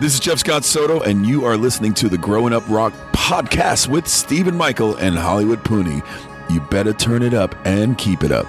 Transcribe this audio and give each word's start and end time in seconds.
This 0.00 0.14
is 0.14 0.20
Jeff 0.20 0.38
Scott 0.38 0.64
Soto, 0.64 1.00
and 1.02 1.26
you 1.26 1.44
are 1.44 1.58
listening 1.58 1.92
to 1.92 2.08
the 2.08 2.16
Growing 2.16 2.54
Up 2.54 2.62
Rock 2.70 2.94
podcast 3.12 3.86
with 3.86 4.08
Stephen 4.08 4.56
Michael 4.56 4.96
and 4.96 5.14
Hollywood 5.14 5.62
Pooney. 5.62 6.02
You 6.48 6.62
better 6.62 6.94
turn 6.94 7.22
it 7.22 7.34
up 7.34 7.54
and 7.66 7.98
keep 7.98 8.24
it 8.24 8.32
up. 8.32 8.46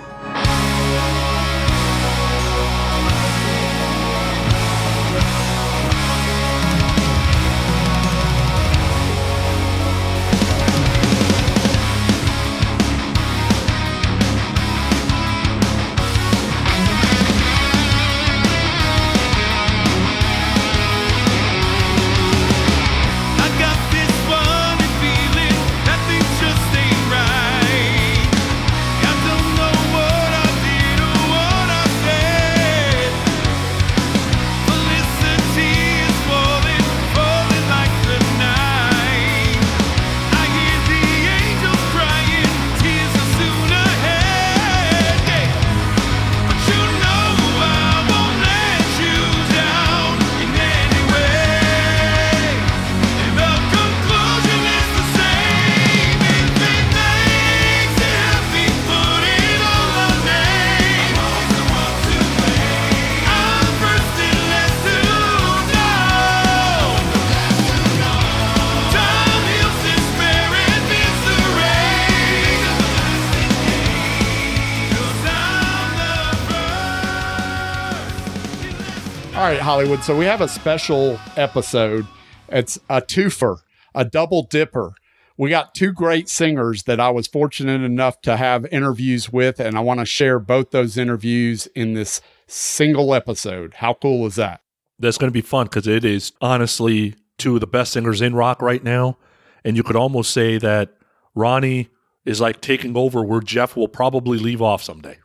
Hollywood. 79.71 80.03
So 80.03 80.17
we 80.17 80.25
have 80.25 80.41
a 80.41 80.49
special 80.49 81.17
episode. 81.37 82.05
It's 82.49 82.77
a 82.89 83.01
twofer, 83.01 83.59
a 83.95 84.03
double 84.03 84.43
dipper. 84.43 84.91
We 85.37 85.49
got 85.49 85.73
two 85.73 85.93
great 85.93 86.27
singers 86.27 86.83
that 86.83 86.99
I 86.99 87.09
was 87.09 87.25
fortunate 87.25 87.81
enough 87.81 88.19
to 88.23 88.35
have 88.35 88.65
interviews 88.65 89.31
with, 89.31 89.61
and 89.61 89.77
I 89.77 89.79
want 89.79 90.01
to 90.01 90.05
share 90.05 90.39
both 90.39 90.71
those 90.71 90.97
interviews 90.97 91.67
in 91.73 91.93
this 91.93 92.19
single 92.47 93.15
episode. 93.15 93.75
How 93.75 93.93
cool 93.93 94.25
is 94.25 94.35
that? 94.35 94.59
that's 94.99 95.17
going 95.17 95.29
to 95.29 95.33
be 95.33 95.39
fun 95.39 95.67
because 95.67 95.87
it 95.87 96.03
is 96.03 96.33
honestly 96.41 97.15
two 97.37 97.55
of 97.55 97.61
the 97.61 97.65
best 97.67 97.93
singers 97.93 98.19
in 98.19 98.35
rock 98.35 98.61
right 98.61 98.83
now. 98.83 99.17
And 99.63 99.77
you 99.77 99.83
could 99.83 99.95
almost 99.95 100.31
say 100.31 100.57
that 100.57 100.89
Ronnie 101.33 101.87
is 102.25 102.41
like 102.41 102.59
taking 102.59 102.97
over 102.97 103.23
where 103.23 103.39
Jeff 103.39 103.77
will 103.77 103.87
probably 103.87 104.37
leave 104.37 104.61
off 104.61 104.83
someday. 104.83 105.17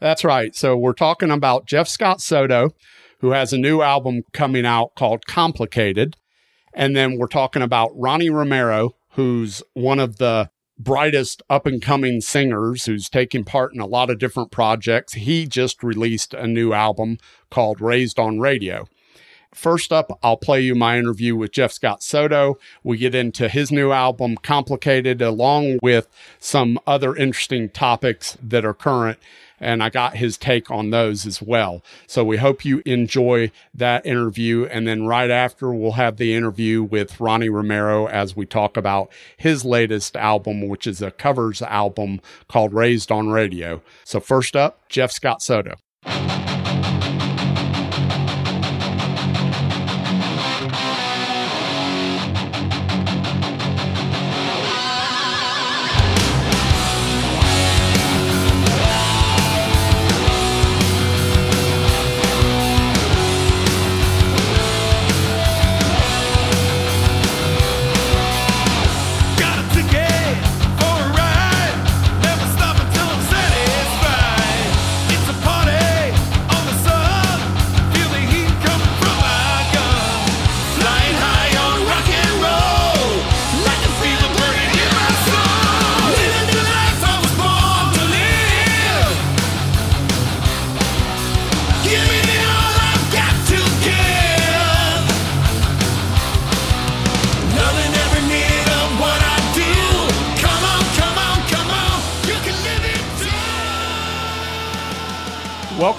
That's 0.00 0.24
right. 0.24 0.56
So 0.56 0.76
we're 0.76 0.92
talking 0.92 1.30
about 1.30 1.66
Jeff 1.66 1.86
Scott 1.86 2.20
Soto, 2.20 2.70
who 3.22 3.30
has 3.30 3.52
a 3.52 3.58
new 3.58 3.80
album 3.80 4.24
coming 4.32 4.66
out 4.66 4.94
called 4.96 5.26
Complicated. 5.26 6.16
And 6.74 6.94
then 6.94 7.16
we're 7.16 7.28
talking 7.28 7.62
about 7.62 7.92
Ronnie 7.94 8.30
Romero, 8.30 8.96
who's 9.10 9.62
one 9.74 10.00
of 10.00 10.18
the 10.18 10.50
brightest 10.78 11.40
up 11.48 11.64
and 11.64 11.80
coming 11.80 12.20
singers 12.20 12.84
who's 12.84 13.08
taking 13.08 13.44
part 13.44 13.72
in 13.72 13.80
a 13.80 13.86
lot 13.86 14.10
of 14.10 14.18
different 14.18 14.50
projects. 14.50 15.14
He 15.14 15.46
just 15.46 15.84
released 15.84 16.34
a 16.34 16.48
new 16.48 16.72
album 16.72 17.18
called 17.48 17.80
Raised 17.80 18.18
on 18.18 18.40
Radio. 18.40 18.86
First 19.54 19.92
up, 19.92 20.18
I'll 20.22 20.38
play 20.38 20.62
you 20.62 20.74
my 20.74 20.98
interview 20.98 21.36
with 21.36 21.52
Jeff 21.52 21.72
Scott 21.72 22.02
Soto. 22.02 22.58
We 22.82 22.96
get 22.96 23.14
into 23.14 23.48
his 23.48 23.70
new 23.70 23.92
album, 23.92 24.36
Complicated, 24.36 25.20
along 25.20 25.78
with 25.82 26.08
some 26.38 26.78
other 26.86 27.14
interesting 27.14 27.68
topics 27.68 28.38
that 28.42 28.64
are 28.64 28.74
current. 28.74 29.18
And 29.60 29.80
I 29.80 29.90
got 29.90 30.16
his 30.16 30.36
take 30.36 30.72
on 30.72 30.90
those 30.90 31.24
as 31.24 31.40
well. 31.40 31.84
So 32.08 32.24
we 32.24 32.38
hope 32.38 32.64
you 32.64 32.82
enjoy 32.84 33.52
that 33.74 34.04
interview. 34.04 34.64
And 34.64 34.88
then 34.88 35.06
right 35.06 35.30
after, 35.30 35.72
we'll 35.72 35.92
have 35.92 36.16
the 36.16 36.34
interview 36.34 36.82
with 36.82 37.20
Ronnie 37.20 37.48
Romero 37.48 38.08
as 38.08 38.34
we 38.34 38.44
talk 38.44 38.76
about 38.76 39.12
his 39.36 39.64
latest 39.64 40.16
album, 40.16 40.66
which 40.66 40.86
is 40.86 41.00
a 41.00 41.12
covers 41.12 41.62
album 41.62 42.20
called 42.48 42.72
Raised 42.72 43.12
on 43.12 43.28
Radio. 43.28 43.82
So 44.02 44.18
first 44.18 44.56
up, 44.56 44.80
Jeff 44.88 45.12
Scott 45.12 45.42
Soto. 45.42 45.74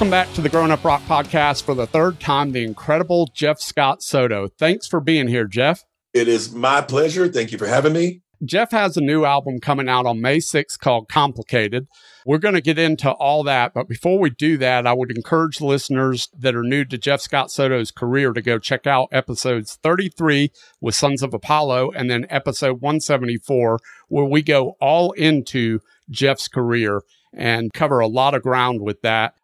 Welcome 0.03 0.11
back 0.11 0.33
to 0.33 0.41
the 0.41 0.49
Growin' 0.49 0.69
Up 0.69 0.83
Rock 0.83 1.01
Podcast 1.03 1.63
for 1.63 1.73
the 1.73 1.87
third 1.87 2.19
time, 2.19 2.51
the 2.51 2.65
incredible 2.65 3.31
Jeff 3.33 3.61
Scott 3.61 4.03
Soto. 4.03 4.49
Thanks 4.49 4.85
for 4.85 4.99
being 4.99 5.29
here, 5.29 5.45
Jeff. 5.45 5.85
It 6.13 6.27
is 6.27 6.51
my 6.51 6.81
pleasure. 6.81 7.29
Thank 7.29 7.53
you 7.53 7.57
for 7.57 7.67
having 7.67 7.93
me. 7.93 8.21
Jeff 8.43 8.71
has 8.71 8.97
a 8.97 9.01
new 9.01 9.23
album 9.23 9.61
coming 9.61 9.87
out 9.87 10.05
on 10.05 10.19
May 10.19 10.39
6th 10.39 10.77
called 10.77 11.07
Complicated. 11.07 11.87
We're 12.25 12.39
going 12.39 12.55
to 12.55 12.59
get 12.59 12.77
into 12.77 13.11
all 13.11 13.43
that, 13.43 13.73
but 13.73 13.87
before 13.87 14.19
we 14.19 14.29
do 14.29 14.57
that, 14.57 14.85
I 14.85 14.91
would 14.91 15.09
encourage 15.09 15.61
listeners 15.61 16.27
that 16.37 16.53
are 16.53 16.63
new 16.63 16.83
to 16.83 16.97
Jeff 16.97 17.21
Scott 17.21 17.49
Soto's 17.49 17.91
career 17.91 18.33
to 18.33 18.41
go 18.41 18.59
check 18.59 18.85
out 18.85 19.07
episodes 19.13 19.79
33 19.83 20.51
with 20.81 20.95
Sons 20.95 21.23
of 21.23 21.33
Apollo 21.33 21.91
and 21.91 22.11
then 22.11 22.27
episode 22.29 22.81
174, 22.81 23.79
where 24.09 24.25
we 24.25 24.41
go 24.41 24.75
all 24.81 25.13
into 25.13 25.79
Jeff's 26.09 26.49
career 26.49 27.03
and 27.33 27.71
cover 27.73 27.99
a 27.99 28.07
lot 28.07 28.33
of 28.33 28.43
ground 28.43 28.81
with 28.81 29.01
that. 29.01 29.35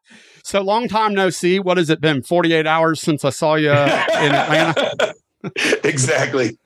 So 0.49 0.61
long 0.61 0.87
time 0.87 1.13
no 1.13 1.29
see. 1.29 1.59
What 1.59 1.77
has 1.77 1.91
it 1.91 2.01
been? 2.01 2.23
48 2.23 2.65
hours 2.65 2.99
since 2.99 3.23
I 3.23 3.29
saw 3.29 3.53
you 3.53 3.69
in 3.69 3.75
Atlanta. 3.77 5.13
exactly. 5.83 6.57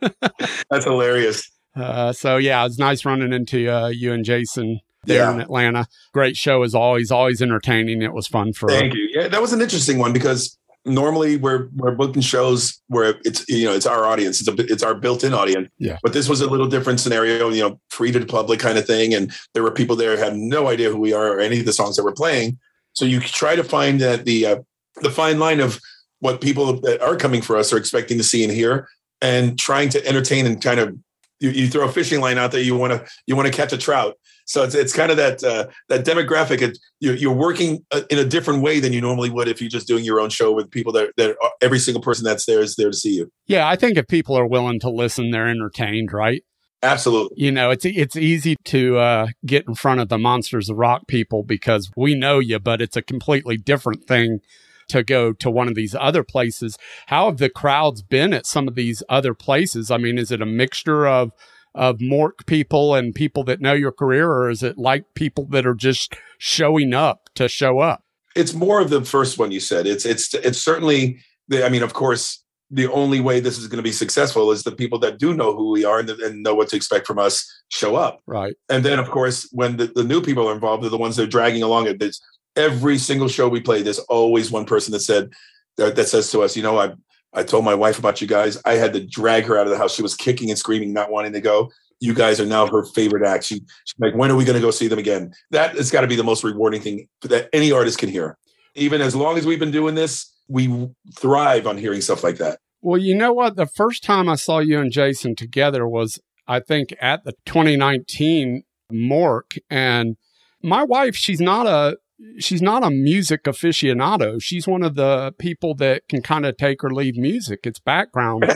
That's 0.70 0.86
hilarious. 0.86 1.52
Uh, 1.76 2.14
so 2.14 2.38
yeah, 2.38 2.66
it's 2.66 2.80
nice 2.80 3.04
running 3.04 3.34
into 3.34 3.70
uh, 3.70 3.90
you 3.90 4.14
and 4.14 4.24
Jason 4.24 4.80
there 5.04 5.18
Yeah. 5.24 5.34
in 5.34 5.42
Atlanta. 5.42 5.88
Great 6.14 6.38
show 6.38 6.64
as 6.64 6.74
always, 6.74 7.12
always 7.12 7.42
entertaining. 7.42 8.02
It 8.02 8.14
was 8.14 8.26
fun 8.26 8.54
for 8.54 8.70
Thank 8.70 8.94
you. 8.94 9.10
Yeah, 9.14 9.28
that 9.28 9.42
was 9.42 9.52
an 9.52 9.62
interesting 9.62 9.98
one 9.98 10.14
because 10.14 10.58
normally 10.86 11.36
we're 11.36 11.68
we're 11.76 11.94
booking 11.94 12.22
shows 12.22 12.82
where 12.88 13.16
it's 13.26 13.44
you 13.50 13.66
know 13.66 13.74
it's 13.74 13.86
our 13.86 14.06
audience, 14.06 14.40
it's 14.40 14.48
a, 14.48 14.54
it's 14.72 14.84
our 14.84 14.96
built-in 14.96 15.34
audience. 15.34 15.68
Yeah. 15.78 15.98
But 16.02 16.14
this 16.14 16.30
was 16.30 16.40
a 16.40 16.50
little 16.50 16.68
different 16.68 17.02
scenario, 17.02 17.50
you 17.50 17.62
know, 17.62 17.82
free 17.90 18.14
to 18.14 18.20
the 18.20 18.26
public 18.26 18.62
kind 18.62 18.78
of 18.78 18.88
thing, 18.88 19.14
and 19.14 19.34
there 19.54 19.62
were 19.64 19.72
people 19.72 19.98
there 19.98 20.16
who 20.16 20.24
had 20.24 20.38
no 20.38 20.70
idea 20.70 20.90
who 20.90 21.00
we 21.02 21.12
are 21.12 21.34
or 21.34 21.40
any 21.42 21.60
of 21.60 21.66
the 21.66 21.74
songs 21.74 21.98
that 21.98 22.06
we're 22.06 22.14
playing. 22.14 22.58
So 22.94 23.06
you 23.06 23.20
try 23.20 23.56
to 23.56 23.64
find 23.64 24.00
that 24.02 24.26
the 24.26 24.46
uh, 24.46 24.56
the 25.02 25.12
fine 25.12 25.40
line 25.40 25.60
of 25.60 25.80
what 26.20 26.40
people 26.40 26.80
that 26.82 27.02
are 27.02 27.18
coming 27.18 27.42
for 27.42 27.58
us 27.58 27.74
are 27.74 27.78
expecting 27.78 28.18
to 28.18 28.24
see 28.24 28.44
and 28.44 28.54
hear, 28.54 28.88
and 29.22 29.60
trying 29.60 29.90
to 29.90 30.08
entertain 30.08 30.46
and 30.46 30.62
kind 30.62 30.80
of 30.80 30.96
you, 31.40 31.50
you 31.50 31.68
throw 31.68 31.86
a 31.86 31.92
fishing 31.92 32.22
line 32.22 32.38
out 32.38 32.52
there. 32.52 32.62
You 32.62 32.78
want 32.78 32.94
to 32.94 33.06
you 33.28 33.36
want 33.36 33.48
to 33.48 33.54
catch 33.54 33.74
a 33.74 33.78
trout, 33.78 34.16
So 34.46 34.64
it's 34.64 34.76
it's 34.76 34.94
kind 34.94 35.12
of 35.12 35.18
that 35.18 35.44
uh, 35.44 35.68
that 35.90 36.06
demographic. 36.06 36.62
It, 36.62 36.78
you're, 37.00 37.16
you're 37.16 37.34
working 37.34 37.86
uh, 37.92 38.02
in 38.10 38.20
a 38.20 38.26
different 38.26 38.62
way 38.62 38.80
than 38.80 38.94
you 38.94 39.02
normally 39.02 39.30
would 39.30 39.48
if 39.48 39.62
you're 39.62 39.70
just 39.70 39.88
doing 39.88 40.04
your 40.04 40.20
own 40.20 40.30
show 40.30 40.52
with 40.52 40.70
people 40.70 40.92
that 40.94 41.12
that 41.18 41.36
are, 41.42 41.52
every 41.62 41.80
single 41.80 42.02
person 42.02 42.24
that's 42.24 42.46
there 42.46 42.62
is 42.62 42.76
there 42.76 42.90
to 42.90 42.96
see 42.96 43.16
you. 43.16 43.32
Yeah, 43.48 43.68
I 43.68 43.76
think 43.76 43.98
if 43.98 44.08
people 44.08 44.38
are 44.38 44.48
willing 44.48 44.80
to 44.82 44.90
listen, 44.90 45.32
they're 45.32 45.48
entertained, 45.48 46.12
right? 46.14 46.44
Absolutely. 46.84 47.42
You 47.42 47.52
know, 47.52 47.72
it's 47.72 47.86
it's 47.86 48.18
easy 48.18 48.58
to 48.66 48.98
uh, 48.98 49.28
get 49.46 49.66
in 49.68 49.74
front 49.74 50.02
of 50.02 50.10
the 50.10 50.18
monsters 50.18 50.70
of 50.70 50.78
rock 50.78 51.08
people 51.08 51.42
because 51.42 51.90
we 51.96 52.14
know 52.14 52.40
you, 52.40 52.60
but 52.60 52.82
it's 52.82 52.98
a 52.98 53.02
completely 53.02 53.56
different 53.56 54.04
thing 54.04 54.42
to 54.90 55.02
go 55.02 55.32
to 55.32 55.50
one 55.50 55.70
of 55.70 55.76
these 55.76 55.96
other 55.96 56.24
places. 56.24 56.78
How 57.08 57.28
have 57.28 57.38
the 57.38 57.50
crowds 57.50 58.02
been 58.02 58.34
at 58.34 58.46
some 58.46 58.68
of 58.68 58.76
these 58.76 59.02
other 59.08 59.34
places? 59.34 59.90
I 59.90 59.98
mean, 59.98 60.18
is 60.18 60.30
it 60.30 60.42
a 60.42 60.46
mixture 60.46 61.08
of 61.08 61.32
of 61.74 62.02
MORC 62.02 62.46
people 62.46 62.94
and 62.94 63.16
people 63.16 63.46
that 63.46 63.62
know 63.62 63.74
your 63.74 63.94
career, 63.94 64.30
or 64.30 64.50
is 64.50 64.62
it 64.62 64.78
like 64.78 65.06
people 65.16 65.46
that 65.52 65.66
are 65.66 65.74
just 65.74 66.16
showing 66.38 66.94
up 66.94 67.30
to 67.36 67.48
show 67.48 67.80
up? 67.80 68.04
It's 68.36 68.54
more 68.54 68.82
of 68.82 68.90
the 68.90 69.06
first 69.06 69.40
one 69.40 69.52
you 69.52 69.62
said. 69.62 69.88
It's 69.88 70.06
it's 70.06 70.34
it's 70.34 70.60
certainly. 70.60 71.20
The, 71.50 71.66
I 71.66 71.70
mean, 71.70 71.84
of 71.84 71.94
course, 71.94 72.43
the 72.74 72.92
only 72.92 73.20
way 73.20 73.40
this 73.40 73.58
is 73.60 73.68
going 73.68 73.78
to 73.78 73.84
be 73.84 73.92
successful 73.92 74.52
is 74.52 74.64
the 74.64 74.72
people 74.72 74.98
that 75.00 75.20
do 75.20 75.34
know 75.34 75.56
who 75.56 75.72
we 75.72 75.86
are 75.86 76.00
and, 76.00 76.10
and 76.10 76.42
know 76.42 76.56
what 76.56 76.70
to 76.70 76.76
expect 76.76 77.06
from 77.06 77.20
us 77.20 77.46
show 77.70 77.96
up. 77.96 78.22
Right. 78.26 78.56
And 78.68 78.84
then, 78.84 79.00
of 79.00 79.10
course, 79.12 79.48
when 79.52 79.78
the, 79.78 79.88
the 79.88 80.04
new 80.04 80.22
people 80.22 80.50
are 80.50 80.54
involved, 80.54 80.82
they're 80.84 80.90
the 80.90 80.98
ones 80.98 81.16
that 81.16 81.24
are 81.24 81.28
dragging 81.28 81.62
along 81.62 81.88
it. 81.88 82.00
There's 82.00 82.20
every 82.56 82.98
single 82.98 83.28
show 83.28 83.48
we 83.48 83.62
play. 83.62 83.84
There's 83.84 84.00
always 84.00 84.52
one 84.52 84.66
person 84.66 84.92
that 84.92 85.02
said 85.02 85.32
that, 85.78 85.96
that 85.96 86.08
says 86.08 86.32
to 86.32 86.42
us, 86.42 86.58
you 86.58 86.64
know, 86.64 86.80
I 86.80 86.94
I 87.36 87.44
told 87.44 87.66
my 87.66 87.74
wife 87.74 87.98
about 87.98 88.22
you 88.22 88.28
guys. 88.28 88.62
I 88.64 88.74
had 88.74 88.94
to 88.94 89.06
drag 89.06 89.46
her 89.46 89.58
out 89.58 89.66
of 89.66 89.72
the 89.72 89.78
house. 89.78 89.96
She 89.96 90.04
was 90.04 90.16
kicking 90.16 90.50
and 90.50 90.60
screaming, 90.60 90.94
not 90.94 91.12
wanting 91.12 91.34
to 91.34 91.42
go. 91.42 91.72
You 92.00 92.14
guys 92.14 92.40
are 92.40 92.46
now 92.46 92.68
her 92.68 92.84
favorite 92.86 93.26
act. 93.26 93.44
She, 93.44 93.56
she's 93.86 94.00
like, 94.00 94.14
when 94.14 94.30
are 94.30 94.36
we 94.36 94.46
going 94.46 94.56
to 94.56 94.62
go 94.62 94.72
see 94.72 94.88
them 94.88 95.00
again? 95.00 95.34
That 95.52 95.76
has 95.76 95.90
got 95.90 96.02
to 96.02 96.08
be 96.08 96.16
the 96.16 96.24
most 96.24 96.44
rewarding 96.44 96.82
thing 96.82 97.08
that 97.24 97.50
any 97.54 97.72
artist 97.72 97.98
can 97.98 98.10
hear. 98.10 98.38
Even 98.76 99.02
as 99.02 99.16
long 99.16 99.38
as 99.38 99.46
we've 99.46 99.60
been 99.60 99.72
doing 99.72 99.96
this, 99.96 100.32
we 100.48 100.90
thrive 101.16 101.68
on 101.68 101.78
hearing 101.78 102.02
stuff 102.02 102.24
like 102.24 102.38
that. 102.38 102.60
Well, 102.82 103.00
you 103.00 103.16
know 103.16 103.32
what? 103.32 103.56
The 103.56 103.66
first 103.66 104.04
time 104.04 104.28
I 104.28 104.36
saw 104.36 104.60
you 104.60 104.80
and 104.80 104.92
Jason 104.92 105.36
together 105.36 105.88
was, 105.88 106.20
I 106.48 106.60
think, 106.60 106.94
at 107.00 107.24
the 107.24 107.34
2019 107.46 108.64
MORC. 108.92 109.56
And 109.70 110.18
my 110.62 110.84
wife, 110.84 111.16
she's 111.16 111.40
not 111.40 111.66
a 111.66 111.98
she's 112.40 112.62
not 112.62 112.84
a 112.84 112.90
music 112.90 113.44
aficionado. 113.44 114.42
She's 114.42 114.68
one 114.68 114.84
of 114.84 114.96
the 114.96 115.34
people 115.38 115.76
that 115.76 116.08
can 116.08 116.22
kind 116.22 116.46
of 116.46 116.58
take 116.58 116.84
or 116.84 116.94
leave 116.94 117.18
music. 117.18 117.62
It's 117.64 117.80
background. 117.80 118.44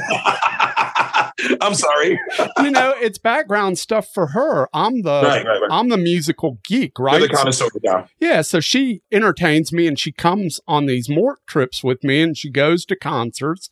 I'm 1.62 1.74
sorry. 1.74 2.20
you 2.64 2.72
know, 2.72 2.94
it's 2.98 3.18
background 3.18 3.78
stuff 3.78 4.08
for 4.14 4.28
her. 4.28 4.68
I'm 4.74 5.02
the 5.02 5.22
Right, 5.24 5.46
right, 5.46 5.62
right. 5.62 5.70
I'm 5.72 5.90
the 5.90 5.98
musical 5.98 6.60
geek, 6.66 6.94
You're 6.98 7.06
right? 7.06 7.22
the 7.22 7.30
connoisseur 7.30 7.68
now. 7.84 8.08
Yeah, 8.20 8.42
so 8.42 8.60
she 8.60 9.02
entertains 9.12 9.72
me 9.72 9.88
and 9.88 9.98
she 10.00 10.12
comes 10.12 10.60
on 10.68 10.86
these 10.86 11.10
MORC 11.10 11.38
trips 11.46 11.84
with 11.84 12.04
me 12.04 12.22
and 12.22 12.38
she 12.38 12.50
goes 12.50 12.86
to 12.86 12.96
concerts 12.96 13.70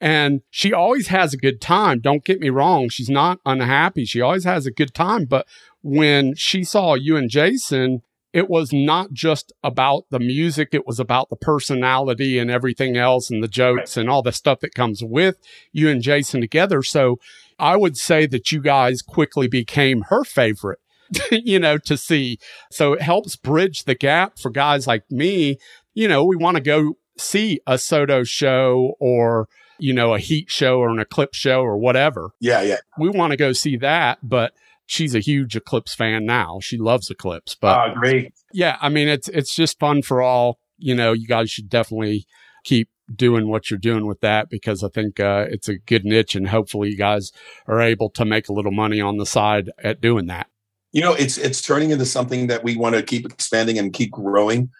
and 0.00 0.42
she 0.50 0.72
always 0.72 1.08
has 1.08 1.34
a 1.34 1.36
good 1.38 1.60
time. 1.60 2.00
Don't 2.00 2.24
get 2.24 2.40
me 2.40 2.50
wrong, 2.50 2.88
she's 2.88 3.10
not 3.10 3.38
unhappy. 3.44 4.04
She 4.04 4.20
always 4.20 4.44
has 4.44 4.66
a 4.66 4.70
good 4.70 4.94
time, 4.94 5.24
but 5.24 5.46
when 5.82 6.34
she 6.34 6.64
saw 6.64 6.94
you 6.94 7.16
and 7.16 7.30
Jason, 7.30 8.02
it 8.38 8.48
was 8.48 8.72
not 8.72 9.12
just 9.12 9.52
about 9.64 10.04
the 10.10 10.20
music, 10.20 10.68
it 10.72 10.86
was 10.86 11.00
about 11.00 11.28
the 11.28 11.36
personality 11.36 12.38
and 12.38 12.50
everything 12.50 12.96
else 12.96 13.30
and 13.30 13.42
the 13.42 13.48
jokes 13.48 13.96
and 13.96 14.08
all 14.08 14.22
the 14.22 14.32
stuff 14.32 14.60
that 14.60 14.74
comes 14.74 15.02
with 15.02 15.36
you 15.72 15.88
and 15.88 16.02
Jason 16.02 16.40
together. 16.40 16.82
So 16.82 17.18
I 17.58 17.76
would 17.76 17.96
say 17.96 18.26
that 18.26 18.52
you 18.52 18.60
guys 18.62 19.02
quickly 19.02 19.48
became 19.48 20.02
her 20.02 20.24
favorite. 20.24 20.78
you 21.30 21.58
know, 21.58 21.78
to 21.78 21.96
see. 21.96 22.38
So 22.70 22.92
it 22.92 23.00
helps 23.00 23.34
bridge 23.34 23.84
the 23.84 23.94
gap 23.94 24.38
for 24.38 24.50
guys 24.50 24.86
like 24.86 25.10
me. 25.10 25.56
You 25.94 26.06
know, 26.06 26.22
we 26.22 26.36
want 26.36 26.58
to 26.58 26.62
go 26.62 26.98
see 27.16 27.60
a 27.66 27.78
Soto 27.78 28.24
show 28.24 28.92
or, 29.00 29.48
you 29.78 29.94
know, 29.94 30.12
a 30.12 30.18
Heat 30.18 30.50
show 30.50 30.78
or 30.78 30.90
an 30.90 30.98
Eclipse 30.98 31.38
show 31.38 31.62
or 31.62 31.78
whatever. 31.78 32.32
Yeah, 32.40 32.60
yeah. 32.60 32.76
We 32.98 33.08
want 33.08 33.30
to 33.30 33.38
go 33.38 33.54
see 33.54 33.78
that, 33.78 34.18
but 34.22 34.52
she's 34.88 35.14
a 35.14 35.20
huge 35.20 35.54
Eclipse 35.54 35.94
fan 35.94 36.26
now. 36.26 36.58
She 36.60 36.76
loves 36.78 37.08
Eclipse, 37.10 37.54
but 37.54 37.76
Ah, 37.78 37.94
great. 37.94 38.32
yeah, 38.52 38.76
I 38.80 38.88
mean, 38.88 39.06
it's, 39.06 39.28
it's 39.28 39.54
just 39.54 39.78
fun 39.78 40.02
for 40.02 40.20
all. 40.20 40.58
You 40.78 40.94
know, 40.96 41.12
you 41.12 41.26
guys 41.28 41.50
should 41.50 41.68
definitely 41.68 42.26
keep 42.64 42.88
doing 43.14 43.48
what 43.48 43.70
you're 43.70 43.78
doing 43.78 44.06
with 44.06 44.20
that 44.20 44.48
because 44.50 44.82
I 44.82 44.88
think, 44.88 45.20
uh, 45.20 45.46
it's 45.50 45.68
a 45.68 45.78
good 45.78 46.04
niche 46.04 46.34
and 46.34 46.48
hopefully 46.48 46.88
you 46.90 46.96
guys 46.96 47.30
are 47.66 47.80
able 47.80 48.10
to 48.10 48.24
make 48.24 48.48
a 48.48 48.52
little 48.52 48.72
money 48.72 49.00
on 49.00 49.18
the 49.18 49.26
side 49.26 49.70
at 49.82 50.00
doing 50.00 50.26
that. 50.26 50.48
You 50.92 51.02
know, 51.02 51.12
it's 51.12 51.36
it's 51.36 51.60
turning 51.60 51.90
into 51.90 52.06
something 52.06 52.46
that 52.46 52.64
we 52.64 52.74
want 52.76 52.94
to 52.94 53.02
keep 53.02 53.26
expanding 53.26 53.78
and 53.78 53.92
keep 53.92 54.10
growing. 54.10 54.70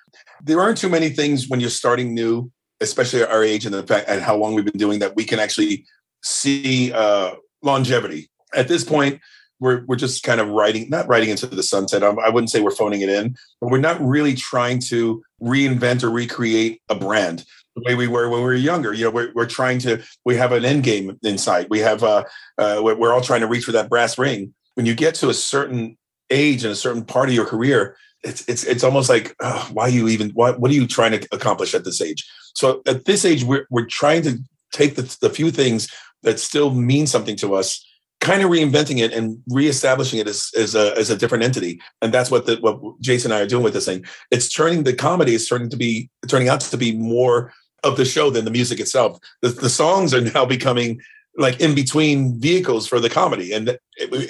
There 0.43 0.59
aren't 0.61 0.79
too 0.79 0.89
many 0.89 1.11
things 1.11 1.49
when 1.49 1.61
you're 1.61 1.69
starting 1.69 2.15
new, 2.15 2.51
especially 2.81 3.23
at 3.23 3.31
our 3.31 3.45
age 3.45 3.67
and 3.67 3.75
the 3.75 3.83
fact 3.87 4.09
and 4.09 4.23
how 4.23 4.35
long 4.37 4.55
we've 4.55 4.65
been 4.65 4.79
doing 4.79 5.01
that 5.01 5.17
we 5.17 5.25
can 5.25 5.39
actually 5.39 5.85
see 6.23 6.93
uh, 6.93 7.33
longevity. 7.63 8.31
At 8.55 8.69
this 8.69 8.85
point, 8.85 9.21
we're 9.61 9.85
we're 9.87 9.97
just 9.97 10.23
kind 10.23 10.41
of 10.41 10.49
writing 10.49 10.89
not 10.89 11.09
writing 11.09 11.31
into 11.31 11.47
the 11.47 11.63
sunset. 11.63 12.03
Um, 12.03 12.19
I 12.19 12.29
wouldn't 12.29 12.51
say 12.51 12.61
we're 12.61 12.71
phoning 12.71 13.01
it 13.01 13.09
in, 13.09 13.37
but 13.61 13.71
we're 13.71 13.79
not 13.79 14.01
really 14.01 14.35
trying 14.35 14.81
to 14.89 15.23
reinvent 15.43 16.03
or 16.03 16.11
recreate 16.11 16.81
a 16.89 16.95
brand 16.95 17.45
the 17.79 17.83
way 17.87 17.95
we 17.95 18.07
were 18.07 18.29
when 18.29 18.41
we 18.41 18.47
were 18.47 18.55
younger. 18.55 18.93
You 18.93 19.05
know, 19.05 19.11
we're, 19.11 19.33
we're 19.35 19.47
trying 19.47 19.79
to. 19.81 20.03
We 20.25 20.37
have 20.37 20.53
an 20.53 20.65
end 20.65 20.85
game 20.85 21.19
in 21.23 21.39
sight. 21.39 21.69
We 21.71 21.81
have. 21.81 22.03
Uh, 22.03 22.25
uh, 22.57 22.81
we're 22.83 23.13
all 23.13 23.21
trying 23.21 23.41
to 23.41 23.47
reach 23.47 23.65
for 23.65 23.73
that 23.73 23.89
brass 23.89 24.19
ring. 24.19 24.55
When 24.75 24.87
you 24.87 24.95
get 24.95 25.15
to 25.17 25.29
a 25.29 25.35
certain 25.35 25.97
age 26.31 26.65
and 26.65 26.73
a 26.73 26.77
certain 26.77 27.05
part 27.05 27.29
of 27.29 27.35
your 27.35 27.47
career, 27.47 27.97
it's 28.23 28.49
it's 28.49 28.65
it's 28.65 28.85
almost 28.85 29.09
like 29.09 29.35
why 29.73 29.89
you 29.89 30.09
even 30.09 30.31
what 30.31 30.61
what 30.61 30.71
are 30.71 30.75
you 30.75 30.87
trying 30.87 31.19
to 31.19 31.29
accomplish 31.33 31.75
at 31.75 31.85
this 31.85 32.01
age? 32.01 32.29
So 32.55 32.83
at 32.87 33.05
this 33.05 33.25
age, 33.25 33.45
we're 33.45 33.67
we're 33.71 33.87
trying 33.87 34.23
to 34.23 34.39
take 34.73 34.97
the, 34.97 35.17
the 35.21 35.31
few 35.31 35.51
things 35.51 35.89
that 36.23 36.41
still 36.41 36.71
mean 36.73 37.07
something 37.07 37.37
to 37.37 37.55
us, 37.55 37.85
kind 38.21 38.43
of 38.43 38.51
reinventing 38.51 38.99
it 38.99 39.13
and 39.13 39.43
reestablishing 39.49 40.19
it 40.19 40.27
as 40.27 40.51
as 40.57 40.75
a 40.75 40.97
as 40.97 41.11
a 41.11 41.17
different 41.17 41.45
entity. 41.45 41.81
And 42.03 42.13
that's 42.13 42.31
what 42.31 42.47
the 42.47 42.57
what 42.57 43.01
Jason 43.01 43.31
and 43.31 43.39
I 43.39 43.43
are 43.43 43.47
doing 43.47 43.65
with 43.65 43.75
this 43.75 43.87
thing. 43.87 44.05
It's 44.31 44.53
turning 44.53 44.85
the 44.85 44.95
comedy 44.95 45.35
is 45.35 45.49
turning 45.49 45.71
to 45.71 45.77
be 45.77 46.11
turning 46.29 46.49
out 46.49 46.61
to 46.61 46.77
be 46.77 46.97
more 46.97 47.53
of 47.85 47.97
the 47.97 48.05
show 48.05 48.31
than 48.31 48.45
the 48.45 48.51
music 48.51 48.81
itself. 48.81 49.19
The, 49.43 49.51
the 49.51 49.71
songs 49.71 50.13
are 50.13 50.21
now 50.21 50.45
becoming 50.45 51.01
like 51.39 51.61
in 51.61 51.75
between 51.75 52.39
vehicles 52.39 52.87
for 52.87 53.01
the 53.01 53.09
comedy 53.09 53.53
and 53.53 53.69
it, 53.69 53.81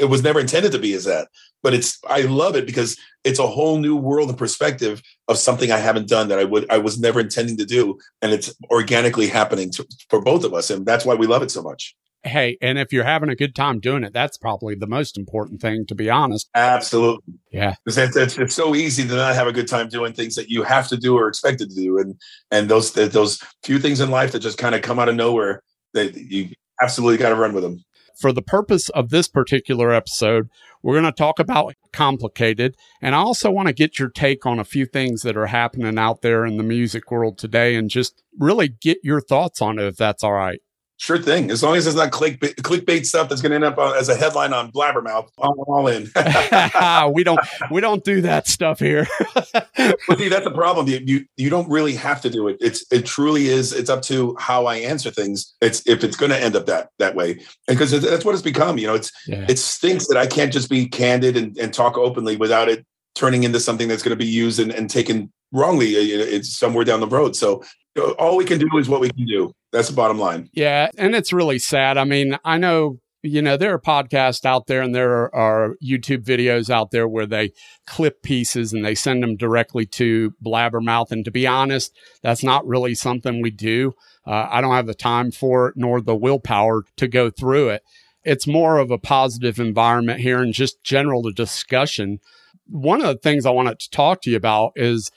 it 0.01 0.09
was 0.09 0.23
never 0.23 0.39
intended 0.39 0.71
to 0.73 0.79
be 0.79 0.93
as 0.93 1.05
that 1.05 1.29
but 1.63 1.75
it's 1.75 1.99
i 2.09 2.21
love 2.23 2.55
it 2.55 2.67
because 2.67 2.97
it's 3.25 3.39
a 3.39 3.47
whole 3.47 3.79
new 3.79 3.97
world 3.97 4.29
and 4.29 4.39
perspective 4.39 5.03
of 5.27 5.39
something 5.39 5.73
i 5.73 5.79
haven't 5.79 6.07
done 6.09 6.29
that 6.29 6.39
i 6.39 6.45
would 6.45 6.71
i 6.71 6.77
was 6.79 7.01
never 7.01 7.19
intending 7.19 7.57
to 7.57 7.65
do 7.65 7.99
and 8.21 8.33
it's 8.33 8.55
organically 8.71 9.27
happening 9.27 9.71
to, 9.71 9.87
for 10.11 10.21
both 10.21 10.45
of 10.45 10.55
us 10.55 10.71
and 10.71 10.85
that's 10.85 11.05
why 11.05 11.15
we 11.15 11.27
love 11.27 11.43
it 11.43 11.51
so 11.51 11.63
much 11.63 11.97
Hey, 12.25 12.59
and 12.61 12.79
if 12.79 12.93
you're 12.93 13.05
having 13.05 13.29
a 13.29 13.37
good 13.37 13.55
time 13.55 13.79
doing 13.79 14.03
it, 14.03 14.13
that's 14.13 14.37
probably 14.37 14.75
the 14.75 14.87
most 14.87 15.17
important 15.17 15.61
thing, 15.61 15.87
to 15.87 15.95
be 15.95 16.11
honest. 16.11 16.49
absolutely 16.55 17.35
Yeah. 17.53 17.75
It's, 17.87 17.97
it's, 17.97 18.17
it's, 18.17 18.39
it's 18.39 18.55
so 18.55 18.75
easy 18.75 19.07
to 19.07 19.15
not 19.15 19.35
have 19.35 19.47
a 19.47 19.53
good 19.53 19.69
time 19.69 19.89
doing 19.89 20.13
things 20.13 20.35
that 20.35 20.49
you 20.49 20.63
have 20.63 20.89
to 20.89 20.97
do 20.97 21.17
or 21.17 21.29
expected 21.29 21.71
to 21.71 21.77
do 21.77 21.99
and 21.99 22.17
and 22.51 22.69
those 22.69 22.93
those 22.93 23.41
few 23.63 23.79
things 23.79 24.01
in 24.01 24.11
life 24.11 24.33
that 24.33 24.41
just 24.41 24.59
kind 24.59 24.75
of 24.75 24.83
come 24.83 24.99
out 24.99 25.09
of 25.09 25.15
nowhere 25.15 25.63
that 25.95 26.17
you 26.17 26.51
absolutely 26.83 27.19
got 27.19 27.31
to 27.31 27.37
run 27.37 27.53
with 27.55 27.63
them 27.63 27.83
For 28.21 28.33
the 28.33 28.43
purpose 28.43 28.89
of 28.91 29.11
this 29.11 29.29
particular 29.29 29.93
episode, 29.93 30.49
we're 30.83 30.95
going 30.95 31.05
to 31.05 31.13
talk 31.13 31.39
about 31.39 31.75
complicated. 31.93 32.77
And 33.01 33.15
I 33.15 33.19
also 33.19 33.51
want 33.51 33.69
to 33.69 33.75
get 33.75 33.99
your 33.99 34.11
take 34.11 34.47
on 34.47 34.59
a 34.59 34.65
few 34.65 34.87
things 34.87 35.23
that 35.23 35.37
are 35.37 35.47
happening 35.47 35.99
out 35.99 36.23
there 36.23 36.45
in 36.45 36.57
the 36.57 36.63
music 36.63 37.11
world 37.11 37.39
today 37.39 37.75
and 37.75 37.91
just 37.91 38.23
really 38.39 38.69
get 38.69 38.99
your 39.03 39.21
thoughts 39.21 39.61
on 39.61 39.79
it, 39.79 39.85
if 39.85 39.97
that's 39.97 40.23
all 40.23 40.33
right. 40.33 40.61
Sure 41.01 41.17
thing. 41.17 41.51
As 41.53 41.63
long 41.63 41.77
as 41.77 41.87
it's 41.87 41.95
not 41.97 42.11
clickbait, 42.11 42.57
clickbait 42.57 43.07
stuff 43.07 43.29
that's 43.29 43.41
going 43.41 43.51
to 43.51 43.55
end 43.55 43.65
up 43.65 43.79
uh, 43.79 43.93
as 43.93 44.09
a 44.09 44.17
headline 44.17 44.53
on 44.53 44.73
Blabbermouth, 44.73 45.29
I'm 45.41 45.51
all 45.61 45.87
in. 45.87 46.11
we 47.15 47.23
don't, 47.23 47.39
we 47.71 47.81
don't 47.81 48.03
do 48.03 48.21
that 48.23 48.49
stuff 48.49 48.81
here. 48.81 49.07
but 49.53 50.19
see, 50.19 50.29
that's 50.29 50.45
the 50.45 50.51
problem. 50.53 50.89
You, 50.89 51.01
you 51.05 51.25
you 51.37 51.51
don't 51.51 51.69
really 51.71 51.95
have 51.95 52.21
to 52.23 52.31
do 52.31 52.49
it. 52.49 52.57
It's 52.61 52.85
it 52.91 53.07
truly 53.07 53.47
is. 53.47 53.73
It's 53.73 53.89
up 53.91 54.03
to 54.03 54.37
how 54.41 54.67
I 54.67 54.77
answer 54.77 55.11
things. 55.11 55.55
It's 55.61 55.87
if 55.87 56.03
it's 56.03 56.17
going 56.17 56.31
to 56.31 56.43
end 56.43 56.57
up 56.57 56.67
that 56.67 56.91
that 56.99 57.15
way, 57.15 57.41
because 57.69 57.91
that's 58.03 58.25
what 58.25 58.35
it's 58.35 58.43
become. 58.43 58.77
You 58.77 58.89
know, 58.89 58.95
it's 58.95 59.13
Yeah. 59.29 59.47
it 59.49 59.59
stinks 59.59 60.09
that 60.09 60.17
I 60.19 60.27
can't 60.27 60.53
just 60.53 60.69
be 60.69 60.87
candid 60.89 61.37
and, 61.37 61.57
and 61.59 61.73
talk 61.73 61.97
openly 61.97 62.37
without 62.37 62.69
it 62.69 62.85
turning 63.15 63.45
into 63.45 63.61
something 63.61 63.87
that's 63.89 64.03
going 64.03 64.17
to 64.19 64.25
be 64.25 64.31
used 64.31 64.59
and, 64.61 64.73
and 64.73 64.91
taken 64.91 65.33
wrongly. 65.53 65.95
uh, 65.97 66.25
It's 66.25 66.57
somewhere 66.59 66.85
down 66.85 67.01
the 67.01 67.07
road. 67.07 67.35
So 67.37 67.63
all 67.99 68.37
we 68.37 68.45
can 68.45 68.59
do 68.59 68.69
is 68.79 68.89
what 68.89 69.01
we 69.01 69.11
can 69.11 69.27
do. 69.27 69.53
That's 69.73 69.89
the 69.89 69.95
bottom 69.95 70.19
line. 70.19 70.49
Yeah, 70.53 70.89
and 70.97 71.15
it's 71.15 71.33
really 71.33 71.59
sad. 71.59 71.99
I 71.99 72.05
mean, 72.05 72.39
I 72.45 72.57
know, 72.59 73.01
you 73.23 73.43
know, 73.43 73.57
there 73.57 73.75
are 73.75 73.81
podcasts 73.81 74.45
out 74.45 74.67
there 74.67 74.81
and 74.81 74.95
there 74.95 75.35
are 75.35 75.75
YouTube 75.85 76.25
videos 76.25 76.71
out 76.71 76.91
there 76.91 77.07
where 77.07 77.27
they 77.27 77.51
clip 77.87 78.23
pieces 78.23 78.73
and 78.73 78.85
they 78.85 78.95
send 78.95 79.23
them 79.23 79.37
directly 79.37 79.85
to 79.87 80.33
Blabbermouth. 80.45 81.11
And 81.11 81.25
to 81.25 81.31
be 81.31 81.47
honest, 81.47 81.95
that's 82.23 82.43
not 82.43 82.67
really 82.67 82.95
something 82.95 83.43
we 83.43 83.51
do. 83.51 83.93
Uh, 84.27 84.49
I 84.51 84.61
don't 84.61 84.75
have 84.75 84.87
the 84.87 84.95
time 84.95 85.31
for 85.31 85.69
it 85.69 85.75
nor 85.77 86.01
the 86.01 86.17
willpower 86.17 86.85
to 86.97 87.09
go 87.09 87.31
through 87.31 87.71
it. 87.71 87.83
It's 88.25 88.47
more 88.47 88.79
of 88.79 88.91
a 88.91 88.99
positive 88.99 89.59
environment 89.59 90.21
here 90.21 90.41
and 90.43 90.53
just 90.53 90.83
general 90.83 91.23
discussion. 91.33 92.21
one 92.67 93.01
of 93.01 93.07
the 93.07 93.17
things 93.17 93.47
I 93.47 93.51
wanted 93.51 93.79
to 93.81 93.91
talk 93.91 94.21
to 94.23 94.31
you 94.31 94.37
about 94.37 94.73
is 94.77 95.11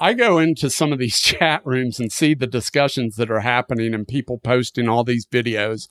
I 0.00 0.14
go 0.14 0.38
into 0.38 0.70
some 0.70 0.92
of 0.92 0.98
these 0.98 1.20
chat 1.20 1.60
rooms 1.64 2.00
and 2.00 2.10
see 2.10 2.34
the 2.34 2.46
discussions 2.46 3.16
that 3.16 3.30
are 3.30 3.40
happening 3.40 3.94
and 3.94 4.08
people 4.08 4.38
posting 4.38 4.88
all 4.88 5.04
these 5.04 5.26
videos. 5.26 5.88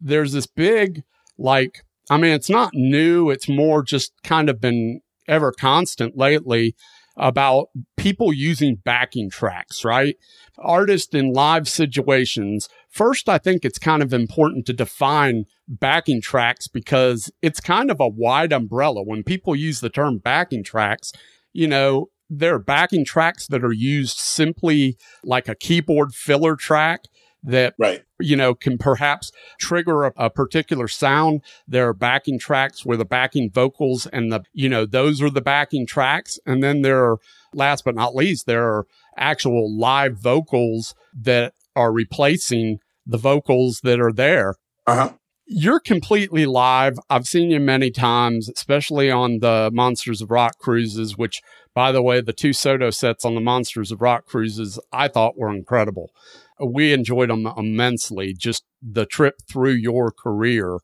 There's 0.00 0.32
this 0.32 0.46
big, 0.46 1.02
like, 1.38 1.82
I 2.10 2.18
mean, 2.18 2.32
it's 2.32 2.50
not 2.50 2.70
new. 2.74 3.30
It's 3.30 3.48
more 3.48 3.82
just 3.82 4.12
kind 4.22 4.50
of 4.50 4.60
been 4.60 5.00
ever 5.26 5.52
constant 5.52 6.16
lately 6.16 6.76
about 7.16 7.68
people 7.96 8.30
using 8.30 8.76
backing 8.84 9.30
tracks, 9.30 9.84
right? 9.84 10.16
Artists 10.58 11.14
in 11.14 11.32
live 11.32 11.66
situations. 11.66 12.68
First, 12.90 13.26
I 13.28 13.38
think 13.38 13.64
it's 13.64 13.78
kind 13.78 14.02
of 14.02 14.12
important 14.12 14.66
to 14.66 14.74
define 14.74 15.46
backing 15.66 16.20
tracks 16.20 16.68
because 16.68 17.32
it's 17.40 17.58
kind 17.58 17.90
of 17.90 18.00
a 18.00 18.08
wide 18.08 18.52
umbrella. 18.52 19.02
When 19.02 19.22
people 19.22 19.56
use 19.56 19.80
the 19.80 19.88
term 19.88 20.18
backing 20.18 20.62
tracks, 20.62 21.10
you 21.54 21.66
know, 21.66 22.10
there 22.28 22.54
are 22.54 22.58
backing 22.58 23.04
tracks 23.04 23.46
that 23.48 23.64
are 23.64 23.72
used 23.72 24.18
simply 24.18 24.96
like 25.24 25.48
a 25.48 25.54
keyboard 25.54 26.12
filler 26.14 26.56
track 26.56 27.04
that 27.42 27.74
Right. 27.78 28.02
you 28.18 28.34
know, 28.34 28.54
can 28.54 28.76
perhaps 28.76 29.30
trigger 29.60 30.04
a, 30.06 30.12
a 30.16 30.30
particular 30.30 30.88
sound. 30.88 31.42
There 31.68 31.88
are 31.88 31.94
backing 31.94 32.38
tracks 32.40 32.84
where 32.84 32.96
the 32.96 33.04
backing 33.04 33.50
vocals 33.52 34.06
and 34.06 34.32
the, 34.32 34.42
you 34.52 34.68
know, 34.68 34.84
those 34.84 35.22
are 35.22 35.30
the 35.30 35.40
backing 35.40 35.86
tracks. 35.86 36.40
And 36.44 36.62
then 36.62 36.82
there 36.82 37.04
are, 37.04 37.18
last 37.54 37.84
but 37.84 37.94
not 37.94 38.16
least, 38.16 38.46
there 38.46 38.64
are 38.66 38.86
actual 39.16 39.72
live 39.78 40.18
vocals 40.18 40.94
that 41.14 41.54
are 41.76 41.92
replacing 41.92 42.78
the 43.06 43.18
vocals 43.18 43.80
that 43.84 44.00
are 44.00 44.12
there. 44.12 44.56
Uh 44.86 44.94
huh. 44.96 45.12
You're 45.48 45.78
completely 45.78 46.44
live. 46.44 46.98
I've 47.08 47.26
seen 47.26 47.50
you 47.52 47.60
many 47.60 47.92
times, 47.92 48.48
especially 48.48 49.12
on 49.12 49.38
the 49.38 49.70
Monsters 49.72 50.20
of 50.20 50.32
Rock 50.32 50.58
cruises, 50.58 51.16
which, 51.16 51.40
by 51.76 51.92
the 51.92 52.00
way, 52.00 52.22
the 52.22 52.32
two 52.32 52.54
Soto 52.54 52.88
sets 52.88 53.22
on 53.22 53.34
the 53.34 53.40
Monsters 53.42 53.92
of 53.92 54.00
Rock 54.00 54.24
cruises 54.24 54.80
I 54.92 55.08
thought 55.08 55.36
were 55.36 55.54
incredible. 55.54 56.10
We 56.58 56.94
enjoyed 56.94 57.28
them 57.28 57.46
immensely. 57.54 58.32
Just 58.32 58.64
the 58.80 59.04
trip 59.04 59.42
through 59.46 59.72
your 59.72 60.10
career 60.10 60.78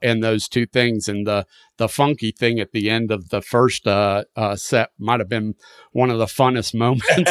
and 0.00 0.24
those 0.24 0.48
two 0.48 0.64
things, 0.64 1.06
and 1.06 1.26
the 1.26 1.44
the 1.76 1.86
funky 1.86 2.30
thing 2.30 2.60
at 2.60 2.72
the 2.72 2.88
end 2.88 3.10
of 3.10 3.28
the 3.28 3.42
first 3.42 3.86
uh, 3.86 4.24
uh, 4.36 4.56
set 4.56 4.92
might 4.98 5.20
have 5.20 5.28
been 5.28 5.54
one 5.92 6.08
of 6.08 6.18
the 6.18 6.24
funnest 6.24 6.74
moments, 6.74 7.30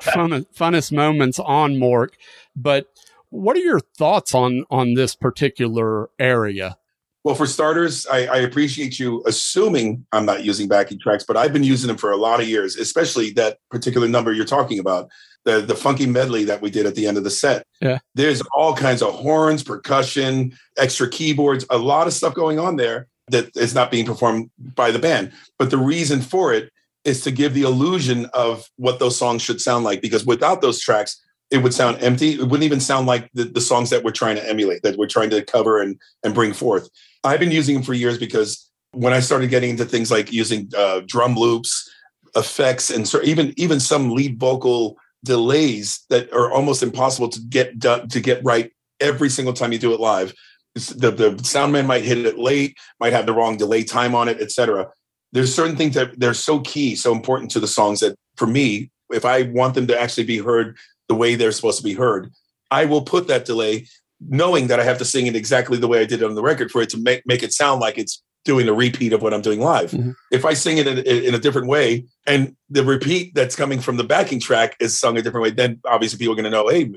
fun, 0.12 0.46
funnest 0.56 0.92
moments 0.92 1.40
on 1.40 1.80
MORC. 1.80 2.12
But 2.54 2.86
what 3.30 3.56
are 3.56 3.60
your 3.60 3.80
thoughts 3.80 4.36
on 4.36 4.66
on 4.70 4.94
this 4.94 5.16
particular 5.16 6.10
area? 6.20 6.76
Well, 7.24 7.36
for 7.36 7.46
starters, 7.46 8.06
I, 8.06 8.26
I 8.26 8.36
appreciate 8.38 8.98
you 8.98 9.22
assuming 9.26 10.04
I'm 10.10 10.26
not 10.26 10.44
using 10.44 10.66
backing 10.66 10.98
tracks, 10.98 11.24
but 11.24 11.36
I've 11.36 11.52
been 11.52 11.62
using 11.62 11.86
them 11.86 11.96
for 11.96 12.10
a 12.10 12.16
lot 12.16 12.40
of 12.40 12.48
years, 12.48 12.76
especially 12.76 13.30
that 13.34 13.58
particular 13.70 14.08
number 14.08 14.32
you're 14.32 14.44
talking 14.44 14.80
about, 14.80 15.08
the 15.44 15.60
the 15.60 15.76
funky 15.76 16.06
medley 16.06 16.44
that 16.44 16.60
we 16.60 16.70
did 16.70 16.84
at 16.84 16.96
the 16.96 17.06
end 17.06 17.16
of 17.16 17.24
the 17.24 17.30
set. 17.30 17.64
Yeah. 17.80 17.98
There's 18.14 18.42
all 18.56 18.74
kinds 18.74 19.02
of 19.02 19.14
horns, 19.14 19.62
percussion, 19.62 20.56
extra 20.76 21.08
keyboards, 21.08 21.64
a 21.70 21.78
lot 21.78 22.08
of 22.08 22.12
stuff 22.12 22.34
going 22.34 22.58
on 22.58 22.76
there 22.76 23.06
that 23.28 23.56
is 23.56 23.74
not 23.74 23.90
being 23.90 24.04
performed 24.04 24.50
by 24.58 24.90
the 24.90 24.98
band. 24.98 25.32
But 25.58 25.70
the 25.70 25.78
reason 25.78 26.20
for 26.20 26.52
it 26.52 26.72
is 27.04 27.22
to 27.22 27.30
give 27.30 27.54
the 27.54 27.62
illusion 27.62 28.26
of 28.34 28.68
what 28.76 28.98
those 28.98 29.16
songs 29.16 29.42
should 29.42 29.60
sound 29.60 29.84
like, 29.84 30.00
because 30.00 30.24
without 30.26 30.60
those 30.60 30.80
tracks, 30.80 31.20
it 31.50 31.58
would 31.58 31.74
sound 31.74 31.98
empty. 32.00 32.32
It 32.32 32.42
wouldn't 32.42 32.62
even 32.62 32.80
sound 32.80 33.06
like 33.06 33.30
the, 33.34 33.44
the 33.44 33.60
songs 33.60 33.90
that 33.90 34.04
we're 34.04 34.12
trying 34.12 34.36
to 34.36 34.48
emulate, 34.48 34.82
that 34.82 34.96
we're 34.96 35.06
trying 35.06 35.30
to 35.30 35.44
cover 35.44 35.80
and, 35.80 36.00
and 36.24 36.34
bring 36.34 36.52
forth. 36.52 36.88
I've 37.24 37.40
been 37.40 37.52
using 37.52 37.74
them 37.74 37.84
for 37.84 37.94
years 37.94 38.18
because 38.18 38.68
when 38.92 39.12
I 39.12 39.20
started 39.20 39.50
getting 39.50 39.70
into 39.70 39.84
things 39.84 40.10
like 40.10 40.32
using 40.32 40.70
uh, 40.76 41.00
drum 41.06 41.34
loops, 41.34 41.90
effects, 42.36 42.90
and 42.90 43.06
so 43.06 43.22
even 43.22 43.54
even 43.56 43.80
some 43.80 44.10
lead 44.10 44.38
vocal 44.38 44.96
delays 45.24 46.04
that 46.10 46.32
are 46.32 46.50
almost 46.50 46.82
impossible 46.82 47.28
to 47.28 47.40
get 47.48 47.78
done 47.78 48.08
to 48.08 48.20
get 48.20 48.42
right 48.44 48.72
every 49.00 49.28
single 49.28 49.54
time 49.54 49.72
you 49.72 49.78
do 49.78 49.92
it 49.92 50.00
live. 50.00 50.34
The 50.74 51.10
the 51.10 51.44
sound 51.44 51.72
man 51.72 51.86
might 51.86 52.04
hit 52.04 52.18
it 52.18 52.38
late, 52.38 52.76
might 52.98 53.12
have 53.12 53.26
the 53.26 53.34
wrong 53.34 53.56
delay 53.56 53.84
time 53.84 54.14
on 54.14 54.28
it, 54.28 54.40
etc. 54.40 54.88
There's 55.32 55.54
certain 55.54 55.76
things 55.76 55.94
that 55.94 56.18
they're 56.18 56.34
so 56.34 56.60
key, 56.60 56.94
so 56.94 57.12
important 57.12 57.50
to 57.52 57.60
the 57.60 57.66
songs 57.66 58.00
that 58.00 58.16
for 58.36 58.46
me, 58.46 58.90
if 59.10 59.24
I 59.24 59.42
want 59.42 59.74
them 59.74 59.86
to 59.86 59.98
actually 59.98 60.24
be 60.24 60.38
heard 60.38 60.76
the 61.08 61.14
way 61.14 61.34
they're 61.34 61.52
supposed 61.52 61.78
to 61.78 61.84
be 61.84 61.94
heard, 61.94 62.30
I 62.70 62.86
will 62.86 63.02
put 63.02 63.28
that 63.28 63.44
delay 63.44 63.86
knowing 64.28 64.66
that 64.68 64.80
I 64.80 64.84
have 64.84 64.98
to 64.98 65.04
sing 65.04 65.26
it 65.26 65.36
exactly 65.36 65.78
the 65.78 65.88
way 65.88 66.00
I 66.00 66.04
did 66.04 66.22
it 66.22 66.24
on 66.24 66.34
the 66.34 66.42
record 66.42 66.70
for 66.70 66.82
it 66.82 66.90
to 66.90 66.98
make, 66.98 67.22
make 67.26 67.42
it 67.42 67.52
sound 67.52 67.80
like 67.80 67.98
it's 67.98 68.22
doing 68.44 68.68
a 68.68 68.72
repeat 68.72 69.12
of 69.12 69.22
what 69.22 69.32
I'm 69.32 69.40
doing 69.40 69.60
live. 69.60 69.92
Mhm. 69.92 70.14
If 70.32 70.44
I 70.44 70.54
sing 70.54 70.78
it 70.78 70.86
in, 70.86 70.98
in 70.98 71.34
a 71.34 71.38
different 71.38 71.68
way 71.68 72.04
and 72.26 72.56
the 72.68 72.84
repeat 72.84 73.34
that's 73.34 73.54
coming 73.54 73.80
from 73.80 73.96
the 73.96 74.04
backing 74.04 74.40
track 74.40 74.76
is 74.80 74.98
sung 74.98 75.16
a 75.16 75.22
different 75.22 75.44
way, 75.44 75.50
then 75.50 75.80
obviously 75.86 76.18
people 76.18 76.32
are 76.32 76.36
going 76.36 76.44
to 76.44 76.50
know, 76.50 76.68
hey, 76.68 76.92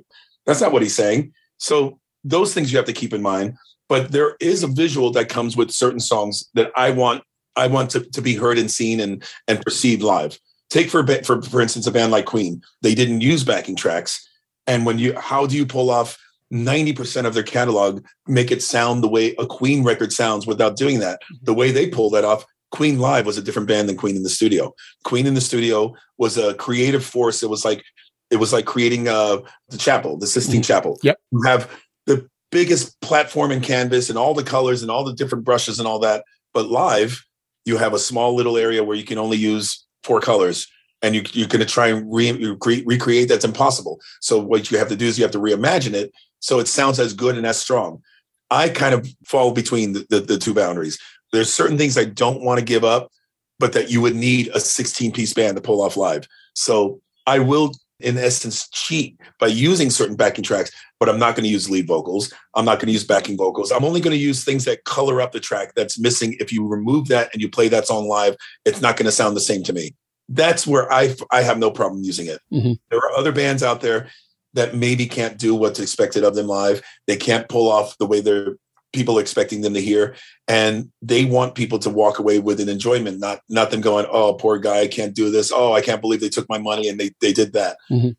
that's 0.45 0.61
not 0.61 0.71
what 0.71 0.81
he's 0.81 0.95
saying. 0.95 1.33
So 1.57 1.99
those 2.23 2.53
things 2.53 2.71
you 2.71 2.77
have 2.77 2.87
to 2.87 2.93
keep 2.93 3.13
in 3.13 3.21
mind. 3.21 3.55
But 3.87 4.11
there 4.11 4.35
is 4.39 4.63
a 4.63 4.67
visual 4.67 5.11
that 5.11 5.29
comes 5.29 5.55
with 5.55 5.69
certain 5.71 5.99
songs 5.99 6.49
that 6.55 6.71
I 6.75 6.89
want 6.89 7.23
I 7.55 7.67
want 7.67 7.91
to, 7.91 8.01
to 8.01 8.21
be 8.21 8.35
heard 8.35 8.57
and 8.57 8.69
seen 8.69 8.99
and 8.99 9.23
and 9.47 9.61
perceived 9.61 10.01
live. 10.01 10.39
Take 10.71 10.89
for, 10.89 11.05
for 11.23 11.41
for 11.43 11.61
instance 11.61 11.85
a 11.85 11.91
band 11.91 12.11
like 12.11 12.25
Queen. 12.25 12.63
They 12.81 12.95
didn't 12.95 13.21
use 13.21 13.43
backing 13.43 13.75
tracks. 13.75 14.27
And 14.65 14.85
when 14.85 14.97
you 14.97 15.17
how 15.19 15.45
do 15.45 15.55
you 15.55 15.67
pull 15.67 15.91
off 15.91 16.17
90% 16.55 17.25
of 17.25 17.33
their 17.33 17.43
catalog 17.43 18.03
make 18.27 18.51
it 18.51 18.61
sound 18.61 19.03
the 19.03 19.07
way 19.07 19.35
a 19.37 19.45
Queen 19.45 19.83
record 19.83 20.13
sounds 20.13 20.47
without 20.47 20.77
doing 20.77 20.99
that? 20.99 21.21
The 21.41 21.53
way 21.53 21.71
they 21.71 21.87
pull 21.87 22.09
that 22.11 22.23
off, 22.23 22.45
Queen 22.71 22.99
Live 22.99 23.25
was 23.25 23.37
a 23.37 23.41
different 23.41 23.67
band 23.67 23.89
than 23.89 23.97
Queen 23.97 24.15
in 24.15 24.23
the 24.23 24.29
studio. 24.29 24.73
Queen 25.03 25.27
in 25.27 25.33
the 25.33 25.41
studio 25.41 25.93
was 26.17 26.37
a 26.37 26.53
creative 26.55 27.05
force. 27.05 27.43
It 27.43 27.49
was 27.49 27.65
like 27.65 27.83
it 28.31 28.37
was 28.37 28.51
like 28.51 28.65
creating 28.65 29.07
uh 29.07 29.37
the 29.69 29.77
chapel, 29.77 30.17
the 30.17 30.27
Sistine 30.27 30.63
Chapel. 30.63 30.99
Yep. 31.03 31.17
You 31.31 31.41
have 31.43 31.69
the 32.05 32.27
biggest 32.51 32.99
platform 33.01 33.51
and 33.51 33.63
canvas 33.63 34.09
and 34.09 34.17
all 34.17 34.33
the 34.33 34.43
colors 34.43 34.81
and 34.81 34.91
all 34.91 35.03
the 35.03 35.13
different 35.13 35.45
brushes 35.45 35.79
and 35.79 35.87
all 35.87 35.99
that. 35.99 36.23
But 36.53 36.67
live, 36.67 37.23
you 37.65 37.77
have 37.77 37.93
a 37.93 37.99
small 37.99 38.35
little 38.35 38.57
area 38.57 38.83
where 38.83 38.97
you 38.97 39.03
can 39.03 39.17
only 39.17 39.37
use 39.37 39.85
four 40.03 40.21
colors 40.21 40.67
and 41.05 41.13
you, 41.13 41.23
you're 41.33 41.47
going 41.47 41.65
to 41.65 41.71
try 41.71 41.87
and 41.87 42.11
re- 42.11 42.31
recre- 42.31 42.83
recreate 42.85 43.29
that's 43.29 43.45
impossible. 43.45 44.01
So 44.21 44.39
what 44.39 44.71
you 44.71 44.79
have 44.79 44.89
to 44.89 44.95
do 44.95 45.05
is 45.05 45.19
you 45.19 45.23
have 45.23 45.31
to 45.33 45.39
reimagine 45.39 45.93
it 45.93 46.11
so 46.39 46.59
it 46.59 46.67
sounds 46.67 46.99
as 46.99 47.13
good 47.13 47.37
and 47.37 47.45
as 47.45 47.57
strong. 47.57 48.01
I 48.49 48.69
kind 48.69 48.95
of 48.95 49.07
fall 49.23 49.51
between 49.51 49.93
the, 49.93 50.05
the, 50.09 50.19
the 50.19 50.37
two 50.37 50.55
boundaries. 50.55 50.99
There's 51.31 51.53
certain 51.53 51.77
things 51.77 51.97
i 51.97 52.05
don't 52.05 52.41
want 52.41 52.59
to 52.59 52.65
give 52.65 52.83
up 52.83 53.11
but 53.59 53.73
that 53.73 53.89
you 53.89 54.01
would 54.01 54.15
need 54.15 54.49
a 54.53 54.59
16 54.59 55.11
piece 55.11 55.33
band 55.33 55.55
to 55.55 55.61
pull 55.61 55.81
off 55.81 55.95
live. 55.95 56.27
So 56.53 57.01
i 57.27 57.37
will 57.37 57.71
in 57.99 58.17
essence 58.17 58.67
cheat 58.69 59.17
by 59.39 59.47
using 59.47 59.89
certain 59.89 60.17
backing 60.17 60.43
tracks 60.43 60.69
but 60.99 61.07
i'm 61.07 61.19
not 61.19 61.33
going 61.35 61.43
to 61.43 61.49
use 61.49 61.69
lead 61.69 61.87
vocals. 61.87 62.33
I'm 62.55 62.65
not 62.65 62.79
going 62.79 62.87
to 62.87 62.93
use 62.93 63.03
backing 63.03 63.37
vocals. 63.37 63.71
I'm 63.71 63.85
only 63.85 64.01
going 64.01 64.15
to 64.15 64.25
use 64.29 64.43
things 64.43 64.65
that 64.65 64.85
color 64.85 65.21
up 65.21 65.33
the 65.33 65.39
track 65.39 65.73
that's 65.75 65.99
missing. 65.99 66.35
If 66.39 66.51
you 66.51 66.67
remove 66.67 67.09
that 67.09 67.31
and 67.31 67.41
you 67.41 67.49
play 67.49 67.67
that 67.67 67.85
song 67.85 68.07
live 68.07 68.35
it's 68.65 68.81
not 68.81 68.97
going 68.97 69.05
to 69.05 69.11
sound 69.11 69.35
the 69.35 69.41
same 69.41 69.61
to 69.63 69.73
me 69.73 69.93
that's 70.29 70.65
where 70.65 70.91
I 70.91 71.15
I 71.31 71.41
have 71.41 71.57
no 71.59 71.71
problem 71.71 72.03
using 72.03 72.27
it. 72.27 72.39
Mhm. 72.51 72.77
There 72.89 72.99
are 72.99 73.11
other 73.17 73.31
bands 73.31 73.63
out 73.63 73.81
there 73.81 74.07
that 74.53 74.75
maybe 74.75 75.05
can't 75.05 75.37
do 75.37 75.53
what's 75.53 75.79
expected 75.79 76.23
of 76.23 76.35
them 76.35 76.47
live. 76.47 76.81
They 77.07 77.17
can't 77.17 77.47
pull 77.49 77.69
off 77.71 77.97
the 77.97 78.05
way 78.05 78.21
they're 78.21 78.55
people 78.93 79.17
are 79.17 79.21
expecting 79.21 79.59
them 79.59 79.73
to 79.73 79.81
hear, 79.81 80.15
and 80.47 80.89
they 81.01 81.25
want 81.25 81.53
people 81.53 81.77
to 81.77 81.89
walk 81.89 82.17
away 82.17 82.39
with 82.39 82.61
an 82.61 82.69
enjoyment, 82.69 83.19
not 83.19 83.41
not 83.49 83.69
them 83.69 83.81
going, 83.81 84.05
"Oh, 84.09 84.33
poor 84.35 84.57
guy, 84.57 84.79
I 84.81 84.87
can't 84.87 85.13
do 85.13 85.29
this. 85.29 85.51
Oh, 85.53 85.73
I 85.73 85.81
can't 85.81 85.99
believe 86.01 86.21
they 86.21 86.29
took 86.29 86.47
my 86.47 86.57
money 86.57 86.87
and 86.87 86.97
they 86.99 87.11
they 87.21 87.33
did 87.33 87.51
that." 87.53 87.77
Mhm. 87.91 88.15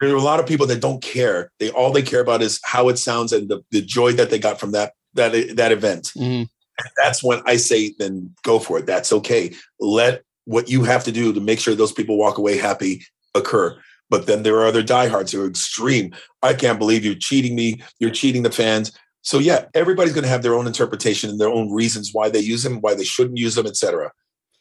There 0.00 0.12
are 0.12 0.16
a 0.16 0.20
lot 0.22 0.40
of 0.40 0.46
people 0.46 0.66
that 0.66 0.80
don't 0.80 1.00
care. 1.02 1.50
They 1.60 1.70
all 1.70 1.92
they 1.92 2.02
care 2.02 2.20
about 2.20 2.42
is 2.42 2.60
how 2.64 2.88
it 2.88 2.98
sounds 2.98 3.32
and 3.32 3.48
the, 3.48 3.62
the 3.70 3.80
joy 3.80 4.12
that 4.14 4.28
they 4.30 4.38
got 4.38 4.58
from 4.60 4.72
that 4.72 4.92
that 5.14 5.56
that 5.56 5.72
event 5.72 6.12
Mhm. 6.16 6.48
that's 6.96 7.22
when 7.22 7.40
I 7.46 7.56
say, 7.56 7.94
then 7.98 8.34
go 8.42 8.58
for 8.58 8.78
it. 8.80 8.84
That's 8.86 9.12
okay. 9.12 9.54
Let 9.80 10.22
what 10.46 10.70
you 10.70 10.82
have 10.84 11.04
to 11.04 11.12
do 11.12 11.32
to 11.32 11.40
make 11.40 11.60
sure 11.60 11.74
those 11.74 11.92
people 11.92 12.16
walk 12.16 12.38
away 12.38 12.56
happy 12.56 13.04
occur. 13.34 13.78
But 14.08 14.26
then 14.26 14.42
there 14.42 14.56
are 14.56 14.66
other 14.66 14.82
diehards 14.82 15.32
who 15.32 15.42
are 15.42 15.48
extreme. 15.48 16.14
I 16.42 16.54
can't 16.54 16.78
believe 16.78 17.04
you're 17.04 17.14
cheating 17.14 17.54
me. 17.54 17.82
You're 17.98 18.10
cheating 18.10 18.42
the 18.42 18.50
fans. 18.50 18.92
So 19.22 19.38
yeah, 19.38 19.66
everybody's 19.74 20.12
going 20.12 20.24
to 20.24 20.30
have 20.30 20.42
their 20.42 20.54
own 20.54 20.68
interpretation 20.68 21.28
and 21.28 21.40
their 21.40 21.48
own 21.48 21.72
reasons 21.72 22.10
why 22.12 22.30
they 22.30 22.38
use 22.38 22.62
them, 22.62 22.80
why 22.80 22.94
they 22.94 23.04
shouldn't 23.04 23.38
use 23.38 23.56
them, 23.56 23.66
etc. 23.66 24.12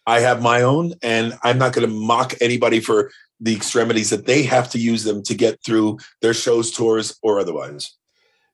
I 0.08 0.20
have 0.22 0.42
my 0.42 0.62
own, 0.62 0.94
and 1.02 1.38
I'm 1.44 1.58
not 1.58 1.74
going 1.74 1.88
to 1.88 1.94
mock 1.94 2.34
anybody 2.42 2.80
for 2.80 3.12
the 3.40 3.56
extremities 3.56 4.10
that 4.10 4.26
they 4.26 4.44
have 4.44 4.70
to 4.72 4.80
use 4.80 5.04
them 5.04 5.22
to 5.24 5.36
get 5.36 5.64
through 5.64 6.00
their 6.22 6.34
shows, 6.34 6.72
tours, 6.72 7.18
or 7.22 7.40
otherwise. 7.40 7.96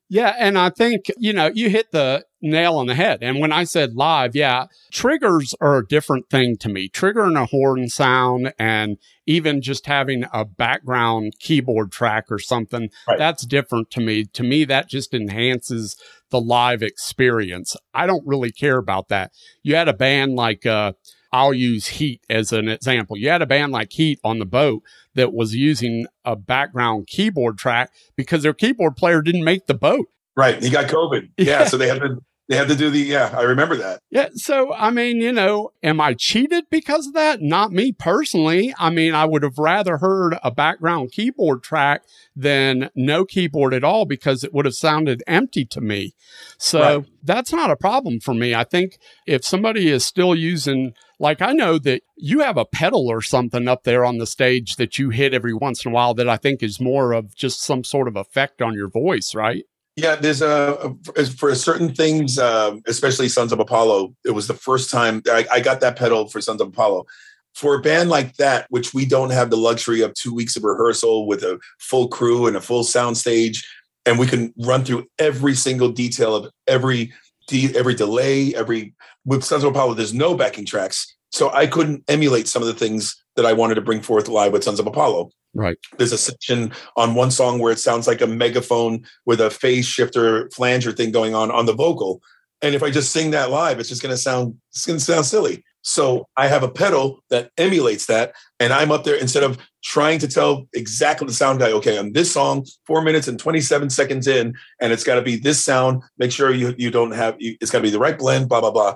Yeah, 0.08 0.34
and 0.38 0.58
I 0.58 0.70
think, 0.70 1.06
you 1.16 1.32
know, 1.32 1.50
you 1.54 1.70
hit 1.70 1.90
the 1.92 2.24
nail 2.42 2.76
on 2.76 2.86
the 2.86 2.94
head. 2.94 3.20
And 3.22 3.38
when 3.38 3.52
I 3.52 3.64
said 3.64 3.94
live, 3.94 4.34
yeah, 4.34 4.66
triggers 4.92 5.54
are 5.60 5.78
a 5.78 5.86
different 5.86 6.28
thing 6.28 6.56
to 6.58 6.68
me. 6.68 6.88
Triggering 6.88 7.40
a 7.40 7.46
horn 7.46 7.88
sound 7.88 8.52
and 8.58 8.98
even 9.26 9.62
just 9.62 9.86
having 9.86 10.24
a 10.32 10.44
background 10.44 11.34
keyboard 11.38 11.92
track 11.92 12.26
or 12.30 12.38
something, 12.38 12.90
Right. 13.06 13.18
that's 13.18 13.46
different 13.46 13.90
to 13.92 14.00
me. 14.00 14.24
To 14.24 14.42
me, 14.42 14.64
that 14.64 14.88
just 14.88 15.14
enhances 15.14 15.96
the 16.30 16.40
live 16.40 16.82
experience. 16.82 17.76
I 17.94 18.06
don't 18.06 18.26
really 18.26 18.50
care 18.50 18.78
about 18.78 19.08
that. 19.08 19.32
You 19.62 19.76
had 19.76 19.88
a 19.88 19.92
band 19.94 20.34
like 20.34 20.66
uh 20.66 20.92
I'll 21.34 21.54
use 21.54 21.86
Heat 21.86 22.20
as 22.28 22.52
an 22.52 22.68
example. 22.68 23.16
You 23.16 23.30
had 23.30 23.40
a 23.40 23.46
band 23.46 23.72
like 23.72 23.90
Heat 23.92 24.18
on 24.22 24.38
the 24.38 24.44
boat 24.44 24.82
that 25.14 25.32
was 25.32 25.54
using 25.54 26.06
a 26.26 26.36
background 26.36 27.06
keyboard 27.06 27.56
track 27.56 27.90
because 28.16 28.42
their 28.42 28.52
keyboard 28.52 28.96
player 28.96 29.22
didn't 29.22 29.44
make 29.44 29.66
the 29.66 29.72
boat. 29.74 30.08
Right. 30.36 30.62
He 30.62 30.68
got 30.68 30.86
COVID. 30.90 31.30
Yeah. 31.38 31.44
Yeah. 31.60 31.64
So 31.64 31.76
they 31.78 31.88
had 31.88 32.00
to 32.00 32.18
they 32.48 32.56
had 32.56 32.68
to 32.68 32.76
do 32.76 32.90
the 32.90 32.98
yeah, 32.98 33.34
I 33.36 33.42
remember 33.42 33.76
that. 33.76 34.00
Yeah. 34.10 34.28
So, 34.34 34.74
I 34.74 34.90
mean, 34.90 35.18
you 35.18 35.32
know, 35.32 35.70
am 35.82 36.00
I 36.00 36.14
cheated 36.18 36.64
because 36.70 37.06
of 37.06 37.14
that? 37.14 37.40
Not 37.40 37.72
me 37.72 37.92
personally. 37.92 38.74
I 38.78 38.90
mean, 38.90 39.14
I 39.14 39.24
would 39.24 39.42
have 39.42 39.58
rather 39.58 39.98
heard 39.98 40.36
a 40.42 40.50
background 40.50 41.12
keyboard 41.12 41.62
track 41.62 42.02
than 42.34 42.90
no 42.94 43.24
keyboard 43.24 43.74
at 43.74 43.84
all 43.84 44.04
because 44.04 44.42
it 44.42 44.52
would 44.52 44.64
have 44.64 44.74
sounded 44.74 45.22
empty 45.26 45.64
to 45.66 45.80
me. 45.80 46.14
So 46.58 46.80
Right. 46.80 47.06
that's 47.22 47.52
not 47.52 47.70
a 47.70 47.76
problem 47.76 48.20
for 48.20 48.34
me. 48.34 48.54
I 48.54 48.64
think 48.64 48.98
if 49.26 49.44
somebody 49.44 49.88
is 49.88 50.04
still 50.04 50.34
using, 50.34 50.94
like, 51.18 51.40
I 51.40 51.52
know 51.52 51.78
that 51.78 52.02
you 52.16 52.40
have 52.40 52.56
a 52.56 52.64
pedal 52.64 53.08
or 53.08 53.22
something 53.22 53.68
up 53.68 53.84
there 53.84 54.04
on 54.04 54.18
the 54.18 54.26
stage 54.26 54.76
that 54.76 54.98
you 54.98 55.10
hit 55.10 55.32
every 55.32 55.54
once 55.54 55.84
in 55.84 55.92
a 55.92 55.94
while 55.94 56.12
that 56.14 56.28
I 56.28 56.36
think 56.36 56.62
is 56.62 56.80
more 56.80 57.12
of 57.12 57.34
just 57.36 57.62
some 57.62 57.84
sort 57.84 58.08
of 58.08 58.16
effect 58.16 58.60
on 58.60 58.74
your 58.74 58.88
voice, 58.88 59.32
right? 59.34 59.64
Yeah, 59.96 60.16
there's 60.16 60.40
a 60.40 60.94
for 61.36 61.54
certain 61.54 61.94
things, 61.94 62.38
um, 62.38 62.82
especially 62.86 63.28
Sons 63.28 63.52
of 63.52 63.60
Apollo. 63.60 64.14
It 64.24 64.30
was 64.30 64.48
the 64.48 64.54
first 64.54 64.90
time 64.90 65.22
I, 65.26 65.46
I 65.52 65.60
got 65.60 65.80
that 65.80 65.96
pedal 65.96 66.28
for 66.28 66.40
Sons 66.40 66.60
of 66.60 66.68
Apollo. 66.68 67.06
For 67.54 67.74
a 67.74 67.82
band 67.82 68.08
like 68.08 68.36
that, 68.36 68.66
which 68.70 68.94
we 68.94 69.04
don't 69.04 69.28
have 69.28 69.50
the 69.50 69.58
luxury 69.58 70.00
of 70.00 70.14
two 70.14 70.32
weeks 70.32 70.56
of 70.56 70.64
rehearsal 70.64 71.26
with 71.26 71.42
a 71.42 71.60
full 71.78 72.08
crew 72.08 72.46
and 72.46 72.56
a 72.56 72.62
full 72.62 72.84
sound 72.84 73.18
stage, 73.18 73.68
and 74.06 74.18
we 74.18 74.26
can 74.26 74.54
run 74.56 74.82
through 74.82 75.06
every 75.18 75.54
single 75.54 75.90
detail 75.90 76.34
of 76.34 76.50
every 76.66 77.12
de- 77.48 77.76
every 77.76 77.94
delay, 77.94 78.54
every 78.54 78.94
with 79.26 79.44
Sons 79.44 79.62
of 79.62 79.72
Apollo. 79.72 79.94
There's 79.94 80.14
no 80.14 80.34
backing 80.34 80.64
tracks, 80.64 81.14
so 81.30 81.50
I 81.52 81.66
couldn't 81.66 82.04
emulate 82.08 82.48
some 82.48 82.62
of 82.62 82.68
the 82.68 82.74
things 82.74 83.22
that 83.36 83.44
I 83.44 83.52
wanted 83.52 83.74
to 83.74 83.82
bring 83.82 84.00
forth 84.00 84.28
live 84.28 84.52
with 84.52 84.64
Sons 84.64 84.80
of 84.80 84.86
Apollo 84.86 85.30
Right. 85.54 85.76
there's 85.98 86.12
a 86.12 86.18
section 86.18 86.72
on 86.96 87.14
one 87.14 87.30
song 87.30 87.58
where 87.58 87.72
it 87.72 87.78
sounds 87.78 88.06
like 88.06 88.22
a 88.22 88.26
megaphone 88.26 89.04
with 89.26 89.40
a 89.40 89.50
phase 89.50 89.86
shifter 89.86 90.48
flanger 90.50 90.92
thing 90.92 91.12
going 91.12 91.34
on 91.34 91.50
on 91.50 91.66
the 91.66 91.74
vocal. 91.74 92.22
And 92.62 92.74
if 92.74 92.82
i 92.82 92.90
just 92.90 93.12
sing 93.12 93.32
that 93.32 93.50
live 93.50 93.78
it's 93.78 93.88
just 93.88 94.02
going 94.02 94.14
to 94.14 94.20
sound 94.20 94.56
it's 94.70 94.86
going 94.86 94.98
to 94.98 95.04
sound 95.04 95.26
silly. 95.26 95.62
So 95.82 96.26
i 96.36 96.48
have 96.48 96.62
a 96.62 96.70
pedal 96.70 97.22
that 97.28 97.50
emulates 97.58 98.06
that 98.06 98.32
and 98.60 98.72
i'm 98.72 98.90
up 98.90 99.04
there 99.04 99.16
instead 99.16 99.42
of 99.42 99.58
trying 99.84 100.18
to 100.20 100.28
tell 100.28 100.68
exactly 100.72 101.26
the 101.26 101.34
sound 101.34 101.58
guy 101.58 101.72
okay 101.72 101.98
on 101.98 102.12
this 102.12 102.32
song 102.32 102.64
4 102.86 103.02
minutes 103.02 103.28
and 103.28 103.38
27 103.38 103.90
seconds 103.90 104.26
in 104.26 104.54
and 104.80 104.92
it's 104.92 105.04
got 105.04 105.16
to 105.16 105.22
be 105.22 105.36
this 105.36 105.62
sound. 105.62 106.02
Make 106.16 106.32
sure 106.32 106.50
you 106.50 106.74
you 106.78 106.90
don't 106.90 107.12
have 107.12 107.36
you, 107.38 107.56
it's 107.60 107.70
got 107.70 107.78
to 107.78 107.82
be 107.82 107.90
the 107.90 107.98
right 107.98 108.18
blend 108.18 108.48
blah 108.48 108.60
blah 108.60 108.70
blah. 108.70 108.94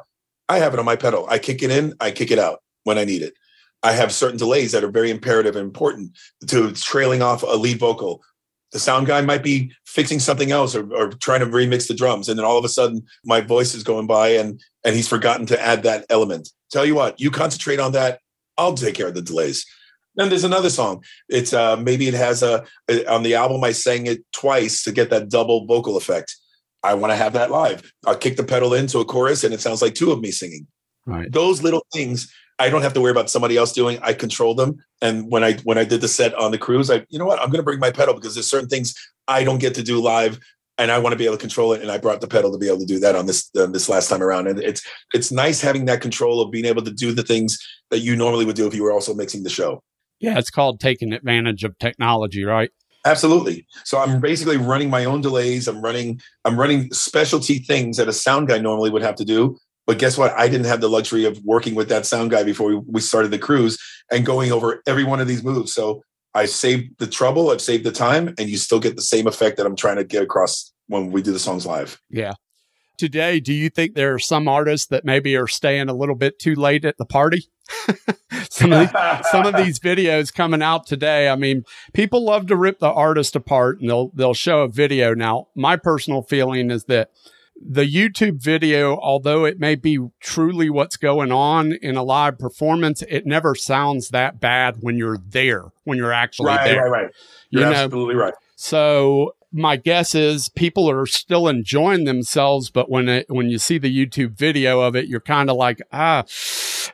I 0.48 0.58
have 0.58 0.72
it 0.72 0.78
on 0.78 0.86
my 0.86 0.96
pedal. 0.96 1.26
I 1.28 1.38
kick 1.38 1.62
it 1.62 1.70
in 1.70 1.94
i 2.00 2.10
kick 2.10 2.30
it 2.30 2.38
out 2.38 2.62
when 2.84 2.96
i 2.96 3.04
need 3.04 3.20
it 3.20 3.34
I 3.87 3.93
have 3.93 4.11
certain 4.12 4.37
delays 4.37 4.73
that 4.73 4.83
are 4.83 4.90
very 4.90 5.12
imperative 5.12 5.55
and 5.55 5.64
important 5.64 6.11
to 6.49 6.73
trailing 6.73 7.23
off 7.23 7.45
a 7.45 7.57
lead 7.57 7.78
vocal. 7.78 8.21
The 8.73 8.81
sound 8.81 9.07
guy 9.07 9.21
might 9.21 9.45
be 9.45 9.73
fixing 9.87 10.19
something 10.19 10.50
else 10.50 10.75
or, 10.75 10.93
or 10.93 11.11
trying 11.11 11.38
to 11.38 11.47
remix 11.47 11.87
the 11.87 11.95
drums, 11.95 12.28
and 12.28 12.37
then 12.37 12.45
all 12.45 12.59
of 12.59 12.64
a 12.64 12.69
sudden 12.69 13.07
my 13.25 13.40
voice 13.40 13.75
is 13.76 13.85
going 13.85 14.09
by 14.09 14.31
and 14.31 14.61
and 14.85 14.97
he's 14.97 15.07
forgotten 15.07 15.47
to 15.47 15.61
add 15.61 15.85
that 15.85 16.05
element. 16.11 16.49
Tell 16.73 16.85
you 16.85 16.97
what, 16.97 17.21
you 17.21 17.31
concentrate 17.31 17.78
on 17.78 17.93
that. 17.93 18.19
I'll 18.59 18.75
take 18.75 18.97
care 18.97 19.07
of 19.07 19.14
the 19.14 19.23
delays. 19.23 19.64
Then 20.16 20.31
there's 20.31 20.45
another 20.45 20.71
song. 20.71 21.05
It's 21.28 21.52
uh 21.52 21.76
maybe 21.76 22.09
it 22.09 22.14
has 22.14 22.43
a 22.43 22.64
on 23.09 23.23
the 23.23 23.37
album 23.37 23.62
I 23.62 23.71
sang 23.71 24.07
it 24.09 24.25
twice 24.33 24.83
to 24.83 24.90
get 24.90 25.11
that 25.11 25.28
double 25.28 25.64
vocal 25.66 25.97
effect. 25.97 26.35
I 26.83 26.95
want 26.95 27.12
to 27.12 27.16
have 27.16 27.35
that 27.35 27.52
live. 27.52 27.93
I'll 28.05 28.16
kick 28.25 28.37
the 28.37 28.45
pedal 28.45 28.75
into 28.75 28.99
a 28.99 29.05
chorus 29.05 29.45
and 29.45 29.55
it 29.55 29.61
sounds 29.61 29.81
like 29.81 29.95
two 29.95 30.11
of 30.11 30.21
me 30.21 30.33
singing 30.33 30.66
Right. 31.09 31.31
those 31.31 31.62
little 31.62 31.87
things 31.93 32.33
I 32.58 32.70
don't 32.70 32.82
have 32.82 32.94
to 32.94 33.00
worry 33.00 33.10
about 33.10 33.28
somebody 33.28 33.56
else 33.56 33.72
doing. 33.72 33.98
I 34.02 34.14
control 34.14 34.54
them. 34.54 34.82
And 35.02 35.30
when 35.30 35.44
I 35.44 35.54
when 35.64 35.78
I 35.78 35.84
did 35.84 36.00
the 36.00 36.08
set 36.08 36.34
on 36.34 36.50
the 36.50 36.58
cruise, 36.58 36.90
I 36.90 37.04
you 37.08 37.18
know 37.18 37.26
what 37.26 37.40
I'm 37.40 37.48
going 37.48 37.58
to 37.58 37.64
bring 37.64 37.80
my 37.80 37.90
pedal 37.90 38.14
because 38.14 38.35
there's 38.35 38.50
certain 38.50 38.68
things 38.68 38.94
I 39.28 39.44
don't 39.44 39.59
get 39.59 39.74
to 39.74 39.83
do 39.83 40.00
live, 40.00 40.38
and 40.78 40.90
I 40.90 40.98
want 40.98 41.12
to 41.12 41.16
be 41.16 41.26
able 41.26 41.37
to 41.37 41.40
control 41.40 41.72
it. 41.72 41.83
And 41.83 41.90
I 41.90 41.98
brought 41.98 42.20
the 42.20 42.28
pedal 42.28 42.50
to 42.52 42.59
be 42.59 42.68
able 42.68 42.81
to 42.81 42.87
do 42.87 42.98
that 43.00 43.14
on 43.14 43.26
this 43.26 43.50
uh, 43.59 43.66
this 43.66 43.88
last 43.88 44.09
time 44.09 44.22
around. 44.22 44.46
And 44.46 44.59
it's 44.59 44.83
it's 45.12 45.31
nice 45.31 45.61
having 45.61 45.85
that 45.87 46.00
control 46.00 46.40
of 46.40 46.50
being 46.50 46.64
able 46.64 46.83
to 46.83 46.90
do 46.90 47.12
the 47.12 47.22
things 47.22 47.59
that 47.90 47.98
you 47.98 48.16
normally 48.16 48.44
would 48.44 48.57
do 48.57 48.66
if 48.66 48.74
you 48.74 48.83
were 48.83 48.92
also 48.92 49.14
mixing 49.14 49.42
the 49.42 49.50
show. 49.50 49.83
Yeah. 50.20 50.38
It's 50.38 50.50
called 50.50 50.81
taking 50.81 51.12
advantage 51.12 51.62
of 51.62 51.78
technology, 51.78 52.44
right? 52.44 52.70
Absolutely. 53.04 53.66
So 53.85 53.98
I'm 53.98 54.20
basically 54.20 54.57
running 54.57 54.90
my 54.90 55.04
own 55.04 55.20
delays. 55.20 55.68
I'm 55.68 55.81
running 55.81 56.20
I'm 56.44 56.59
running 56.59 56.90
specialty 56.92 57.59
things 57.59 57.98
that 57.98 58.09
a 58.09 58.12
sound 58.12 58.48
guy 58.48 58.59
normally 58.59 58.90
would 58.90 59.02
have 59.02 59.14
to 59.16 59.24
do. 59.24 59.57
But 59.87 59.99
guess 59.99 60.18
what? 60.18 60.33
I 60.33 60.49
didn't 60.49 60.66
have 60.66 60.81
the 60.81 60.88
luxury 60.88 61.25
of 61.25 61.38
working 61.44 61.75
with 61.75 61.88
that 61.88 62.07
sound 62.07 62.31
guy 62.31 62.42
before 62.42 62.68
we, 62.68 62.77
we 62.77 63.01
started 63.01 63.31
the 63.31 63.38
cruise 63.38 63.79
and 64.11 64.27
going 64.27 64.53
over 64.53 64.83
every 64.87 65.05
one 65.05 65.20
of 65.20 65.29
these 65.29 65.44
moves. 65.44 65.72
So 65.72 66.03
I 66.35 66.46
saved 66.46 66.99
the 66.99 67.07
trouble, 67.07 67.51
I've 67.51 67.61
saved 67.61 67.85
the 67.85 67.92
time, 67.92 68.35
and 68.38 68.49
you 68.49 68.59
still 68.59 68.81
get 68.81 68.96
the 68.96 69.03
same 69.03 69.27
effect 69.27 69.57
that 69.57 69.66
I'm 69.66 69.77
trying 69.77 69.96
to 69.96 70.05
get 70.05 70.22
across 70.22 70.72
when 70.88 71.11
we 71.11 71.22
do 71.22 71.33
the 71.33 71.38
songs 71.38 71.64
live. 71.64 72.01
Yeah. 72.11 72.35
Today, 72.99 73.40
do 73.40 73.53
you 73.53 73.68
think 73.68 73.94
there 73.94 74.14
are 74.14 74.18
some 74.18 74.49
artists 74.49 74.87
that 74.88 75.05
maybe 75.05 75.37
are 75.37 75.46
staying 75.46 75.88
a 75.88 75.94
little 75.94 76.14
bit 76.14 76.38
too 76.38 76.55
late 76.55 76.85
at 76.85 76.96
the 76.99 77.05
party? 77.05 77.49
some 78.51 78.72
of 78.72 78.81
these, 78.81 79.31
some 79.31 79.46
of 79.46 79.57
these 79.64 79.79
videos 79.79 80.33
coming 80.33 80.62
out 80.62 80.87
today. 80.87 81.29
I 81.29 81.37
mean, 81.37 81.64
people 81.92 82.25
love 82.25 82.46
to 82.46 82.57
rip 82.57 82.79
the 82.79 82.90
artist 82.90 83.37
apart 83.37 83.81
and 83.81 83.90
they'll 83.90 84.11
they'll 84.14 84.35
show 84.35 84.62
a 84.62 84.68
video. 84.68 85.14
Now, 85.14 85.49
my 85.55 85.77
personal 85.77 86.22
feeling 86.22 86.70
is 86.70 86.85
that 86.85 87.11
the 87.61 87.85
YouTube 87.85 88.42
video, 88.42 88.97
although 88.99 89.45
it 89.45 89.59
may 89.59 89.75
be 89.75 89.99
truly 90.21 90.71
what's 90.71 90.97
going 90.97 91.33
on 91.33 91.73
in 91.73 91.97
a 91.97 92.03
live 92.03 92.38
performance, 92.38 93.03
it 93.09 93.27
never 93.27 93.55
sounds 93.55 94.11
that 94.11 94.40
bad 94.40 94.77
when 94.81 94.97
you're 94.97 95.19
there, 95.19 95.64
when 95.85 95.99
you're 95.99 96.12
actually 96.12 96.49
right, 96.49 96.64
there. 96.64 96.83
right, 96.83 97.03
right. 97.03 97.11
You 97.51 97.61
You're 97.61 97.71
know, 97.71 97.77
absolutely 97.77 98.16
right. 98.16 98.35
so 98.57 99.35
my 99.53 99.77
guess 99.77 100.14
is 100.14 100.49
people 100.51 100.90
are 100.90 101.07
still 101.07 101.49
enjoying 101.49 102.05
themselves, 102.05 102.71
but 102.71 102.90
when 102.90 103.09
it, 103.09 103.27
when 103.29 103.49
you 103.49 103.59
see 103.59 103.79
the 103.79 104.07
YouTube 104.07 104.37
video 104.37 104.81
of 104.81 104.95
it, 104.95 105.07
you're 105.07 105.21
kind 105.21 105.49
of 105.49 105.57
like, 105.57 105.81
ah, 105.92 106.25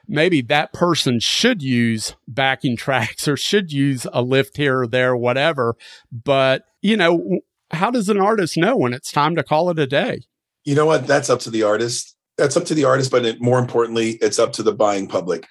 maybe 0.07 0.43
that 0.43 0.73
person 0.73 1.19
should 1.19 1.63
use 1.63 2.15
backing 2.29 2.77
tracks 2.79 3.27
or 3.27 3.37
should 3.37 3.73
use 3.73 4.07
a 4.13 4.23
lift 4.23 4.57
here 4.57 4.81
or 4.81 4.87
there, 4.87 5.17
whatever. 5.17 5.77
But 6.11 6.65
you 6.81 6.97
know, 6.97 7.41
how 7.71 7.91
does 7.91 8.09
an 8.09 8.21
artist 8.21 8.57
know 8.57 8.77
when 8.77 8.93
it's 8.93 9.11
time 9.11 9.35
to 9.37 9.43
call 9.43 9.71
it 9.71 9.79
a 9.79 9.87
day? 9.87 10.23
You 10.65 10.75
know 10.75 10.87
what? 10.87 11.07
That's 11.07 11.31
up 11.31 11.41
to 11.41 11.51
the 11.51 11.63
artist. 11.63 12.17
That's 12.39 12.57
up 12.57 12.65
to 12.67 12.75
the 12.75 12.85
artist, 12.85 13.11
but 13.11 13.25
it, 13.25 13.41
more 13.41 13.59
importantly, 13.59 14.13
it's 14.23 14.39
up 14.39 14.53
to 14.55 14.63
the 14.63 14.73
buying 14.73 15.07
public. 15.07 15.47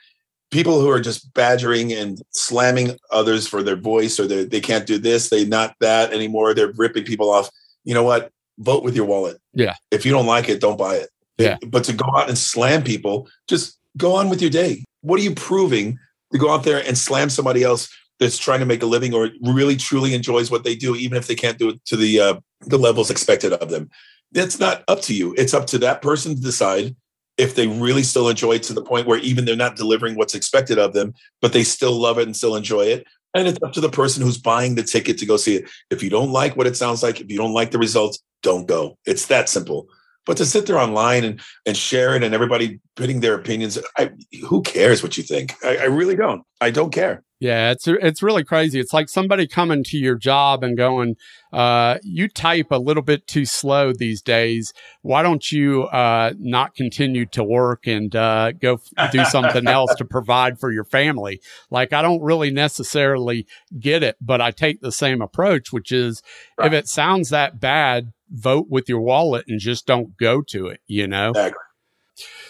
People 0.52 0.82
who 0.82 0.90
are 0.90 1.00
just 1.00 1.34
badgering 1.34 1.94
and 1.94 2.22
slamming 2.32 2.98
others 3.12 3.48
for 3.48 3.64
their 3.64 3.76
voice 3.76 4.20
or 4.20 4.28
they 4.28 4.44
they 4.44 4.60
can't 4.60 4.86
do 4.86 4.98
this, 4.98 5.30
they 5.30 5.46
not 5.46 5.76
that 5.80 6.12
anymore. 6.12 6.54
They're 6.54 6.74
ripping 6.74 7.06
people 7.06 7.30
off. 7.32 7.50
You 7.84 7.94
know 7.94 8.04
what? 8.04 8.32
Vote 8.60 8.84
with 8.84 8.96
your 8.96 9.06
wallet. 9.06 9.38
Yeah. 9.54 9.76
If 9.92 10.06
you 10.06 10.12
don't 10.12 10.26
like 10.26 10.50
it, 10.50 10.60
don't 10.60 10.78
buy 10.78 10.96
it. 10.96 11.10
Yeah. 11.38 11.58
But 11.66 11.84
to 11.86 11.94
go 11.94 12.06
out 12.18 12.28
and 12.28 12.38
slam 12.38 12.84
people, 12.84 13.30
just 13.48 13.78
go 13.98 14.16
on 14.16 14.30
with 14.30 14.42
your 14.42 14.52
day. 14.52 14.84
What 15.02 15.20
are 15.20 15.24
you 15.24 15.34
proving 15.34 15.98
to 16.32 16.38
go 16.38 16.52
out 16.52 16.64
there 16.64 16.86
and 16.86 16.98
slam 16.98 17.30
somebody 17.30 17.64
else 17.64 17.90
that's 18.20 18.38
trying 18.38 18.60
to 18.60 18.66
make 18.66 18.84
a 18.84 18.86
living 18.86 19.14
or 19.14 19.30
really 19.42 19.76
truly 19.76 20.14
enjoys 20.14 20.52
what 20.52 20.64
they 20.64 20.76
do, 20.76 20.96
even 20.96 21.18
if 21.18 21.28
they 21.28 21.36
can't 21.36 21.58
do 21.58 21.70
it 21.70 21.86
to 21.86 21.96
the 21.96 22.20
uh, 22.20 22.36
the 22.62 22.78
levels 22.78 23.10
expected 23.10 23.54
of 23.54 23.70
them? 23.70 23.90
That's 24.32 24.60
not 24.60 24.84
up 24.88 25.02
to 25.02 25.14
you. 25.14 25.34
It's 25.38 25.54
up 25.54 25.68
to 25.68 25.78
that 25.80 26.02
person 26.02 26.36
to 26.36 26.42
decide 26.42 26.96
if 27.38 27.56
they 27.56 27.68
really 27.68 28.04
still 28.04 28.30
enjoy 28.30 28.54
it 28.54 28.64
to 28.64 28.74
the 28.74 28.84
point 28.84 29.08
where 29.08 29.20
even 29.20 29.46
they're 29.46 29.56
not 29.56 29.76
delivering 29.76 30.16
what's 30.16 30.36
expected 30.36 30.78
of 30.78 30.94
them, 30.94 31.14
but 31.42 31.54
they 31.54 31.64
still 31.64 31.94
love 31.94 32.18
it 32.18 32.26
and 32.26 32.36
still 32.36 32.56
enjoy 32.56 32.84
it. 32.84 33.06
And 33.34 33.48
it's 33.48 33.60
up 33.64 33.72
to 33.74 33.82
the 33.82 33.90
person 33.90 34.22
who's 34.24 34.38
buying 34.38 34.76
the 34.76 34.84
ticket 34.84 35.18
to 35.20 35.26
go 35.26 35.38
see 35.38 35.56
it. 35.56 35.70
If 35.90 36.04
you 36.04 36.10
don't 36.10 36.32
like 36.32 36.56
what 36.56 36.68
it 36.68 36.76
sounds 36.76 37.02
like, 37.02 37.22
if 37.22 37.32
you 37.32 37.38
don't 37.38 37.54
like 37.54 37.72
the 37.72 37.80
results, 37.80 38.20
don't 38.44 38.68
go. 38.68 38.98
It's 39.06 39.28
that 39.28 39.48
simple. 39.48 39.88
But 40.26 40.38
to 40.38 40.46
sit 40.46 40.68
there 40.68 40.78
online 40.78 41.24
and 41.24 41.42
and 41.66 41.76
share 41.76 42.16
it 42.16 42.24
and 42.24 42.36
everybody 42.36 42.80
putting 42.96 43.22
their 43.22 43.34
opinions, 43.34 43.80
I, 43.98 44.12
who 44.46 44.62
cares 44.62 45.02
what 45.02 45.18
you 45.18 45.24
think? 45.24 45.56
I, 45.64 45.78
I 45.78 45.86
really 45.86 46.16
don't. 46.16 46.44
I 46.60 46.70
don't 46.70 46.94
care. 46.94 47.24
Yeah, 47.40 47.72
it's 47.72 47.88
it's 47.88 48.22
really 48.22 48.44
crazy. 48.44 48.80
It's 48.80 48.94
like 48.94 49.10
somebody 49.10 49.48
coming 49.48 49.84
to 49.86 49.98
your 49.98 50.16
job 50.16 50.64
and 50.64 50.78
going, 50.78 51.16
uh, 51.52 51.98
"You 52.04 52.28
type 52.28 52.68
a 52.72 52.78
little 52.78 53.04
bit 53.04 53.28
too 53.28 53.46
slow 53.46 53.94
these 53.94 54.22
days. 54.22 54.74
Why 55.02 55.22
don't 55.22 55.52
you 55.52 55.84
uh, 55.84 56.34
not 56.38 56.76
continue 56.76 57.26
to 57.28 57.44
work 57.44 57.88
and 57.88 58.16
uh, 58.16 58.52
go 58.54 58.80
f- 58.98 59.12
do 59.12 59.26
something 59.26 59.68
else 59.68 59.94
to 59.96 60.06
provide 60.06 60.60
for 60.60 60.72
your 60.72 60.86
family?" 60.86 61.42
Like 61.70 61.94
I 61.94 62.02
don't 62.02 62.22
really 62.22 62.52
necessarily 62.52 63.46
get 63.80 64.04
it, 64.04 64.16
but 64.22 64.42
I 64.42 64.52
take 64.52 64.82
the 64.82 64.92
same 64.92 65.22
approach, 65.22 65.72
which 65.72 65.92
is 65.92 66.22
if 66.60 66.74
it 66.74 66.88
sounds 66.88 67.30
that 67.30 67.60
bad, 67.60 68.14
vote 68.30 68.68
with 68.70 68.88
your 68.88 69.02
wallet 69.02 69.46
and 69.48 69.60
just 69.60 69.86
don't 69.86 70.18
go 70.18 70.42
to 70.44 70.68
it. 70.68 70.82
You 70.88 71.08
know. 71.08 71.30
Exactly. 71.30 71.60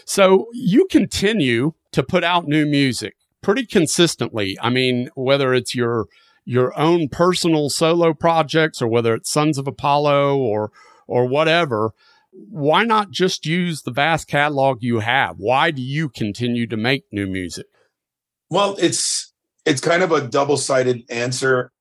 So 0.05 0.47
you 0.53 0.87
continue 0.89 1.73
to 1.91 2.03
put 2.03 2.23
out 2.23 2.47
new 2.47 2.65
music 2.65 3.15
pretty 3.41 3.65
consistently. 3.65 4.57
I 4.61 4.69
mean, 4.69 5.09
whether 5.15 5.53
it's 5.53 5.75
your 5.75 6.07
your 6.45 6.77
own 6.80 7.10
personal 7.10 7.69
solo 7.69 8.13
projects 8.13 8.82
or 8.82 8.88
whether 8.88 9.13
it's 9.13 9.32
Sons 9.32 9.58
of 9.58 9.67
Apollo 9.67 10.38
or 10.38 10.71
or 11.08 11.25
whatever. 11.25 11.93
Why 12.32 12.84
not 12.84 13.12
just 13.12 13.45
use 13.45 13.82
the 13.82 13.91
vast 13.91 14.27
catalog 14.27 14.82
you 14.82 14.99
have? 14.99 15.36
Why 15.38 15.71
do 15.71 15.82
you 15.82 16.08
continue 16.08 16.65
to 16.67 16.77
make 16.77 17.04
new 17.12 17.27
music? 17.27 17.65
Well, 18.49 18.75
it's 18.80 19.34
it's 19.65 19.82
kind 19.82 20.01
of 20.04 20.12
a 20.12 20.27
double-sided 20.27 21.04
answer. 21.10 21.71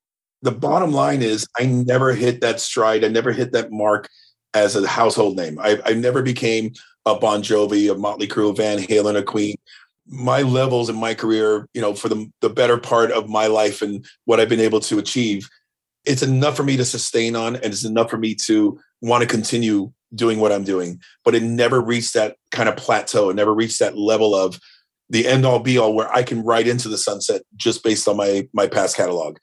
The 0.43 0.53
bottom 0.53 0.93
line 0.93 1.23
is 1.23 1.47
I 1.59 1.67
never 1.67 2.13
hit 2.15 2.41
that 2.41 2.61
stride. 2.61 3.05
I 3.05 3.09
never 3.09 3.33
hit 3.33 3.53
that 3.53 3.71
mark 3.71 4.09
as 4.55 4.75
a 4.77 4.87
household 4.87 5.37
name. 5.37 5.59
I, 5.59 5.81
I 5.85 5.93
never 5.95 6.23
became 6.23 6.73
a 7.07 7.15
Bon 7.15 7.43
Jovi, 7.43 7.91
a 7.91 7.97
Motley 7.97 8.29
Crue, 8.29 8.51
a 8.51 8.55
Van 8.55 8.79
Halen, 8.79 9.17
a 9.17 9.23
Queen. 9.23 9.57
My 10.13 10.43
levels 10.43 10.91
in 10.91 10.97
my 10.97 11.15
career, 11.15 11.69
you 11.73 11.81
know, 11.81 11.95
for 11.95 12.09
the, 12.09 12.31
the 12.41 12.51
better 12.51 12.77
part 12.77 13.13
of 13.13 13.29
my 13.29 13.47
life 13.47 13.81
and 13.81 14.05
what 14.25 14.41
I've 14.41 14.49
been 14.49 14.61
able 14.61 14.81
to 14.81 14.99
achieve, 14.99 15.49
it's 16.05 16.23
enough 16.23 16.57
for 16.57 16.65
me 16.65 16.77
to 16.77 16.85
sustain 16.85 17.37
on 17.37 17.57
and 17.57 17.67
it's 17.67 17.85
enough 17.85 18.11
for 18.11 18.19
me 18.19 18.35
to 18.47 18.79
want 19.01 19.23
to 19.23 19.29
continue 19.29 19.93
doing 20.15 20.41
what 20.41 20.53
I'm 20.53 20.65
doing. 20.65 21.01
But 21.25 21.35
it 21.35 21.43
never 21.43 21.81
reached 21.81 22.15
that 22.15 22.37
kind 22.51 22.69
of 22.69 22.77
plateau. 22.77 23.31
It 23.31 23.37
never 23.37 23.55
reached 23.55 23.79
that 23.79 23.97
level 23.97 24.35
of 24.35 24.59
the 25.09 25.27
end 25.27 25.45
all 25.45 25.59
be 25.59 25.77
all 25.77 25.95
where 25.95 26.13
I 26.13 26.23
can 26.23 26.45
ride 26.45 26.69
into 26.69 26.89
the 26.89 26.99
sunset 26.99 27.43
just 27.57 27.83
based 27.83 28.09
on 28.09 28.17
my 28.17 28.49
my 28.53 28.67
past 28.67 28.97
catalog. 28.97 29.39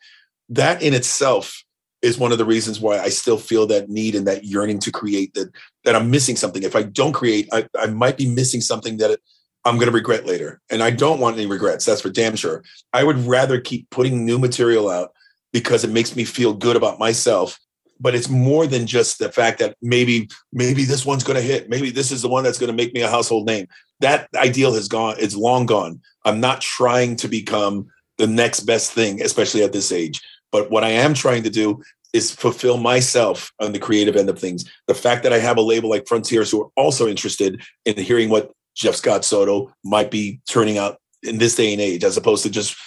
That 0.49 0.81
in 0.81 0.93
itself 0.93 1.63
is 2.01 2.17
one 2.17 2.31
of 2.31 2.37
the 2.37 2.45
reasons 2.45 2.79
why 2.79 2.99
I 2.99 3.09
still 3.09 3.37
feel 3.37 3.67
that 3.67 3.89
need 3.89 4.15
and 4.15 4.27
that 4.27 4.45
yearning 4.45 4.79
to 4.79 4.91
create 4.91 5.33
that 5.33 5.51
that 5.83 5.95
I'm 5.95 6.09
missing 6.09 6.35
something. 6.35 6.63
If 6.63 6.75
I 6.75 6.83
don't 6.83 7.13
create, 7.13 7.49
I, 7.51 7.67
I 7.77 7.87
might 7.87 8.17
be 8.17 8.29
missing 8.29 8.61
something 8.61 8.97
that 8.97 9.19
I'm 9.67 9.75
going 9.75 9.87
to 9.87 9.91
regret 9.91 10.25
later. 10.25 10.61
And 10.69 10.81
I 10.81 10.91
don't 10.91 11.19
want 11.19 11.35
any 11.35 11.45
regrets. 11.45 11.85
That's 11.85 12.01
for 12.01 12.09
damn 12.09 12.37
sure. 12.37 12.63
I 12.93 13.03
would 13.03 13.17
rather 13.27 13.59
keep 13.59 13.89
putting 13.89 14.25
new 14.25 14.39
material 14.39 14.89
out 14.89 15.11
because 15.51 15.83
it 15.83 15.91
makes 15.91 16.15
me 16.15 16.23
feel 16.23 16.53
good 16.53 16.77
about 16.77 16.99
myself. 16.99 17.59
But 17.99 18.15
it's 18.15 18.29
more 18.29 18.65
than 18.65 18.87
just 18.87 19.19
the 19.19 19.31
fact 19.31 19.59
that 19.59 19.75
maybe 19.81 20.29
maybe 20.53 20.85
this 20.85 21.05
one's 21.05 21.23
going 21.23 21.35
to 21.35 21.41
hit. 21.41 21.67
Maybe 21.67 21.89
this 21.89 22.11
is 22.11 22.21
the 22.21 22.29
one 22.29 22.43
that's 22.43 22.59
going 22.59 22.69
to 22.69 22.75
make 22.75 22.93
me 22.93 23.01
a 23.01 23.09
household 23.09 23.45
name. 23.45 23.67
That 23.99 24.29
ideal 24.35 24.73
has 24.73 24.87
gone. 24.87 25.15
It's 25.19 25.35
long 25.35 25.65
gone. 25.65 25.99
I'm 26.23 26.39
not 26.39 26.61
trying 26.61 27.15
to 27.17 27.27
become 27.27 27.87
the 28.17 28.27
next 28.27 28.61
best 28.61 28.93
thing, 28.93 29.21
especially 29.21 29.63
at 29.63 29.73
this 29.73 29.91
age. 29.91 30.21
But 30.51 30.71
what 30.71 30.83
I 30.83 30.89
am 30.89 31.13
trying 31.13 31.43
to 31.43 31.49
do 31.49 31.81
is 32.13 32.31
fulfill 32.31 32.77
myself 32.77 33.51
on 33.59 33.73
the 33.73 33.79
creative 33.79 34.15
end 34.15 34.29
of 34.29 34.39
things. 34.39 34.63
The 34.87 34.95
fact 34.95 35.23
that 35.23 35.33
I 35.33 35.39
have 35.39 35.57
a 35.57 35.61
label 35.61 35.89
like 35.89 36.07
Frontiers 36.07 36.49
who 36.49 36.63
are 36.63 36.69
also 36.77 37.07
interested 37.07 37.61
in 37.85 37.97
hearing 37.97 38.29
what 38.29 38.51
Jeff 38.77 38.95
Scott 38.95 39.25
Soto 39.25 39.73
might 39.83 40.11
be 40.11 40.39
turning 40.47 40.77
out 40.77 40.99
in 41.23 41.39
this 41.39 41.55
day 41.55 41.73
and 41.73 41.81
age, 41.81 42.03
as 42.03 42.15
opposed 42.15 42.43
to 42.43 42.49
just, 42.49 42.77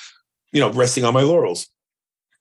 you 0.53 0.61
know, 0.61 0.71
resting 0.71 1.05
on 1.05 1.13
my 1.13 1.23
laurels. 1.23 1.69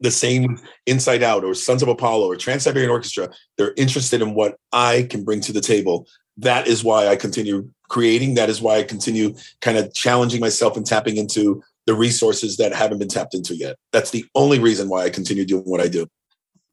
The 0.01 0.11
same 0.11 0.59
Inside 0.85 1.23
Out 1.23 1.43
or 1.43 1.53
Sons 1.55 1.81
of 1.81 1.89
Apollo 1.89 2.27
or 2.27 2.37
Trans 2.37 2.63
Siberian 2.63 2.91
Orchestra, 2.91 3.29
they're 3.57 3.73
interested 3.75 4.21
in 4.21 4.33
what 4.33 4.55
I 4.71 5.07
can 5.09 5.25
bring 5.25 5.41
to 5.41 5.51
the 5.51 5.61
table. 5.61 6.07
That 6.37 6.67
is 6.67 6.83
why 6.83 7.07
I 7.07 7.17
continue 7.17 7.69
creating. 7.89 8.35
That 8.35 8.49
is 8.49 8.61
why 8.61 8.77
I 8.77 8.83
continue 8.83 9.35
kind 9.61 9.77
of 9.77 9.93
challenging 9.93 10.39
myself 10.39 10.77
and 10.77 10.85
tapping 10.85 11.17
into 11.17 11.61
the 11.85 11.95
resources 11.95 12.55
that 12.57 12.71
haven't 12.71 12.99
been 12.99 13.09
tapped 13.09 13.33
into 13.33 13.55
yet. 13.55 13.75
That's 13.91 14.11
the 14.11 14.23
only 14.35 14.59
reason 14.59 14.89
why 14.89 15.03
I 15.03 15.09
continue 15.09 15.43
doing 15.43 15.63
what 15.63 15.81
I 15.81 15.87
do. 15.87 16.07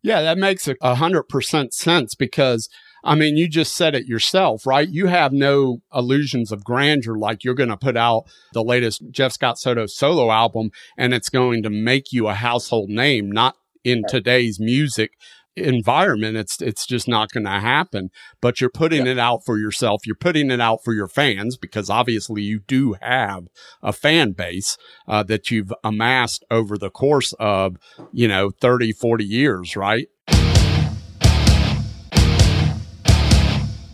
Yeah, 0.02 0.22
that 0.22 0.38
makes 0.38 0.68
a 0.80 0.94
hundred 0.94 1.24
percent 1.24 1.74
sense 1.74 2.14
because 2.14 2.68
I 3.06 3.14
mean, 3.14 3.36
you 3.36 3.48
just 3.48 3.74
said 3.74 3.94
it 3.94 4.06
yourself, 4.06 4.66
right? 4.66 4.88
You 4.88 5.06
have 5.06 5.32
no 5.32 5.78
illusions 5.94 6.52
of 6.52 6.64
grandeur 6.64 7.16
like 7.16 7.44
you're 7.44 7.54
going 7.54 7.68
to 7.68 7.76
put 7.76 7.96
out 7.96 8.24
the 8.52 8.62
latest 8.64 9.02
Jeff 9.10 9.32
Scott 9.32 9.58
Soto 9.58 9.86
solo 9.86 10.30
album 10.30 10.70
and 10.98 11.14
it's 11.14 11.28
going 11.30 11.62
to 11.62 11.70
make 11.70 12.12
you 12.12 12.28
a 12.28 12.34
household 12.34 12.90
name, 12.90 13.30
not 13.30 13.54
in 13.84 14.02
today's 14.08 14.58
music 14.58 15.12
environment. 15.56 16.36
It's 16.36 16.60
it's 16.60 16.86
just 16.86 17.08
not 17.08 17.30
going 17.30 17.44
to 17.44 17.50
happen. 17.60 18.10
But 18.42 18.60
you're 18.60 18.70
putting 18.70 19.06
Yeah. 19.06 19.12
it 19.12 19.18
out 19.18 19.40
for 19.44 19.58
yourself. 19.58 20.02
You're 20.06 20.16
putting 20.16 20.50
it 20.50 20.60
out 20.60 20.80
for 20.84 20.92
your 20.92 21.08
fans 21.08 21.56
because 21.56 21.88
obviously 21.88 22.42
you 22.42 22.60
do 22.60 22.94
have 23.00 23.44
a 23.82 23.92
fan 23.92 24.32
base 24.32 24.76
uh, 25.08 25.22
that 25.24 25.50
you've 25.50 25.72
amassed 25.82 26.44
over 26.50 26.76
the 26.76 26.90
course 26.90 27.32
of 27.38 27.76
you 28.12 28.28
know 28.28 28.50
30 28.50 28.92
40 28.92 29.24
years 29.24 29.76
right 29.76 30.08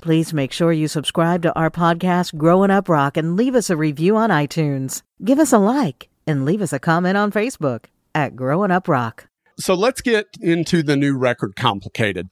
Please 0.03 0.35
make 0.35 0.51
sure 0.51 0.73
you 0.73 0.88
subscribe 0.88 1.43
to 1.43 1.55
our 1.55 1.71
podcast, 1.71 2.37
Growing 2.37 2.73
Up 2.73 2.88
Rock, 2.88 3.17
and 3.17 3.37
leave 3.37 3.55
us 3.55 3.71
a 3.71 3.77
review 3.77 4.17
on 4.17 4.31
iTunes. 4.31 5.03
Give 5.23 5.38
us 5.38 5.53
a 5.53 5.59
like 5.59 6.09
and 6.27 6.45
leave 6.45 6.61
us 6.61 6.73
a 6.73 6.81
comment 6.81 7.17
on 7.17 7.31
Facebook 7.31 7.85
at 8.12 8.35
Growing 8.35 8.73
Up 8.73 8.88
Rock. 8.88 9.29
so 9.61 9.75
let's 9.75 10.01
get 10.01 10.27
into 10.41 10.83
the 10.83 10.97
new 10.97 11.17
record 11.17 11.55
complicated 11.57 12.29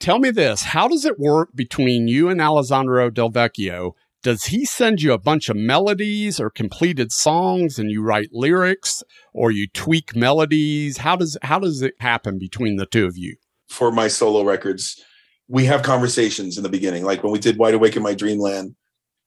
tell 0.00 0.18
me 0.18 0.30
this 0.30 0.62
how 0.62 0.88
does 0.88 1.04
it 1.04 1.18
work 1.18 1.50
between 1.54 2.08
you 2.08 2.28
and 2.28 2.40
alessandro 2.40 3.10
del 3.10 3.30
vecchio 3.30 3.92
does 4.22 4.44
he 4.46 4.64
send 4.64 5.02
you 5.02 5.12
a 5.12 5.18
bunch 5.18 5.48
of 5.48 5.56
melodies 5.56 6.40
or 6.40 6.48
completed 6.50 7.12
songs 7.12 7.78
and 7.78 7.90
you 7.90 8.02
write 8.02 8.30
lyrics 8.32 9.02
or 9.34 9.50
you 9.50 9.66
tweak 9.68 10.16
melodies 10.16 10.98
how 10.98 11.14
does 11.16 11.36
how 11.42 11.58
does 11.58 11.82
it 11.82 11.94
happen 12.00 12.38
between 12.38 12.76
the 12.76 12.86
two 12.86 13.06
of 13.06 13.16
you 13.16 13.36
for 13.68 13.90
my 13.90 14.08
solo 14.08 14.42
records, 14.42 15.02
we 15.48 15.64
have 15.66 15.82
conversations 15.82 16.56
in 16.56 16.62
the 16.62 16.68
beginning. 16.68 17.04
Like 17.04 17.22
when 17.22 17.32
we 17.32 17.38
did 17.38 17.58
Wide 17.58 17.74
Awake 17.74 17.96
in 17.96 18.02
My 18.02 18.14
Dreamland, 18.14 18.74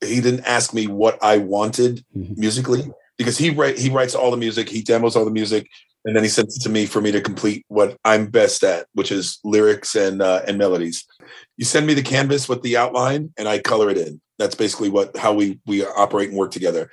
he 0.04 0.22
didn't 0.22 0.46
ask 0.46 0.74
me 0.74 0.88
what 0.88 1.18
I 1.24 1.38
wanted 1.38 2.04
Mhm. 2.16 2.38
musically 2.38 2.90
because 3.18 3.38
he 3.38 3.50
write 3.50 3.78
he 3.78 3.90
writes 3.90 4.16
all 4.16 4.32
the 4.32 4.38
music, 4.38 4.70
he 4.70 4.82
demos 4.82 5.16
all 5.16 5.26
the 5.26 5.32
music, 5.32 5.68
and 6.06 6.16
then 6.16 6.24
he 6.24 6.30
sends 6.30 6.56
it 6.58 6.62
to 6.64 6.70
me 6.70 6.86
for 6.86 7.02
me 7.02 7.12
to 7.12 7.22
complete 7.22 7.66
what 7.68 7.98
I'm 8.06 8.28
best 8.28 8.64
at, 8.64 8.88
which 8.94 9.12
is 9.12 9.40
lyrics 9.44 9.96
and 9.96 10.22
uh, 10.22 10.42
and 10.48 10.58
melodies. 10.58 11.06
You 11.58 11.66
send 11.66 11.88
me 11.88 11.94
the 11.94 12.04
canvas 12.04 12.48
with 12.48 12.62
the 12.62 12.78
outline, 12.78 13.34
and 13.38 13.48
I 13.48 13.60
color 13.60 13.90
it 13.90 13.98
in. 13.98 14.22
That's 14.38 14.56
basically 14.56 14.90
what 14.90 15.18
how 15.18 15.34
we 15.34 15.60
we 15.66 15.84
operate 15.86 16.30
and 16.30 16.38
work 16.38 16.52
together. 16.52 16.90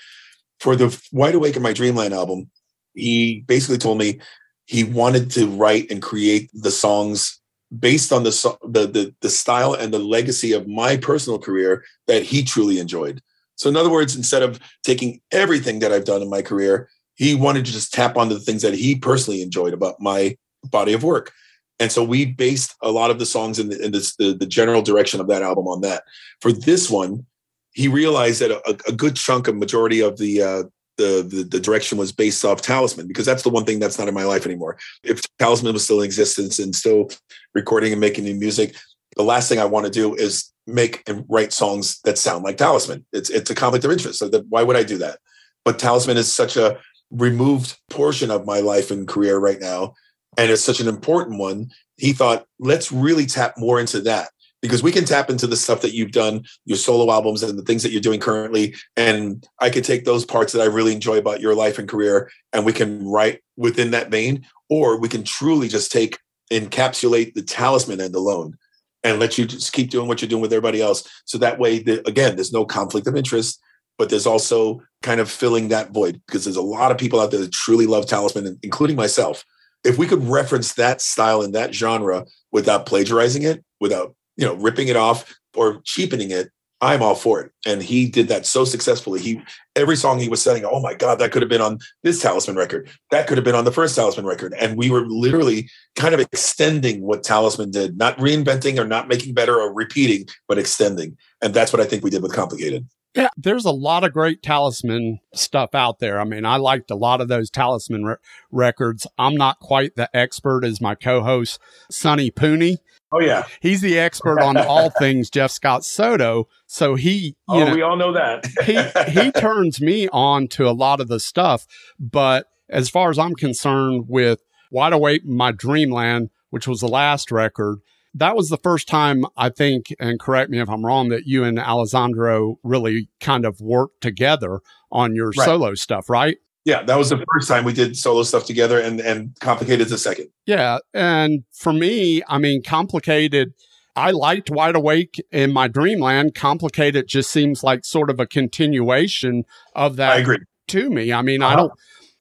For 0.60 0.76
the 0.76 0.98
Wide 1.12 1.34
Awake 1.34 1.56
in 1.56 1.62
My 1.62 1.72
Dreamland 1.74 2.14
album, 2.14 2.50
he 2.94 3.44
basically 3.46 3.78
told 3.78 3.98
me 3.98 4.20
he 4.66 4.84
wanted 4.84 5.30
to 5.32 5.46
write 5.46 5.90
and 5.90 6.00
create 6.00 6.48
the 6.54 6.70
songs 6.70 7.38
based 7.78 8.12
on 8.12 8.22
the, 8.22 8.56
the 8.62 8.86
the 8.86 9.14
the 9.20 9.30
style 9.30 9.74
and 9.74 9.92
the 9.92 9.98
legacy 9.98 10.52
of 10.52 10.68
my 10.68 10.96
personal 10.96 11.38
career 11.38 11.84
that 12.06 12.22
he 12.22 12.42
truly 12.42 12.78
enjoyed. 12.78 13.20
So 13.56 13.68
in 13.68 13.76
other 13.76 13.90
words, 13.90 14.16
instead 14.16 14.42
of 14.42 14.58
taking 14.82 15.20
everything 15.30 15.78
that 15.78 15.92
I've 15.92 16.04
done 16.04 16.22
in 16.22 16.30
my 16.30 16.42
career, 16.42 16.88
he 17.14 17.34
wanted 17.34 17.64
to 17.66 17.72
just 17.72 17.92
tap 17.92 18.16
onto 18.16 18.34
the 18.34 18.40
things 18.40 18.62
that 18.62 18.74
he 18.74 18.96
personally 18.96 19.42
enjoyed 19.42 19.72
about 19.72 20.00
my 20.00 20.36
body 20.64 20.92
of 20.92 21.04
work. 21.04 21.32
And 21.80 21.90
so 21.90 22.04
we 22.04 22.24
based 22.24 22.74
a 22.82 22.90
lot 22.90 23.10
of 23.10 23.18
the 23.18 23.26
songs 23.26 23.58
in, 23.58 23.68
the, 23.68 23.84
in 23.84 23.92
this, 23.92 24.16
the, 24.16 24.34
the 24.34 24.46
general 24.46 24.82
direction 24.82 25.20
of 25.20 25.28
that 25.28 25.42
album 25.42 25.66
on 25.66 25.80
that. 25.80 26.04
For 26.40 26.52
this 26.52 26.90
one, 26.90 27.26
he 27.72 27.88
realized 27.88 28.40
that 28.40 28.50
a, 28.52 28.78
a 28.88 28.92
good 28.92 29.16
chunk, 29.16 29.48
a 29.48 29.52
majority 29.52 30.00
of 30.00 30.18
the, 30.18 30.42
uh, 30.42 30.62
the, 30.96 31.26
the 31.28 31.44
the 31.44 31.60
direction 31.60 31.98
was 31.98 32.12
based 32.12 32.44
off 32.44 32.62
Talisman 32.62 33.06
because 33.06 33.26
that's 33.26 33.42
the 33.42 33.50
one 33.50 33.64
thing 33.64 33.78
that's 33.78 33.98
not 33.98 34.08
in 34.08 34.14
my 34.14 34.24
life 34.24 34.46
anymore. 34.46 34.78
If 35.02 35.20
Talisman 35.38 35.72
was 35.72 35.84
still 35.84 36.00
in 36.00 36.06
existence 36.06 36.58
and 36.58 36.74
still 36.74 37.10
recording 37.54 37.92
and 37.92 38.00
making 38.00 38.24
new 38.24 38.34
music, 38.34 38.76
the 39.16 39.22
last 39.22 39.48
thing 39.48 39.58
I 39.58 39.64
want 39.64 39.86
to 39.86 39.92
do 39.92 40.14
is 40.14 40.52
make 40.66 41.02
and 41.08 41.24
write 41.28 41.52
songs 41.52 42.00
that 42.04 42.18
sound 42.18 42.44
like 42.44 42.56
Talisman. 42.56 43.04
It's 43.12 43.30
it's 43.30 43.50
a 43.50 43.54
conflict 43.54 43.84
of 43.84 43.90
interest. 43.90 44.18
So 44.18 44.28
that 44.28 44.46
why 44.48 44.62
would 44.62 44.76
I 44.76 44.82
do 44.82 44.98
that? 44.98 45.18
But 45.64 45.78
Talisman 45.78 46.16
is 46.16 46.32
such 46.32 46.56
a 46.56 46.78
removed 47.10 47.76
portion 47.90 48.30
of 48.30 48.46
my 48.46 48.60
life 48.60 48.90
and 48.90 49.08
career 49.08 49.38
right 49.38 49.60
now, 49.60 49.94
and 50.36 50.50
it's 50.50 50.62
such 50.62 50.80
an 50.80 50.88
important 50.88 51.38
one. 51.38 51.70
He 51.96 52.12
thought, 52.12 52.46
let's 52.58 52.90
really 52.90 53.26
tap 53.26 53.54
more 53.56 53.78
into 53.78 54.00
that 54.00 54.30
because 54.64 54.82
we 54.82 54.92
can 54.92 55.04
tap 55.04 55.28
into 55.28 55.46
the 55.46 55.58
stuff 55.58 55.82
that 55.82 55.92
you've 55.92 56.12
done, 56.12 56.42
your 56.64 56.78
solo 56.78 57.12
albums, 57.12 57.42
and 57.42 57.58
the 57.58 57.62
things 57.62 57.82
that 57.82 57.92
you're 57.92 58.00
doing 58.00 58.18
currently. 58.18 58.74
And 58.96 59.46
I 59.60 59.68
could 59.68 59.84
take 59.84 60.06
those 60.06 60.24
parts 60.24 60.54
that 60.54 60.62
I 60.62 60.64
really 60.64 60.94
enjoy 60.94 61.18
about 61.18 61.42
your 61.42 61.54
life 61.54 61.78
and 61.78 61.86
career, 61.86 62.30
and 62.50 62.64
we 62.64 62.72
can 62.72 63.06
write 63.06 63.42
within 63.58 63.90
that 63.90 64.10
vein, 64.10 64.46
or 64.70 64.98
we 64.98 65.10
can 65.10 65.22
truly 65.22 65.68
just 65.68 65.92
take 65.92 66.18
encapsulate 66.50 67.34
the 67.34 67.42
talisman 67.42 68.00
and 68.00 68.14
the 68.14 68.18
alone 68.18 68.56
and 69.02 69.20
let 69.20 69.36
you 69.36 69.44
just 69.44 69.74
keep 69.74 69.90
doing 69.90 70.08
what 70.08 70.22
you're 70.22 70.30
doing 70.30 70.40
with 70.40 70.50
everybody 70.50 70.80
else. 70.80 71.06
So 71.26 71.36
that 71.36 71.58
way, 71.58 71.80
the, 71.80 72.00
again, 72.08 72.34
there's 72.34 72.50
no 72.50 72.64
conflict 72.64 73.06
of 73.06 73.16
interest, 73.16 73.60
but 73.98 74.08
there's 74.08 74.24
also 74.24 74.80
kind 75.02 75.20
of 75.20 75.30
filling 75.30 75.68
that 75.68 75.90
void 75.90 76.22
because 76.26 76.44
there's 76.44 76.56
a 76.56 76.62
lot 76.62 76.90
of 76.90 76.96
people 76.96 77.20
out 77.20 77.32
there 77.32 77.40
that 77.40 77.52
truly 77.52 77.86
love 77.86 78.06
Talisman, 78.06 78.58
including 78.62 78.96
myself. 78.96 79.44
If 79.84 79.98
we 79.98 80.06
could 80.06 80.24
reference 80.24 80.72
that 80.74 81.02
style 81.02 81.42
and 81.42 81.54
that 81.54 81.74
genre 81.74 82.24
without 82.50 82.86
plagiarizing 82.86 83.42
it, 83.42 83.62
without 83.78 84.16
you 84.36 84.46
know 84.46 84.54
ripping 84.54 84.88
it 84.88 84.96
off 84.96 85.34
or 85.54 85.80
cheapening 85.84 86.30
it, 86.30 86.50
I'm 86.80 87.02
all 87.02 87.14
for 87.14 87.40
it. 87.40 87.52
And 87.64 87.82
he 87.82 88.06
did 88.06 88.28
that 88.28 88.44
so 88.44 88.64
successfully. 88.64 89.20
He 89.20 89.40
every 89.74 89.96
song 89.96 90.18
he 90.18 90.28
was 90.28 90.42
saying, 90.42 90.64
oh 90.64 90.80
my 90.80 90.94
god, 90.94 91.18
that 91.18 91.32
could 91.32 91.40
have 91.40 91.48
been 91.48 91.60
on 91.60 91.78
this 92.02 92.20
Talisman 92.20 92.56
record. 92.56 92.88
That 93.10 93.26
could 93.26 93.38
have 93.38 93.44
been 93.44 93.54
on 93.54 93.64
the 93.64 93.72
first 93.72 93.96
Talisman 93.96 94.26
record. 94.26 94.54
And 94.60 94.76
we 94.76 94.90
were 94.90 95.06
literally 95.06 95.70
kind 95.96 96.14
of 96.14 96.20
extending 96.20 97.02
what 97.02 97.22
Talisman 97.22 97.70
did, 97.70 97.96
not 97.96 98.16
reinventing 98.18 98.78
or 98.78 98.86
not 98.86 99.08
making 99.08 99.34
better 99.34 99.58
or 99.58 99.72
repeating, 99.72 100.26
but 100.46 100.58
extending. 100.58 101.16
And 101.40 101.54
that's 101.54 101.72
what 101.72 101.80
I 101.80 101.86
think 101.86 102.04
we 102.04 102.10
did 102.10 102.22
with 102.22 102.34
Complicated. 102.34 102.86
Yeah, 103.14 103.28
there's 103.36 103.64
a 103.64 103.70
lot 103.70 104.02
of 104.02 104.12
great 104.12 104.42
talisman 104.42 105.20
stuff 105.32 105.72
out 105.72 106.00
there. 106.00 106.20
I 106.20 106.24
mean, 106.24 106.44
I 106.44 106.56
liked 106.56 106.90
a 106.90 106.96
lot 106.96 107.20
of 107.20 107.28
those 107.28 107.48
talisman 107.48 108.04
re- 108.04 108.16
records. 108.50 109.06
I'm 109.16 109.36
not 109.36 109.60
quite 109.60 109.94
the 109.94 110.14
expert 110.16 110.64
as 110.64 110.80
my 110.80 110.96
co-host 110.96 111.60
Sonny 111.92 112.32
Pooney. 112.32 112.78
Oh 113.14 113.20
yeah. 113.20 113.44
He's 113.60 113.80
the 113.80 113.98
expert 113.98 114.40
on 114.40 114.56
all 114.66 114.90
things 114.90 115.30
Jeff 115.30 115.50
Scott 115.50 115.84
Soto. 115.84 116.48
So 116.66 116.94
he, 116.96 117.16
you 117.18 117.34
Oh, 117.48 117.64
know, 117.66 117.74
we 117.74 117.82
all 117.82 117.96
know 117.96 118.12
that. 118.12 118.44
he 118.64 118.76
he 119.22 119.30
turns 119.40 119.80
me 119.80 120.08
on 120.12 120.48
to 120.48 120.68
a 120.68 120.72
lot 120.72 121.00
of 121.00 121.08
the 121.08 121.20
stuff. 121.20 121.66
But 122.00 122.46
as 122.68 122.88
far 122.88 123.10
as 123.10 123.18
I'm 123.18 123.34
concerned, 123.34 124.06
with 124.08 124.40
Wide 124.70 124.92
Awake, 124.92 125.24
My 125.24 125.52
Dreamland, 125.52 126.30
which 126.50 126.66
was 126.66 126.80
the 126.80 126.88
last 126.88 127.30
record, 127.30 127.78
that 128.14 128.34
was 128.34 128.48
the 128.48 128.56
first 128.56 128.88
time 128.88 129.24
I 129.36 129.50
think, 129.50 129.94
and 130.00 130.18
correct 130.18 130.50
me 130.50 130.60
if 130.60 130.68
I'm 130.68 130.84
wrong, 130.84 131.08
that 131.10 131.26
you 131.26 131.44
and 131.44 131.58
Alessandro 131.58 132.58
really 132.62 133.08
kind 133.20 133.44
of 133.44 133.60
worked 133.60 134.00
together 134.00 134.60
on 134.90 135.14
your 135.14 135.28
Right. 135.36 135.44
solo 135.44 135.74
stuff, 135.74 136.08
right? 136.08 136.38
Yeah, 136.64 136.82
that 136.82 136.96
was 136.96 137.10
the 137.10 137.24
first 137.32 137.48
time 137.48 137.64
we 137.64 137.72
did 137.72 137.96
solo 137.96 138.22
stuff 138.22 138.44
together, 138.46 138.78
and 138.80 139.00
and 139.00 139.38
complicated 139.40 139.88
the 139.88 139.98
second. 139.98 140.28
Yeah. 140.46 140.78
And 140.92 141.44
for 141.52 141.72
me, 141.72 142.22
I 142.28 142.38
mean, 142.38 142.62
complicated. 142.62 143.52
I 143.96 144.10
liked 144.10 144.50
Wide 144.50 144.74
Awake 144.74 145.22
in 145.30 145.52
my 145.52 145.68
Dreamland. 145.68 146.34
Complicated 146.34 147.06
just 147.06 147.30
seems 147.30 147.62
like 147.62 147.84
sort 147.84 148.10
of 148.10 148.18
a 148.18 148.26
continuation 148.26 149.44
of 149.74 149.96
that 149.96 150.12
I 150.12 150.16
agree. 150.18 150.38
to 150.68 150.90
me. 150.90 151.12
I 151.12 151.22
mean, 151.22 151.42
I 151.42 151.48
Uh-huh. 151.48 151.56
don't, 151.56 151.72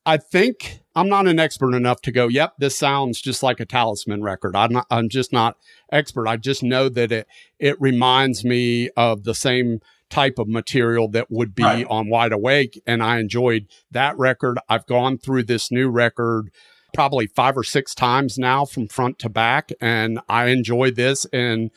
I 0.05 0.17
think 0.17 0.81
I'm 0.95 1.09
not 1.09 1.25
an 1.27 1.39
expert 1.39 1.73
enough 1.73 2.01
to 2.01 2.11
go, 2.11 2.27
yep, 2.27 2.53
this 2.59 2.77
sounds 2.77 3.19
just 3.21 3.41
like 3.41 3.59
a 3.59 3.65
talisman 3.65 4.21
record. 4.21 4.55
I'm 4.55 4.71
not, 4.73 4.85
I'm 4.91 5.09
just 5.09 5.31
not 5.33 5.57
expert. 5.91 6.27
I 6.27 6.37
just 6.37 6.61
know 6.61 6.89
that 6.89 7.11
it, 7.11 7.27
it 7.57 7.81
reminds 7.81 8.43
me 8.45 8.89
of 8.97 9.23
the 9.23 9.33
same 9.33 9.79
type 10.13 10.37
of 10.37 10.47
material 10.47 11.07
that 11.09 11.31
would 11.31 11.55
be 11.55 11.63
Right. 11.63 11.87
on 11.89 12.07
Wide 12.09 12.31
Awake. 12.31 12.81
And 12.85 13.01
I 13.01 13.19
enjoyed 13.19 13.65
that 13.91 14.17
record. 14.17 14.59
I've 14.69 14.85
gone 14.85 15.17
through 15.17 15.43
this 15.43 15.71
new 15.71 15.89
record 15.89 16.51
probably 16.93 17.25
five 17.25 17.57
or 17.57 17.63
six 17.63 17.95
times 17.95 18.37
now 18.37 18.65
from 18.65 18.87
front 18.87 19.17
to 19.19 19.29
back. 19.29 19.71
And 19.81 20.19
I 20.29 20.47
enjoy 20.49 20.91
this 20.91 21.25
and 21.33 21.71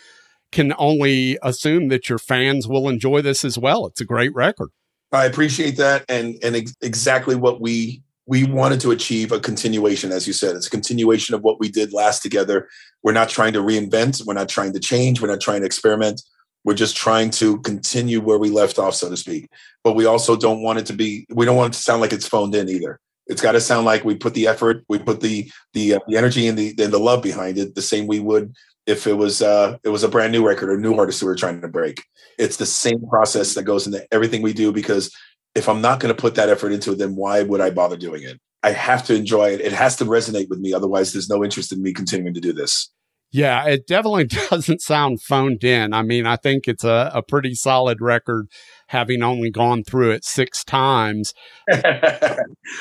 can 0.53 0.75
only 0.79 1.39
assume 1.43 1.89
that 1.89 2.09
your 2.11 2.19
fans 2.19 2.69
will 2.69 2.89
enjoy 2.89 3.23
this 3.23 3.45
as 3.45 3.57
well. 3.59 3.87
It's 3.87 4.01
a 4.01 4.05
great 4.05 4.35
record. 4.35 4.69
I 5.13 5.25
appreciate 5.25 5.77
that, 5.79 6.05
and 6.09 6.37
and 6.43 6.57
ex- 6.57 6.75
exactly 6.83 7.37
what 7.37 7.61
we 7.61 8.03
we 8.27 8.45
wanted 8.45 8.81
to 8.81 8.91
achieve 8.91 9.33
a 9.33 9.39
continuation, 9.41 10.11
as 10.13 10.27
you 10.27 10.33
said, 10.33 10.57
it's 10.57 10.67
a 10.67 10.71
continuation 10.71 11.35
of 11.35 11.43
what 11.43 11.59
we 11.61 11.71
did 11.71 11.93
last 11.93 12.23
together. 12.23 12.69
We're 13.05 13.13
not 13.13 13.29
trying 13.29 13.53
to 13.55 13.61
reinvent, 13.61 14.27
we're 14.27 14.35
not 14.35 14.49
trying 14.49 14.73
to 14.73 14.81
change, 14.81 15.21
we're 15.23 15.29
not 15.29 15.41
trying 15.41 15.61
to 15.61 15.67
experiment. 15.67 16.21
We're 16.67 16.75
just 16.75 16.97
trying 16.97 17.31
to 17.31 17.59
continue 17.61 18.21
where 18.21 18.39
we 18.39 18.51
left 18.51 18.79
off, 18.79 18.95
so 18.95 19.09
to 19.09 19.17
speak. 19.17 19.49
But 19.83 19.95
we 19.95 20.05
also 20.05 20.37
don't 20.37 20.63
want 20.63 20.79
it 20.79 20.87
to 20.87 20.93
be. 20.93 21.27
We 21.31 21.47
don't 21.47 21.57
want 21.57 21.73
it 21.73 21.79
to 21.79 21.83
sound 21.83 22.03
like 22.03 22.13
it's 22.13 22.29
phoned 22.29 22.55
in 22.55 22.69
either. 22.69 23.01
It's 23.27 23.41
got 23.41 23.53
to 23.53 23.61
sound 23.61 23.87
like 23.87 24.05
we 24.05 24.15
put 24.17 24.35
the 24.35 24.47
effort, 24.47 24.85
we 24.89 24.99
put 24.99 25.23
the 25.23 25.51
the, 25.73 25.95
uh, 25.95 26.01
the 26.07 26.19
energy 26.19 26.47
and 26.47 26.59
the 26.59 26.75
and 26.79 26.93
the 26.93 26.99
love 26.99 27.23
behind 27.23 27.57
it, 27.57 27.75
the 27.75 27.83
same 27.83 28.07
we 28.07 28.21
would 28.21 28.55
if 28.87 29.07
it 29.07 29.15
was 29.15 29.41
uh, 29.41 29.79
it 29.83 29.89
was 29.89 30.05
a 30.05 30.09
brand 30.09 30.33
new 30.33 30.47
record 30.47 30.69
or 30.69 30.77
new 30.77 30.95
artist 30.95 31.21
who 31.21 31.27
we're 31.27 31.37
trying 31.37 31.61
to 31.63 31.69
break 31.69 32.05
it's 32.39 32.57
the 32.57 32.67
same 32.67 33.07
process 33.09 33.55
that 33.55 33.65
goes 33.65 33.87
into 33.87 34.07
everything 34.13 34.43
we 34.43 34.53
do 34.53 34.73
because 34.73 35.15
if 35.55 35.69
I'm 35.69 35.81
not 35.81 36.01
going 36.01 36.15
to 36.15 36.21
put 36.21 36.35
that 36.35 36.49
effort 36.49 36.73
into 36.73 36.93
it, 36.93 36.99
then 36.99 37.17
why 37.17 37.43
would 37.43 37.61
I 37.61 37.71
bother 37.71 37.97
doing 37.97 38.23
it? 38.23 38.39
I 38.63 38.73
have 38.73 39.05
to 39.07 39.15
enjoy 39.15 39.51
it. 39.51 39.61
It 39.61 39.73
has 39.73 39.97
to 39.97 40.05
resonate 40.05 40.49
with 40.51 40.59
me. 40.59 40.75
Otherwise, 40.75 41.13
there's 41.13 41.31
no 41.31 41.43
interest 41.43 41.73
in 41.73 41.83
me 41.83 41.93
continuing 41.93 42.35
to 42.35 42.41
do 42.41 42.53
this. 42.53 42.91
Yeah, 43.33 43.67
it 43.67 43.87
definitely 43.87 44.25
doesn't 44.51 44.81
sound 44.81 45.21
phoned 45.21 45.65
in. 45.65 45.93
I 45.93 46.03
mean, 46.03 46.27
I 46.27 46.37
think 46.37 46.69
it's 46.69 46.85
a, 46.85 47.11
a 47.15 47.23
pretty 47.23 47.55
solid 47.55 48.01
record, 48.01 48.49
having 48.89 49.23
only 49.23 49.51
gone 49.51 49.83
through 49.83 50.13
it 50.13 50.25
six 50.25 50.65
times. 50.65 51.35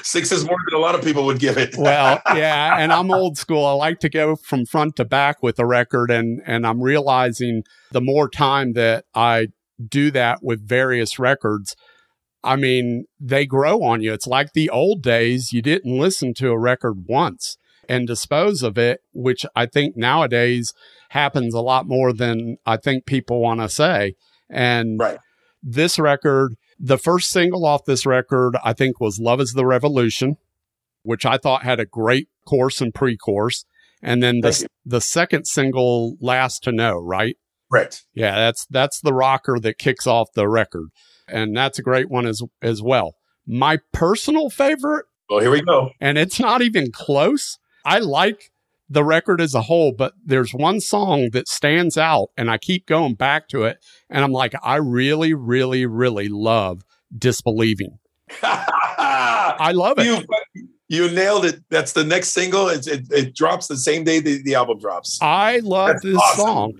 Six 0.01 0.31
is 0.31 0.45
more 0.45 0.58
than 0.69 0.77
a 0.77 0.81
lot 0.81 0.95
of 0.95 1.03
people 1.03 1.25
would 1.25 1.39
give 1.39 1.58
it. 1.58 1.75
Well, 1.86 2.21
yeah, 2.34 2.77
and 2.79 2.91
I'm 2.91 3.12
old 3.12 3.38
school. 3.38 3.65
I 3.65 3.73
like 3.73 3.99
to 3.99 4.10
go 4.10 4.36
from 4.36 4.65
front 4.65 4.95
to 4.95 5.05
back 5.05 5.43
with 5.43 5.60
a 5.60 5.65
record, 5.65 6.10
and 6.10 6.41
and 6.45 6.65
I'm 6.65 6.81
realizing 6.81 7.63
the 7.91 8.01
more 8.01 8.29
time 8.29 8.73
that 8.73 9.05
I 9.13 9.49
do 9.88 10.10
that 10.12 10.39
with 10.41 10.67
various 10.67 11.19
records, 11.19 11.75
I 12.43 12.55
mean, 12.55 13.05
they 13.19 13.45
grow 13.45 13.84
on 13.84 14.01
you. 14.01 14.13
It's 14.13 14.27
like 14.27 14.53
the 14.53 14.69
old 14.69 15.03
days. 15.03 15.51
You 15.53 15.62
didn't 15.62 15.97
listen 15.97 16.34
to 16.36 16.49
a 16.49 16.60
record 16.60 17.05
once 17.08 17.58
and 17.89 18.08
dispose 18.08 18.63
of 18.63 18.78
it, 18.78 19.02
which 19.13 19.45
I 19.56 19.65
think 19.65 19.95
nowadays 19.98 20.74
happens 21.10 21.54
a 21.54 21.62
lot 21.62 21.88
more 21.88 22.12
than 22.13 22.58
I 22.65 22.78
think 22.78 23.06
people 23.06 23.41
want 23.41 23.62
to 23.62 23.69
say. 23.69 24.15
And 24.50 25.00
Right. 25.00 25.17
this 25.63 25.98
record, 26.00 26.56
the 26.80 26.98
first 26.98 27.30
single 27.32 27.65
off 27.65 27.86
this 27.86 28.06
record, 28.06 28.56
I 28.63 28.74
think 28.74 29.00
was 29.00 29.19
Love 29.19 29.39
is 29.41 29.54
the 29.54 29.65
Revolution, 29.65 30.38
which 31.04 31.26
I 31.26 31.38
thought 31.38 31.63
had 31.63 31.80
a 31.80 31.86
great 31.86 32.28
chorus 32.45 32.82
and 32.82 32.93
pre 32.93 33.17
chorus. 33.17 33.65
And 34.02 34.21
then 34.21 34.41
the, 34.41 34.67
the 34.86 35.02
second 35.02 35.45
single, 35.48 36.17
Last 36.19 36.63
to 36.63 36.71
Know, 36.71 36.98
right? 37.00 37.38
Correct. 37.71 38.06
Yeah, 38.13 38.36
that's 38.36 38.65
that's 38.69 39.00
the 39.02 39.13
rocker 39.13 39.58
that 39.60 39.78
kicks 39.80 40.06
off 40.06 40.28
the 40.36 40.48
record. 40.48 40.89
And 41.28 41.56
that's 41.58 41.80
a 41.80 41.82
great 41.82 42.10
one 42.10 42.28
as 42.28 42.41
as 42.62 42.82
well. 42.84 43.15
My 43.48 43.80
personal 43.91 44.50
favorite, 44.52 45.06
Well, 45.30 45.39
here 45.39 45.50
we 45.52 45.62
go. 45.62 45.89
and 46.00 46.17
it's 46.19 46.39
not 46.39 46.62
even 46.62 46.91
close. 46.91 47.58
I 47.86 48.00
like 48.00 48.52
the 48.89 49.04
record 49.04 49.41
as 49.41 49.54
a 49.54 49.62
whole, 49.63 49.91
but 49.91 50.13
there's 50.24 50.54
one 50.54 50.80
song 50.80 51.30
that 51.32 51.48
stands 51.48 51.98
out 51.98 52.30
and 52.38 52.52
I 52.52 52.58
keep 52.58 52.86
going 52.86 53.15
back 53.15 53.48
to 53.50 53.63
it 53.63 53.84
and 54.10 54.24
I'm 54.24 54.32
like 54.32 54.54
I 54.63 54.76
really 54.76 55.34
really 55.34 55.86
really 55.86 56.28
love 56.30 56.84
Disbelieving. 57.17 58.00
I 58.43 59.71
love 59.74 60.00
it. 60.00 60.06
you 60.06 60.65
you 60.88 61.10
nailed 61.12 61.45
it. 61.45 61.63
That's 61.69 61.93
the 61.93 62.04
next 62.04 62.30
single. 62.30 62.67
It's, 62.67 62.88
it 62.88 63.08
it 63.12 63.36
drops 63.36 63.67
the 63.67 63.78
same 63.78 64.04
day 64.04 64.19
the, 64.19 64.41
the 64.43 64.56
album 64.56 64.80
drops. 64.80 65.17
I 65.21 65.60
love 65.60 65.88
That's 65.93 66.04
this 66.04 66.17
awesome. 66.17 66.45
song. 66.45 66.74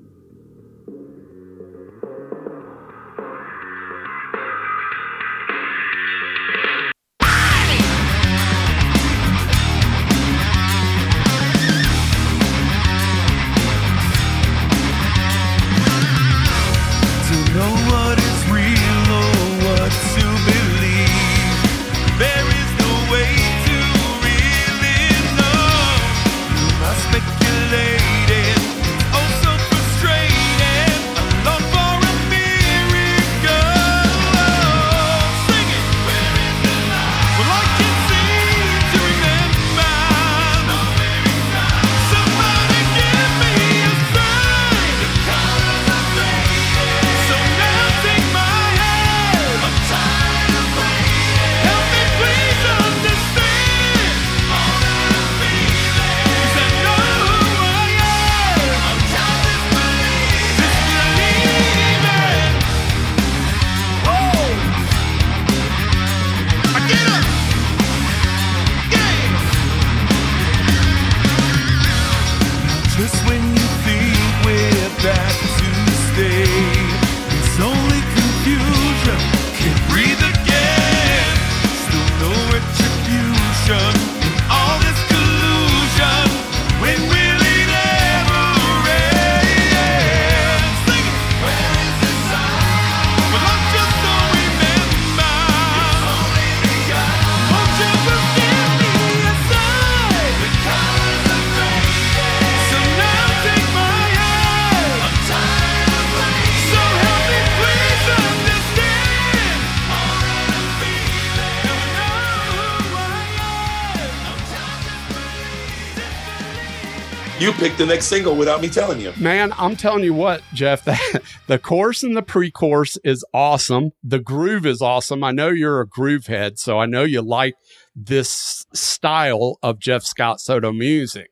Picked 117.66 117.80
the 117.80 117.86
next 117.88 118.06
single 118.06 118.36
without 118.36 118.62
me 118.62 118.70
telling 118.70 119.02
you. 119.02 119.12
Man, 119.18 119.52
I'm 119.58 119.76
telling 119.76 120.04
you 120.04 120.14
what, 120.14 120.44
Jeff, 120.54 120.84
that, 120.86 121.24
the 121.48 121.58
chorus 121.58 122.04
and 122.04 122.16
the 122.16 122.22
pre 122.22 122.52
chorus 122.52 123.00
is 123.04 123.26
awesome. 123.34 123.90
The 124.04 124.20
groove 124.20 124.68
is 124.68 124.84
awesome. 124.84 125.24
I 125.24 125.32
know 125.32 125.50
you're 125.50 125.82
a 125.82 125.88
groove 125.88 126.28
head, 126.28 126.60
so 126.60 126.78
I 126.78 126.86
know 126.86 127.02
you 127.02 127.24
like 127.24 127.56
this 127.96 128.68
style 128.76 129.58
of 129.64 129.80
Jeff 129.80 130.04
Scott 130.04 130.42
Soto 130.42 130.72
music. 130.72 131.32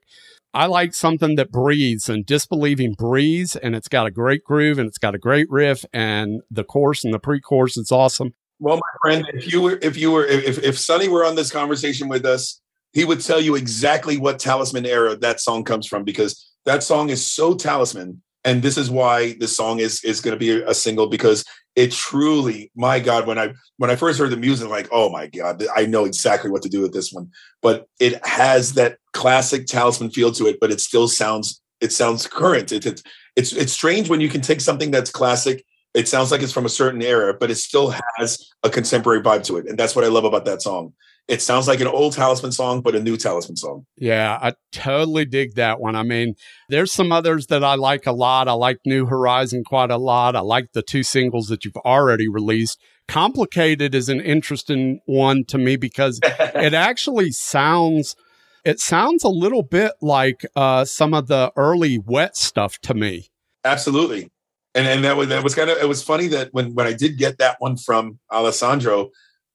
I 0.56 0.66
like 0.66 0.96
something 0.96 1.36
that 1.36 1.52
breathes 1.52 2.10
and 2.10 2.26
disbelieving 2.26 2.96
breathes 2.98 3.56
and 3.56 3.76
it's 3.76 3.88
got 3.88 4.08
a 4.08 4.12
great 4.12 4.44
groove 4.44 4.80
and 4.80 4.88
it's 4.88 4.98
got 4.98 5.14
a 5.14 5.20
great 5.20 5.46
riff 5.52 5.86
and 5.94 6.42
the 6.50 6.64
chorus 6.64 7.06
and 7.06 7.14
the 7.14 7.20
pre 7.20 7.42
chorus 7.42 7.78
is 7.78 7.92
awesome. 7.92 8.34
Well, 8.58 8.78
my 8.78 8.82
friend, 9.04 9.30
if 9.36 9.54
you 9.54 9.62
were 9.62 9.78
if 9.84 9.98
you 9.98 10.10
were 10.10 10.26
if 10.26 10.58
if 10.64 10.80
Sonny 10.80 11.10
were 11.10 11.24
on 11.24 11.36
this 11.36 11.52
conversation 11.52 12.08
with 12.08 12.26
us, 12.26 12.60
he 12.94 13.06
would 13.06 13.22
tell 13.22 13.42
you 13.42 13.56
exactly 13.56 14.18
what 14.18 14.40
talisman 14.40 14.86
era 14.86 15.16
that 15.16 15.40
song 15.40 15.64
comes 15.64 15.88
from 15.88 16.04
because 16.04 16.52
that 16.66 16.84
song 16.84 17.10
is 17.10 17.26
so 17.26 17.54
talisman 17.54 18.22
and 18.46 18.62
this 18.62 18.78
is 18.78 18.90
why 18.90 19.34
this 19.40 19.56
song 19.56 19.80
is 19.80 20.04
is 20.04 20.22
going 20.22 20.34
to 20.34 20.40
be 20.40 20.62
a 20.62 20.74
single 20.74 21.08
because 21.08 21.44
it 21.76 21.92
truly 21.92 22.72
my 22.76 23.00
god 23.00 23.26
when 23.28 23.38
i 23.38 23.54
when 23.78 23.90
i 23.90 23.96
first 23.96 24.20
heard 24.20 24.30
the 24.30 24.38
music 24.38 24.70
like 24.70 24.88
oh 24.92 25.10
my 25.10 25.28
god 25.28 25.64
i 25.76 25.86
know 25.86 26.06
exactly 26.06 26.50
what 26.50 26.62
to 26.62 26.70
do 26.70 26.82
with 26.82 26.94
this 26.94 27.12
one. 27.12 27.30
But 27.62 27.88
it 28.00 28.26
has 28.26 28.74
that 28.74 28.98
classic 29.14 29.66
talisman 29.66 30.12
feel 30.12 30.32
to 30.34 30.48
it 30.48 30.60
but 30.60 30.72
it 30.72 30.82
still 30.82 31.08
sounds 31.08 31.62
it 31.82 31.92
sounds 31.92 32.28
current. 32.28 32.72
It, 32.72 32.86
it, 32.86 33.02
it's 33.36 33.52
it's 33.54 33.74
strange 33.74 34.10
when 34.10 34.22
you 34.22 34.30
can 34.30 34.42
take 34.42 34.62
something 34.62 34.92
that's 34.92 35.12
classic 35.12 35.66
it 35.94 36.08
sounds 36.08 36.32
like 36.32 36.42
it's 36.42 36.52
from 36.52 36.66
a 36.66 36.70
certain 36.70 37.02
era 37.02 37.34
but 37.34 37.52
it 37.52 37.56
still 37.56 37.94
has 38.18 38.38
a 38.64 38.70
contemporary 38.70 39.22
vibe 39.22 39.44
to 39.46 39.58
it 39.58 39.68
and 39.68 39.78
that's 39.78 39.96
what 39.96 40.06
i 40.06 40.08
love 40.08 40.24
about 40.24 40.46
that 40.46 40.62
song 40.62 40.94
it 41.28 41.42
sounds 41.42 41.68
like 41.68 41.80
an 41.80 41.88
old 41.88 42.14
talisman 42.14 42.52
song 42.52 42.82
but 42.82 42.96
a 42.96 43.00
new 43.00 43.16
talisman 43.16 43.56
song 43.56 43.86
Yeah, 43.98 44.38
I 44.42 44.54
totally 44.72 45.26
dig 45.26 45.56
that 45.56 45.80
one. 45.80 45.96
I 45.96 46.04
mean, 46.04 46.36
there's 46.70 46.92
some 46.92 47.12
others 47.12 47.48
that 47.48 47.64
I 47.64 47.76
like 47.76 48.06
a 48.06 48.12
lot. 48.12 48.48
I 48.48 48.54
like 48.54 48.80
New 48.86 49.06
Horizon 49.06 49.64
quite 49.64 49.92
a 49.92 49.98
lot. 49.98 50.36
I 50.36 50.42
like 50.42 50.74
the 50.74 50.82
two 50.82 51.04
singles 51.04 51.48
that 51.48 51.64
you've 51.64 51.78
already 51.78 52.28
released. 52.28 52.80
Complicated 53.08 53.96
is 53.96 54.10
an 54.10 54.22
interesting 54.22 55.00
one 55.06 55.46
to 55.46 55.58
me 55.58 55.76
because 55.76 56.20
it 56.24 56.74
actually 56.74 57.32
sounds 57.32 58.16
it 58.64 58.80
sounds 58.80 59.24
a 59.24 59.30
little 59.30 59.64
bit 59.64 59.92
like 60.02 60.46
uh, 60.56 60.86
some 60.86 61.14
of 61.14 61.28
the 61.28 61.52
early 61.56 61.98
W.E.T. 61.98 62.32
stuff 62.34 62.80
to 62.80 62.94
me. 62.94 63.30
Absolutely. 63.66 64.32
And 64.76 64.88
and 64.88 65.04
that 65.04 65.18
was 65.18 65.28
that 65.30 65.44
was 65.44 65.54
kind 65.54 65.70
of 65.70 65.78
it 65.78 65.88
was 65.88 66.02
funny 66.02 66.28
that 66.28 66.50
when 66.52 66.74
when 66.74 66.88
I 66.88 66.94
did 66.94 67.18
get 67.18 67.38
that 67.38 67.58
one 67.60 67.78
from 67.78 68.20
Alessandro, 68.32 69.12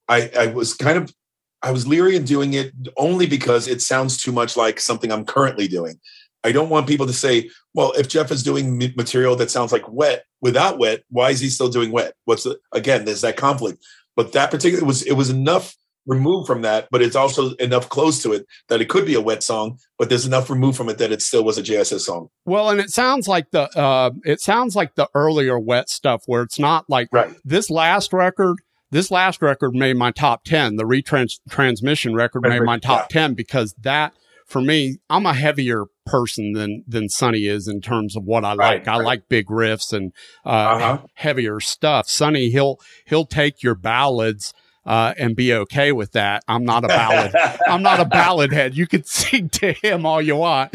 I 0.08 0.30
I 0.38 0.46
was 0.48 0.74
kind 0.74 0.96
of 0.96 1.12
I 1.62 1.70
was 1.72 1.86
leery 1.86 2.16
in 2.16 2.24
doing 2.24 2.54
it 2.54 2.72
only 2.96 3.26
because 3.26 3.66
it 3.68 3.80
sounds 3.82 4.16
too 4.22 4.32
much 4.32 4.56
like 4.56 4.78
something 4.80 5.10
I'm 5.10 5.24
currently 5.24 5.66
doing. 5.68 5.98
I 6.44 6.52
don't 6.52 6.68
want 6.70 6.86
people 6.86 7.06
to 7.06 7.12
say, 7.12 7.50
well, 7.74 7.92
if 7.92 8.08
Jeff 8.08 8.30
is 8.30 8.42
doing 8.44 8.78
material 8.96 9.34
that 9.36 9.50
sounds 9.50 9.72
like 9.72 9.82
W.E.T. 9.82 10.22
without 10.40 10.72
W.E.T., 10.78 11.02
why 11.10 11.30
is 11.30 11.40
he 11.40 11.48
still 11.50 11.68
doing 11.68 11.90
W.E.T.? 11.90 12.12
What's 12.26 12.44
the 12.44 12.58
again, 12.72 13.04
there's 13.04 13.22
that 13.22 13.36
conflict. 13.36 13.84
But 14.16 14.32
that 14.32 14.50
particular 14.50 14.82
it 14.84 14.86
was 14.86 15.02
it 15.02 15.14
was 15.14 15.30
enough 15.30 15.74
removed 16.06 16.46
from 16.46 16.62
that, 16.62 16.88
but 16.90 17.02
it's 17.02 17.16
also 17.16 17.54
enough 17.56 17.88
close 17.90 18.22
to 18.22 18.32
it 18.32 18.46
that 18.68 18.80
it 18.80 18.88
could 18.88 19.04
be 19.04 19.14
a 19.14 19.18
W.E.T. 19.18 19.40
song, 19.42 19.78
but 19.98 20.08
there's 20.08 20.24
enough 20.26 20.48
removed 20.48 20.76
from 20.76 20.88
it 20.88 20.98
that 20.98 21.10
it 21.12 21.20
still 21.22 21.44
was 21.44 21.58
a 21.58 21.62
JSS 21.62 22.00
song. 22.00 22.28
Well, 22.46 22.70
and 22.70 22.80
it 22.80 22.90
sounds 22.90 23.26
like 23.26 23.50
the 23.50 23.62
uh, 23.76 24.10
it 24.24 24.40
sounds 24.40 24.76
like 24.76 24.94
the 24.94 25.08
earlier 25.14 25.58
W.E.T. 25.58 25.88
stuff 25.88 26.22
where 26.26 26.42
it's 26.42 26.58
not 26.58 26.84
like 26.88 27.08
Right. 27.12 27.34
this 27.44 27.68
last 27.68 28.12
record. 28.12 28.58
This 28.90 29.10
last 29.10 29.42
record 29.42 29.74
made 29.74 29.96
my 29.96 30.10
top 30.10 30.44
ten. 30.44 30.76
The 30.76 30.84
retrans 30.84 31.40
transmission 31.50 32.14
record 32.14 32.42
made 32.42 32.62
my 32.62 32.78
top 32.78 33.08
ten 33.08 33.34
because 33.34 33.74
that 33.82 34.14
for 34.46 34.62
me, 34.62 34.96
I'm 35.10 35.26
a 35.26 35.34
heavier 35.34 35.84
person 36.06 36.52
than 36.52 36.84
than 36.88 37.08
Sonny 37.10 37.44
is 37.46 37.68
in 37.68 37.82
terms 37.82 38.16
of 38.16 38.24
what 38.24 38.44
I 38.46 38.54
Right, 38.54 38.78
like. 38.78 38.88
I 38.88 38.96
right. 38.98 39.04
like 39.04 39.28
big 39.28 39.46
riffs 39.48 39.92
and 39.92 40.12
uh, 40.46 40.48
Uh-huh. 40.48 40.98
heavier 41.14 41.60
stuff. 41.60 42.08
Sonny, 42.08 42.48
he'll 42.50 42.78
he'll 43.04 43.26
take 43.26 43.62
your 43.62 43.74
ballads 43.74 44.54
uh, 44.86 45.12
and 45.18 45.36
be 45.36 45.52
okay 45.52 45.92
with 45.92 46.12
that. 46.12 46.42
I'm 46.48 46.64
not 46.64 46.82
a 46.82 46.88
ballad. 46.88 47.34
I'm 47.68 47.82
not 47.82 48.00
a 48.00 48.06
ballad 48.06 48.52
head. 48.54 48.74
You 48.74 48.86
can 48.86 49.04
sing 49.04 49.50
to 49.50 49.72
him 49.72 50.06
all 50.06 50.22
you 50.22 50.36
want 50.36 50.74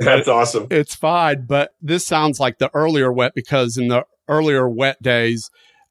That's 0.00 0.26
awesome. 0.26 0.66
it's 0.68 0.96
fine. 0.96 1.46
But 1.46 1.74
this 1.80 2.04
sounds 2.04 2.40
like 2.40 2.58
the 2.58 2.70
earlier 2.74 3.06
W.E.T. 3.12 3.32
because 3.36 3.76
in 3.78 3.86
the 3.86 4.04
earlier 4.26 4.62
W.E.T. 4.68 4.96
days, 5.00 5.48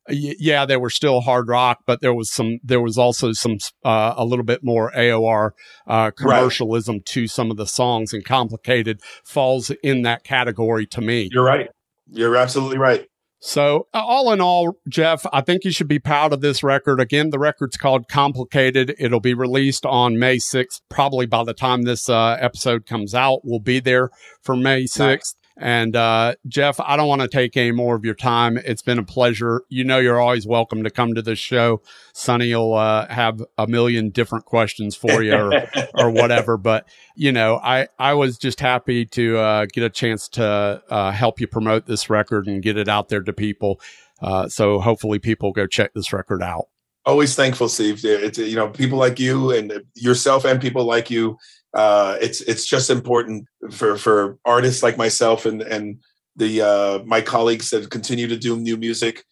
yeah, 0.10 0.66
they 0.66 0.78
were 0.78 0.90
still 0.90 1.22
hard 1.22 1.48
rock, 1.48 1.80
but 1.86 2.02
there 2.02 2.14
was 2.14 2.32
some, 2.32 2.60
there 2.64 2.82
was 2.82 2.98
also 2.98 3.32
some, 3.34 3.58
uh, 3.86 4.14
a 4.18 4.26
little 4.26 4.46
bit 4.46 4.64
more 4.64 4.92
AOR, 4.92 5.52
uh, 5.88 6.12
commercialism 6.12 7.02
to 7.06 7.28
some 7.28 7.52
of 7.52 7.58
the 7.58 7.68
songs 7.68 8.14
and 8.14 8.26
complicated 8.26 9.02
falls 9.24 9.72
in 9.84 10.02
that 10.04 10.24
category 10.24 10.86
to 10.88 11.02
me. 11.02 11.30
You're 11.32 11.46
right. 11.46 11.70
You're 12.08 12.36
absolutely 12.36 12.78
right. 12.78 13.08
So, 13.44 13.88
uh, 13.92 14.04
all 14.06 14.32
in 14.32 14.40
all, 14.40 14.78
Jeff, 14.88 15.26
I 15.34 15.42
think 15.42 15.64
you 15.64 15.72
should 15.72 15.88
be 15.88 15.98
proud 15.98 16.32
of 16.32 16.42
this 16.42 16.62
record. 16.62 17.00
Again, 17.02 17.32
the 17.32 17.40
record's 17.40 17.76
called 17.76 18.08
Complicated. 18.08 18.94
It'll 19.00 19.20
be 19.20 19.34
released 19.34 19.84
on 19.84 20.20
May 20.20 20.38
6th. 20.38 20.82
Probably 20.90 21.26
by 21.26 21.44
the 21.44 21.56
time 21.56 21.82
this 21.82 22.08
uh, 22.08 22.38
episode 22.40 22.86
comes 22.86 23.16
out, 23.16 23.42
we'll 23.44 23.60
be 23.60 23.80
there 23.80 24.12
for 24.44 24.56
May 24.56 24.84
6th. 24.84 25.34
And 25.58 25.96
uh, 25.96 26.36
Jeff, 26.48 26.80
I 26.80 26.96
don't 26.96 27.08
want 27.08 27.22
to 27.22 27.28
take 27.28 27.58
any 27.58 27.72
more 27.72 27.96
of 27.96 28.06
your 28.06 28.16
time. 28.16 28.58
It's 28.58 28.82
been 28.82 29.00
a 29.00 29.04
pleasure. 29.04 29.64
You 29.70 29.84
know, 29.84 30.00
you're 30.00 30.20
always 30.20 30.48
welcome 30.48 30.84
to 30.84 30.90
come 30.90 31.14
to 31.14 31.22
this 31.22 31.40
show. 31.40 31.82
Sonny 32.14 32.54
will 32.56 32.74
uh, 32.74 33.08
have 33.08 33.44
a 33.58 33.68
million 33.68 34.10
different 34.10 34.46
questions 34.46 34.96
for 34.96 35.22
you 35.22 35.36
or, 35.36 35.68
or 35.96 36.10
whatever. 36.10 36.58
But 36.58 36.88
you 37.16 37.32
know, 37.32 37.60
I 37.64 37.88
I 38.00 38.14
was 38.14 38.38
just 38.38 38.60
happy 38.60 39.06
to 39.08 39.38
uh, 39.38 39.66
get 39.72 39.84
a 39.84 39.90
chance 39.90 40.28
to 40.30 40.82
uh, 40.90 41.12
help 41.12 41.40
you 41.40 41.48
promote 41.48 41.86
this 41.86 42.10
record 42.10 42.48
and 42.48 42.64
get 42.64 42.78
it 42.78 42.88
out 42.88 43.10
there 43.10 43.22
to 43.22 43.34
people. 43.34 43.80
Uh, 44.22 44.48
so 44.48 44.80
hopefully, 44.80 45.20
people 45.20 45.52
go 45.52 45.68
check 45.68 45.94
this 45.94 46.14
record 46.14 46.44
out. 46.44 46.66
Always 47.06 47.36
thankful, 47.36 47.68
Steve. 47.68 48.00
It's 48.04 48.38
you 48.38 48.56
know 48.56 48.70
people 48.70 49.00
like 49.00 49.20
you 49.20 49.52
and 49.52 49.82
yourself 49.96 50.46
and 50.46 50.62
people 50.62 50.86
like 50.86 51.10
you. 51.10 51.38
Uh, 51.74 52.18
it's 52.22 52.42
it's 52.42 52.66
just 52.66 52.90
important 52.90 53.46
for 53.72 53.98
for 53.98 54.38
artists 54.46 54.84
like 54.84 54.98
myself 54.98 55.46
and 55.46 55.62
and 55.62 55.98
the 56.36 56.62
uh, 56.62 57.00
my 57.06 57.22
colleagues 57.22 57.70
that 57.70 57.90
continue 57.90 58.28
to 58.28 58.38
do 58.38 58.58
new 58.58 58.78
music. 58.78 59.26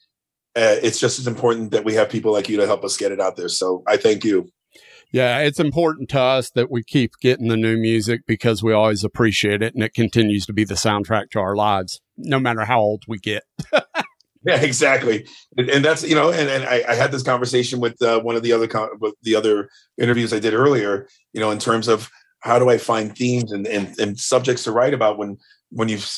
Uh, 0.55 0.77
it's 0.81 0.99
just 0.99 1.19
as 1.19 1.27
important 1.27 1.71
that 1.71 1.85
we 1.85 1.93
have 1.93 2.09
people 2.09 2.31
like 2.31 2.49
you 2.49 2.57
to 2.57 2.65
help 2.65 2.83
us 2.83 2.97
get 2.97 3.11
it 3.11 3.19
out 3.19 3.35
there. 3.35 3.49
So 3.49 3.83
I 3.87 3.97
thank 3.97 4.23
you. 4.23 4.49
Yeah, 5.11 5.39
it's 5.39 5.59
important 5.59 6.09
to 6.09 6.19
us 6.19 6.51
that 6.51 6.69
we 6.69 6.83
keep 6.83 7.13
getting 7.19 7.47
the 7.47 7.57
new 7.57 7.77
music 7.77 8.21
because 8.27 8.61
we 8.61 8.73
always 8.73 9.03
appreciate 9.03 9.63
it, 9.63 9.73
and 9.73 9.83
it 9.83 9.93
continues 9.93 10.45
to 10.45 10.53
be 10.53 10.63
the 10.63 10.75
soundtrack 10.75 11.31
to 11.31 11.39
our 11.39 11.55
lives, 11.55 11.99
no 12.17 12.39
matter 12.39 12.63
how 12.65 12.79
old 12.79 13.03
we 13.07 13.17
get. 13.17 13.43
Yeah, 14.45 14.61
exactly, 14.61 15.27
and, 15.57 15.83
that's 15.83 16.01
you 16.01 16.15
know, 16.15 16.31
and, 16.31 16.49
and 16.49 16.63
I, 16.63 16.81
I 16.87 16.95
had 16.95 17.11
this 17.11 17.23
conversation 17.23 17.81
with 17.81 18.01
uh, 18.01 18.21
one 18.21 18.37
of 18.37 18.41
the 18.41 18.53
other 18.53 18.67
con- 18.67 18.91
with 19.01 19.13
the 19.21 19.35
other 19.35 19.67
interviews 19.97 20.31
I 20.31 20.39
did 20.39 20.53
earlier. 20.53 21.09
You 21.33 21.41
know, 21.41 21.51
in 21.51 21.59
terms 21.59 21.89
of 21.89 22.09
how 22.41 22.59
do 22.59 22.69
I 22.69 22.77
find 22.77 23.15
themes 23.15 23.51
and, 23.51 23.67
and, 23.67 23.97
and 23.99 24.19
subjects 24.19 24.63
to 24.63 24.71
write 24.71 24.93
about 24.93 25.17
when 25.17 25.37
when 25.71 25.89
you've 25.89 26.09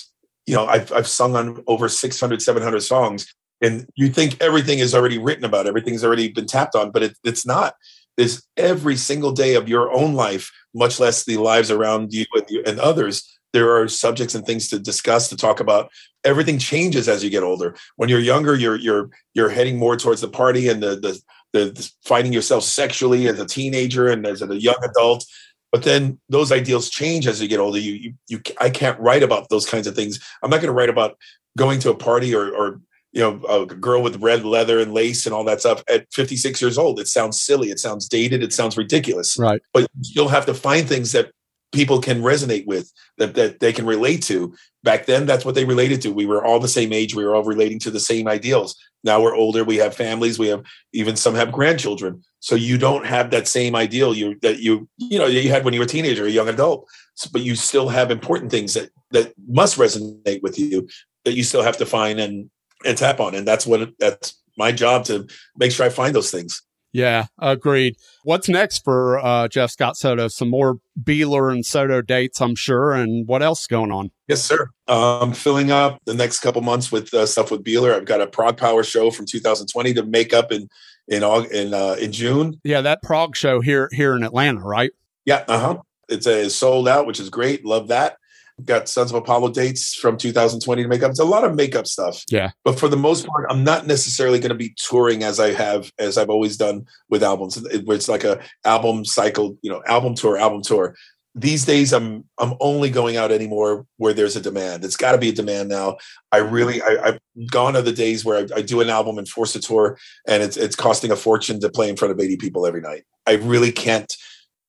you 0.45 0.55
know 0.55 0.65
I've 0.65 0.91
I've 0.91 1.07
sung 1.07 1.35
on 1.35 1.63
over 1.67 1.89
600, 1.89 2.41
700 2.41 2.79
songs, 2.81 3.33
and 3.61 3.87
you 3.95 4.09
think 4.09 4.41
everything 4.41 4.79
is 4.79 4.95
already 4.95 5.17
written 5.17 5.45
about, 5.45 5.67
everything's 5.67 6.03
already 6.03 6.29
been 6.29 6.47
tapped 6.47 6.75
on, 6.75 6.91
but 6.91 7.03
it, 7.03 7.17
it's 7.23 7.45
not. 7.45 7.75
There's 8.17 8.43
every 8.57 8.97
single 8.97 9.31
day 9.31 9.55
of 9.55 9.69
your 9.69 9.91
own 9.91 10.13
life, 10.13 10.51
much 10.73 10.99
less 10.99 11.23
the 11.23 11.37
lives 11.37 11.71
around 11.71 12.13
you 12.13 12.25
and, 12.33 12.45
you 12.49 12.63
and 12.65 12.79
others. 12.79 13.27
There 13.53 13.75
are 13.75 13.87
subjects 13.87 14.35
and 14.35 14.45
things 14.45 14.69
to 14.69 14.79
discuss, 14.79 15.27
to 15.29 15.37
talk 15.37 15.59
about. 15.59 15.91
Everything 16.23 16.57
changes 16.57 17.07
as 17.09 17.23
you 17.23 17.29
get 17.29 17.43
older. 17.43 17.75
When 17.95 18.09
you're 18.09 18.19
younger, 18.19 18.55
you're 18.55 18.77
you're 18.77 19.09
you're 19.33 19.49
heading 19.49 19.77
more 19.77 19.97
towards 19.97 20.21
the 20.21 20.27
party 20.27 20.69
and 20.69 20.81
the 20.81 20.95
the, 20.95 21.21
the, 21.53 21.71
the 21.71 21.91
finding 22.05 22.33
yourself 22.33 22.63
sexually 22.63 23.27
as 23.27 23.39
a 23.39 23.45
teenager 23.45 24.07
and 24.07 24.25
as 24.25 24.41
a 24.41 24.59
young 24.59 24.81
adult. 24.83 25.25
But 25.71 25.83
then 25.83 26.19
those 26.29 26.51
ideals 26.51 26.89
change 26.89 27.27
as 27.27 27.41
you 27.41 27.47
get 27.47 27.59
older. 27.59 27.79
You 27.79 27.93
you, 27.93 28.13
you 28.27 28.41
I 28.59 28.69
can't 28.69 28.99
write 28.99 29.23
about 29.23 29.49
those 29.49 29.65
kinds 29.65 29.87
of 29.87 29.95
things. 29.95 30.19
I'm 30.43 30.49
not 30.49 30.57
going 30.57 30.67
to 30.67 30.73
write 30.73 30.89
about 30.89 31.17
going 31.57 31.79
to 31.79 31.89
a 31.91 31.95
party 31.95 32.35
or 32.35 32.49
or 32.53 32.81
you 33.13 33.21
know 33.21 33.43
a 33.49 33.65
girl 33.65 34.01
with 34.01 34.21
red 34.21 34.43
leather 34.45 34.79
and 34.79 34.93
lace 34.93 35.25
and 35.25 35.33
all 35.35 35.43
that 35.45 35.59
stuff 35.59 35.83
at 35.89 36.07
56 36.13 36.61
years 36.61 36.77
old. 36.77 36.99
It 36.99 37.07
sounds 37.07 37.41
silly. 37.41 37.69
It 37.69 37.79
sounds 37.79 38.07
dated. 38.07 38.43
It 38.43 38.53
sounds 38.53 38.77
ridiculous 38.77 39.37
Right. 39.37 39.61
but 39.73 39.87
you'll 40.01 40.29
have 40.29 40.45
to 40.45 40.53
find 40.53 40.87
things 40.87 41.11
that 41.13 41.31
people 41.71 42.01
can 42.01 42.21
resonate 42.21 42.65
with 42.65 42.91
that, 43.17 43.35
that 43.35 43.59
they 43.59 43.73
can 43.73 43.85
relate 43.85 44.21
to. 44.23 44.53
Back 44.83 45.05
then 45.05 45.25
that's 45.25 45.45
what 45.45 45.55
they 45.55 45.65
related 45.65 46.01
to. 46.01 46.13
We 46.13 46.25
were 46.25 46.43
all 46.43 46.59
the 46.59 46.67
same 46.67 46.91
age. 46.91 47.15
We 47.15 47.23
were 47.23 47.35
all 47.35 47.43
relating 47.43 47.79
to 47.79 47.91
the 47.91 47.99
same 47.99 48.27
ideals. 48.27 48.75
Now 49.03 49.21
we're 49.21 49.35
older. 49.35 49.63
We 49.63 49.77
have 49.77 49.95
families. 49.95 50.37
We 50.37 50.47
have 50.47 50.63
even 50.93 51.15
some 51.15 51.35
have 51.35 51.51
grandchildren. 51.51 52.23
So 52.39 52.55
you 52.55 52.77
don't 52.77 53.05
have 53.05 53.31
that 53.31 53.47
same 53.47 53.75
ideal 53.75 54.15
you 54.15 54.37
that 54.41 54.59
you 54.59 54.87
you 54.97 55.19
know 55.19 55.27
you 55.27 55.49
had 55.49 55.63
when 55.63 55.73
you 55.73 55.79
were 55.79 55.85
a 55.85 55.89
teenager 55.89 56.25
a 56.25 56.29
young 56.29 56.49
adult. 56.49 56.87
But 57.31 57.41
you 57.41 57.55
still 57.55 57.89
have 57.89 58.09
important 58.09 58.51
things 58.51 58.73
that 58.73 58.89
that 59.11 59.33
must 59.47 59.77
resonate 59.77 60.41
with 60.41 60.57
you 60.57 60.87
that 61.25 61.33
you 61.33 61.43
still 61.43 61.61
have 61.61 61.77
to 61.77 61.85
find 61.85 62.19
and 62.19 62.49
and 62.85 62.97
tap 62.97 63.19
on. 63.19 63.35
And 63.35 63.47
that's 63.47 63.65
what 63.65 63.91
that's 63.99 64.41
my 64.57 64.71
job 64.71 65.05
to 65.05 65.27
make 65.55 65.71
sure 65.71 65.85
i 65.85 65.89
find 65.89 66.13
those 66.13 66.29
things 66.29 66.61
Yeah, 66.93 67.27
agreed. 67.39 67.95
What's 68.23 68.49
next 68.49 68.83
for 68.83 69.19
uh, 69.19 69.47
Jeff 69.47 69.71
Scott 69.71 69.95
Soto? 69.95 70.27
Some 70.27 70.49
more 70.49 70.79
Beeler 71.01 71.51
and 71.51 71.65
Soto 71.65 72.01
dates, 72.01 72.41
I'm 72.41 72.55
sure. 72.55 72.91
And 72.91 73.27
what 73.27 73.41
else 73.41 73.65
going 73.65 73.91
on? 73.91 74.11
Yes, 74.27 74.43
sir. 74.43 74.69
Um, 74.87 75.33
filling 75.33 75.71
up 75.71 75.99
the 76.05 76.13
next 76.13 76.39
couple 76.39 76.61
months 76.61 76.91
with 76.91 77.13
uh, 77.13 77.25
stuff 77.25 77.49
with 77.49 77.63
Beeler. 77.63 77.93
I've 77.93 78.05
got 78.05 78.21
a 78.21 78.27
ProgPower 78.27 78.83
show 78.83 79.09
from 79.09 79.25
2020 79.25 79.93
to 79.93 80.03
make 80.03 80.33
up 80.33 80.51
in 80.51 80.67
in 81.07 81.23
Aug- 81.23 81.51
in 81.51 81.73
uh, 81.73 81.95
in 81.99 82.11
June. 82.11 82.59
Yeah, 82.63 82.81
that 82.81 83.01
Prague 83.03 83.35
show 83.35 83.61
here 83.61 83.89
here 83.91 84.15
in 84.15 84.23
Atlanta, 84.23 84.61
right? 84.61 84.91
Yeah, 85.25 85.43
uh 85.47 85.59
huh. 85.59 85.77
It's 86.09 86.27
a 86.27 86.45
it's 86.45 86.55
sold 86.55 86.87
out, 86.87 87.07
which 87.07 87.19
is 87.19 87.29
great. 87.29 87.65
Love 87.65 87.87
that. 87.87 88.17
Got 88.65 88.89
Sons 88.89 89.11
of 89.11 89.15
Apollo 89.17 89.49
dates 89.49 89.93
from 89.93 90.17
2020 90.17 90.83
to 90.83 90.87
make 90.89 91.03
up. 91.03 91.11
It's 91.11 91.19
a 91.19 91.25
lot 91.25 91.43
of 91.43 91.55
makeup 91.55 91.87
stuff. 91.87 92.23
Yeah. 92.29 92.51
But 92.63 92.79
for 92.79 92.87
the 92.87 92.97
most 92.97 93.25
part, 93.27 93.45
I'm 93.49 93.63
not 93.63 93.87
necessarily 93.87 94.39
going 94.39 94.49
to 94.49 94.55
be 94.55 94.73
touring 94.77 95.23
as 95.23 95.39
I 95.39 95.53
have 95.53 95.91
as 95.99 96.17
I've 96.17 96.29
always 96.29 96.57
done 96.57 96.85
with 97.09 97.23
albums, 97.23 97.57
it- 97.57 97.85
where 97.85 97.95
it's 97.95 98.09
like 98.09 98.23
a 98.23 98.39
album 98.65 99.05
cycle, 99.05 99.57
you 99.61 99.71
know, 99.71 99.81
album 99.85 100.15
tour, 100.15 100.37
album 100.37 100.61
tour. 100.63 100.95
These 101.33 101.63
days, 101.63 101.93
I'm 101.93 102.25
I'm 102.37 102.55
only 102.59 102.89
going 102.89 103.15
out 103.15 103.31
anymore 103.31 103.85
where 103.97 104.13
there's 104.13 104.35
a 104.35 104.41
demand. 104.41 104.83
It's 104.83 104.97
got 104.97 105.13
to 105.13 105.17
be 105.17 105.29
a 105.29 105.33
demand 105.33 105.69
now. 105.69 105.95
I 106.33 106.37
really 106.39 106.81
I, 106.81 106.97
I've 107.05 107.19
gone 107.49 107.77
are 107.77 107.81
the 107.81 107.93
days 107.93 108.25
where 108.25 108.39
I, 108.39 108.57
I 108.57 108.61
do 108.61 108.81
an 108.81 108.89
album 108.89 109.17
and 109.17 109.27
force 109.27 109.55
a 109.55 109.61
tour, 109.61 109.97
and 110.27 110.43
it's 110.43 110.57
it's 110.57 110.75
costing 110.75 111.09
a 111.09 111.15
fortune 111.15 111.61
to 111.61 111.69
play 111.69 111.87
in 111.87 111.95
front 111.95 112.11
of 112.11 112.19
80 112.19 112.35
people 112.35 112.65
every 112.67 112.81
night. 112.81 113.03
I 113.25 113.35
really 113.35 113.71
can't 113.71 114.13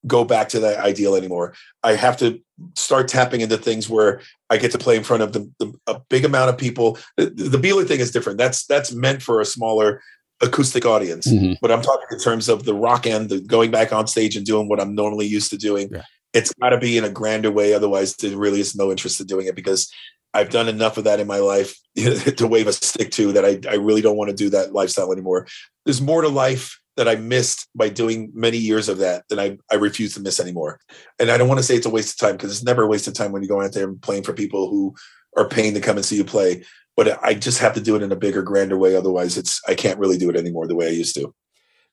go 0.06 0.24
back 0.24 0.48
to 0.50 0.60
that 0.60 0.78
ideal 0.78 1.14
anymore. 1.16 1.54
I 1.82 1.94
have 1.94 2.16
to 2.18 2.40
start 2.76 3.08
tapping 3.08 3.40
into 3.40 3.56
things 3.56 3.88
where 3.88 4.20
I 4.50 4.56
get 4.56 4.72
to 4.72 4.78
play 4.78 4.96
in 4.96 5.04
front 5.04 5.22
of 5.22 5.32
the, 5.32 5.50
the 5.58 5.72
a 5.86 6.00
big 6.08 6.24
amount 6.24 6.50
of 6.50 6.58
people. 6.58 6.98
The, 7.16 7.26
the 7.26 7.58
Beeler 7.58 7.86
thing 7.86 8.00
is 8.00 8.10
different. 8.10 8.38
That's 8.38 8.66
that's 8.66 8.92
meant 8.92 9.22
for 9.22 9.40
a 9.40 9.44
smaller 9.44 10.02
acoustic 10.40 10.84
audience. 10.84 11.26
Mhm. 11.26 11.56
But 11.60 11.70
I'm 11.70 11.82
talking 11.82 12.06
in 12.10 12.18
terms 12.18 12.48
of 12.48 12.64
the 12.64 12.74
rock 12.74 13.06
end, 13.06 13.28
the 13.28 13.40
going 13.40 13.70
back 13.70 13.92
on 13.92 14.06
stage 14.06 14.36
and 14.36 14.44
doing 14.44 14.68
what 14.68 14.80
I'm 14.80 14.94
normally 14.94 15.26
used 15.26 15.50
to 15.50 15.56
doing. 15.56 15.90
Yeah. 15.92 16.02
It's 16.32 16.52
got 16.54 16.70
to 16.70 16.78
be 16.78 16.96
in 16.96 17.04
a 17.04 17.10
grander 17.10 17.50
way. 17.50 17.74
Otherwise, 17.74 18.16
there 18.16 18.36
really 18.36 18.60
is 18.60 18.74
no 18.74 18.90
interest 18.90 19.20
in 19.20 19.26
doing 19.26 19.46
it 19.46 19.54
because 19.54 19.92
I've 20.34 20.50
done 20.50 20.68
enough 20.68 20.96
of 20.96 21.04
that 21.04 21.20
in 21.20 21.26
my 21.26 21.38
life 21.38 21.78
to 21.96 22.46
wave 22.46 22.66
a 22.66 22.72
stick 22.72 23.10
to 23.12 23.32
that 23.32 23.44
I, 23.44 23.60
I 23.70 23.74
really 23.74 24.00
don't 24.00 24.16
want 24.16 24.30
to 24.30 24.36
do 24.36 24.50
that 24.50 24.72
lifestyle 24.72 25.12
anymore. 25.12 25.46
There's 25.84 26.00
more 26.00 26.22
to 26.22 26.28
life 26.28 26.80
that 26.96 27.08
I 27.08 27.16
missed 27.16 27.68
by 27.74 27.88
doing 27.88 28.30
many 28.34 28.58
years 28.58 28.88
of 28.88 28.98
that 28.98 29.24
than 29.28 29.38
I, 29.38 29.56
I 29.70 29.76
refuse 29.76 30.14
to 30.14 30.20
miss 30.20 30.38
anymore. 30.38 30.78
And 31.18 31.30
I 31.30 31.38
don't 31.38 31.48
want 31.48 31.58
to 31.58 31.64
say 31.64 31.74
it's 31.74 31.86
a 31.86 31.90
waste 31.90 32.14
of 32.14 32.26
time 32.26 32.36
because 32.36 32.52
it's 32.52 32.64
never 32.64 32.82
a 32.82 32.86
waste 32.86 33.08
of 33.08 33.14
time 33.14 33.32
when 33.32 33.42
you're 33.42 33.48
going 33.48 33.66
out 33.66 33.72
there 33.72 33.88
and 33.88 34.00
playing 34.00 34.24
for 34.24 34.32
people 34.32 34.68
who 34.68 34.94
are 35.36 35.48
paying 35.48 35.74
to 35.74 35.80
come 35.80 35.96
and 35.96 36.04
see 36.04 36.16
you 36.16 36.24
play. 36.24 36.64
But 36.96 37.22
I 37.24 37.32
just 37.34 37.58
have 37.60 37.72
to 37.74 37.80
do 37.80 37.96
it 37.96 38.02
in 38.02 38.12
a 38.12 38.16
bigger, 38.16 38.42
grander 38.42 38.76
way. 38.76 38.94
Otherwise, 38.94 39.38
it's 39.38 39.60
I 39.66 39.74
can't 39.74 39.98
really 39.98 40.18
do 40.18 40.28
it 40.28 40.36
anymore 40.36 40.66
the 40.66 40.74
way 40.76 40.88
I 40.88 40.90
used 40.90 41.14
to. 41.14 41.34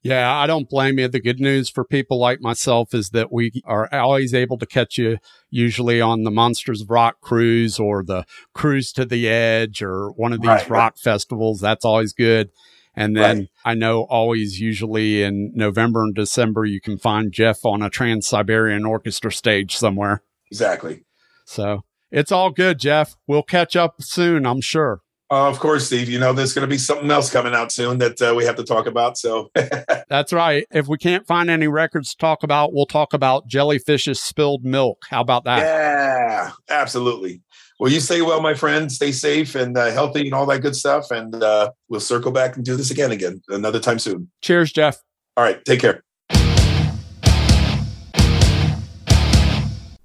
Yeah, 0.02 0.34
I 0.34 0.47
don't 0.47 0.70
blame 0.70 0.97
you. 0.97 1.10
The 1.10 1.20
good 1.20 1.41
news 1.41 1.70
for 1.70 1.84
people 1.84 2.20
like 2.20 2.39
myself 2.39 2.93
is 2.93 3.10
that 3.10 3.34
we 3.34 3.62
are 3.66 3.93
always 3.93 4.34
able 4.34 4.58
to 4.58 4.66
catch 4.66 4.97
you 4.97 5.18
usually 5.50 6.00
on 6.00 6.24
the 6.24 6.32
Monsters 6.32 6.82
of 6.82 6.89
Rock 6.89 7.20
cruise 7.20 7.80
or 7.80 8.04
the 8.04 8.26
cruise 8.54 8.93
to 8.93 9.04
the 9.04 9.28
edge 9.28 9.82
or 9.82 10.12
one 10.12 10.32
of 10.32 10.39
these 10.41 10.47
Right, 10.47 10.70
right. 10.70 10.78
rock 10.78 10.97
festivals. 10.97 11.60
That's 11.60 11.84
always 11.84 12.14
good. 12.14 12.50
And 12.95 13.15
then 13.15 13.37
Right. 13.37 13.47
I 13.65 13.73
know 13.75 14.01
always 14.09 14.59
usually 14.59 15.23
in 15.23 15.51
November 15.55 16.03
and 16.03 16.15
December, 16.15 16.65
you 16.65 16.81
can 16.81 16.97
find 16.97 17.31
Jeff 17.31 17.63
on 17.63 17.81
a 17.81 17.89
Trans 17.89 18.27
Siberian 18.27 18.85
Orchestra 18.85 19.31
stage 19.31 19.77
somewhere. 19.77 20.23
Exactly. 20.51 21.03
So 21.45 21.81
it's 22.11 22.31
all 22.31 22.49
good, 22.51 22.79
Jeff. 22.79 23.15
We'll 23.27 23.43
catch 23.43 23.75
up 23.75 24.01
soon, 24.01 24.45
I'm 24.45 24.61
sure. 24.61 25.01
Uh, 25.31 25.47
of 25.47 25.59
course, 25.59 25.85
Steve. 25.85 26.09
You 26.09 26.17
know, 26.17 26.33
there's 26.33 26.53
going 26.53 26.63
to 26.63 26.69
be 26.69 26.79
something 26.79 27.11
else 27.11 27.31
coming 27.31 27.53
out 27.53 27.71
soon 27.71 27.99
that 27.99 28.19
uh, 28.19 28.33
we 28.35 28.45
have 28.45 28.55
to 28.55 28.63
talk 28.63 28.87
about. 28.87 29.15
So, 29.15 29.51
That's 30.09 30.33
right. 30.33 30.65
If 30.71 30.87
we 30.87 30.97
can't 30.97 31.27
find 31.27 31.51
any 31.51 31.67
records 31.67 32.11
to 32.11 32.17
talk 32.17 32.41
about, 32.41 32.73
we'll 32.73 32.87
talk 32.87 33.13
about 33.13 33.47
jellyfish's 33.47 34.19
spilled 34.19 34.65
milk. 34.65 35.03
How 35.07 35.21
about 35.21 35.43
that? 35.43 35.59
yeah, 35.59 36.51
absolutely. 36.67 37.43
Well, 37.80 37.91
you 37.91 38.01
stay 38.01 38.21
well, 38.21 38.41
my 38.41 38.53
friend. 38.53 38.91
Stay 38.91 39.13
safe 39.13 39.55
and 39.55 39.77
uh, 39.77 39.91
healthy 39.91 40.21
and 40.21 40.34
all 40.34 40.45
that 40.47 40.59
good 40.61 40.75
stuff. 40.75 41.11
And 41.11 41.34
uh, 41.41 41.71
we'll 41.88 42.01
circle 42.01 42.32
back 42.32 42.57
and 42.57 42.65
do 42.65 42.75
this 42.75 42.91
again, 42.91 43.11
again, 43.11 43.41
another 43.47 43.80
time 43.80 43.99
soon. 43.99 44.30
Cheers, 44.41 44.73
Jeff. 44.73 45.01
All 45.38 45.43
right. 45.45 45.63
Take 45.63 45.80
care. 45.80 46.03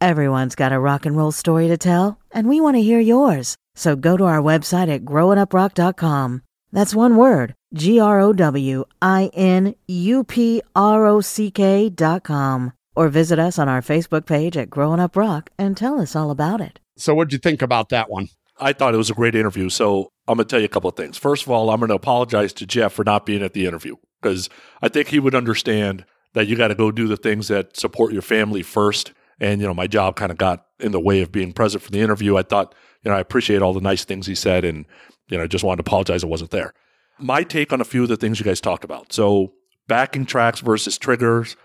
Everyone's 0.00 0.54
got 0.54 0.72
a 0.72 0.78
rock 0.78 1.06
and 1.06 1.16
roll 1.16 1.32
story 1.32 1.66
to 1.68 1.78
tell, 1.78 2.18
and 2.30 2.46
we 2.46 2.60
want 2.60 2.76
to 2.76 2.82
hear 2.82 3.00
yours. 3.00 3.56
So 3.74 3.96
go 3.96 4.16
to 4.18 4.24
our 4.24 4.40
website 4.40 4.94
at 4.94 5.04
growinuprock.com. 5.04 6.42
That's 6.72 6.94
one 6.94 7.16
word 7.16 7.54
G 7.72 7.98
R 7.98 8.20
O 8.20 8.32
W 8.34 8.84
I 9.00 9.30
N 9.32 9.74
U 9.88 10.22
P 10.24 10.60
R 10.76 11.06
O 11.06 11.20
C 11.22 11.50
K 11.50 11.88
dot 11.88 12.22
com. 12.22 12.72
Or 12.94 13.08
visit 13.08 13.38
us 13.38 13.58
on 13.58 13.68
our 13.68 13.80
Facebook 13.80 14.26
page 14.26 14.56
at 14.56 14.70
Growin' 14.70 15.00
Up 15.00 15.16
Rock 15.16 15.50
and 15.58 15.76
tell 15.76 16.00
us 16.00 16.14
all 16.14 16.30
about 16.30 16.60
it. 16.60 16.78
So, 16.96 17.14
what'd 17.14 17.32
you 17.32 17.38
think 17.38 17.62
about 17.62 17.88
that 17.90 18.10
one? 18.10 18.28
I 18.58 18.72
thought 18.72 18.94
it 18.94 18.98
was 18.98 19.10
a 19.10 19.14
great 19.14 19.34
interview. 19.34 19.68
So 19.68 20.12
I'm 20.28 20.36
going 20.36 20.46
to 20.46 20.50
tell 20.50 20.60
you 20.60 20.66
a 20.66 20.68
couple 20.68 20.88
of 20.88 20.96
things. 20.96 21.18
First 21.18 21.44
of 21.44 21.50
all, 21.50 21.70
I'm 21.70 21.80
going 21.80 21.88
to 21.88 21.94
apologize 21.94 22.52
to 22.54 22.66
Jeff 22.66 22.92
for 22.92 23.04
not 23.04 23.26
being 23.26 23.42
at 23.42 23.52
the 23.52 23.66
interview 23.66 23.96
because 24.22 24.48
I 24.80 24.88
think 24.88 25.08
he 25.08 25.18
would 25.18 25.34
understand 25.34 26.04
that 26.34 26.46
you 26.46 26.56
got 26.56 26.68
to 26.68 26.74
go 26.74 26.90
do 26.90 27.08
the 27.08 27.16
things 27.16 27.48
that 27.48 27.76
support 27.76 28.12
your 28.12 28.22
family 28.22 28.62
first. 28.62 29.12
And, 29.40 29.60
you 29.60 29.66
know, 29.66 29.74
my 29.74 29.86
job 29.86 30.16
kind 30.16 30.30
of 30.30 30.38
got 30.38 30.66
in 30.78 30.92
the 30.92 31.00
way 31.00 31.20
of 31.20 31.32
being 31.32 31.52
present 31.52 31.82
for 31.82 31.90
the 31.90 32.00
interview. 32.00 32.36
I 32.36 32.42
thought, 32.42 32.74
you 33.02 33.10
know, 33.10 33.16
I 33.16 33.20
appreciate 33.20 33.62
all 33.62 33.72
the 33.72 33.80
nice 33.80 34.04
things 34.04 34.26
he 34.26 34.34
said 34.34 34.64
and, 34.64 34.86
you 35.28 35.36
know, 35.36 35.44
I 35.44 35.46
just 35.46 35.64
wanted 35.64 35.82
to 35.82 35.88
apologize 35.88 36.22
I 36.22 36.28
wasn't 36.28 36.50
there. 36.50 36.72
My 37.18 37.42
take 37.42 37.72
on 37.72 37.80
a 37.80 37.84
few 37.84 38.02
of 38.02 38.08
the 38.08 38.16
things 38.16 38.38
you 38.38 38.44
guys 38.44 38.60
talked 38.60 38.84
about. 38.84 39.12
So 39.12 39.52
backing 39.88 40.26
tracks 40.26 40.60
versus 40.60 40.98
triggers. 40.98 41.56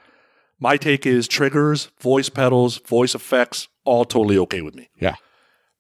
My 0.59 0.75
take 0.75 1.05
is 1.05 1.27
triggers, 1.27 1.89
voice 2.01 2.29
pedals, 2.29 2.79
voice 2.79 3.15
effects, 3.15 3.69
all 3.85 4.03
totally 4.03 4.37
okay 4.39 4.61
with 4.61 4.75
me. 4.75 4.89
Yeah. 4.99 5.15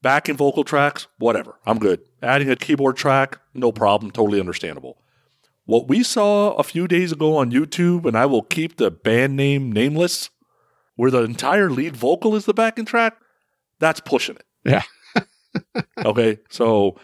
Backing 0.01 0.37
vocal 0.37 0.63
tracks, 0.63 1.07
whatever. 1.17 1.59
I'm 1.65 1.79
good. 1.79 2.01
Adding 2.23 2.49
a 2.49 2.55
keyboard 2.55 2.95
track, 2.95 3.39
no 3.53 3.73
problem. 3.73 4.11
Totally 4.11 4.39
understandable. 4.39 5.01
What 5.65 5.89
we 5.89 6.01
saw 6.03 6.53
a 6.53 6.63
few 6.63 6.87
days 6.87 7.11
ago 7.11 7.35
on 7.35 7.51
YouTube, 7.51 8.05
and 8.05 8.17
I 8.17 8.25
will 8.25 8.41
keep 8.41 8.77
the 8.77 8.89
band 8.89 9.35
name 9.35 9.71
nameless, 9.71 10.29
where 10.95 11.11
the 11.11 11.23
entire 11.23 11.69
lead 11.69 11.97
vocal 11.97 12.35
is 12.35 12.45
the 12.45 12.53
backing 12.53 12.85
track, 12.85 13.17
that's 13.79 13.99
pushing 13.99 14.37
it. 14.37 14.45
Yeah. 14.63 14.83
okay. 16.05 16.39
So 16.49 16.97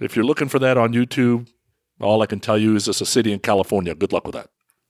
if 0.00 0.16
you're 0.16 0.24
looking 0.24 0.48
for 0.48 0.58
that 0.58 0.78
on 0.78 0.94
YouTube, 0.94 1.48
all 2.00 2.22
I 2.22 2.26
can 2.26 2.40
tell 2.40 2.58
you 2.58 2.74
is 2.74 2.88
it's 2.88 3.00
a 3.00 3.06
city 3.06 3.32
in 3.32 3.40
California. 3.40 3.94
Good 3.94 4.12
luck 4.12 4.26
with 4.26 4.34
that. 4.34 4.48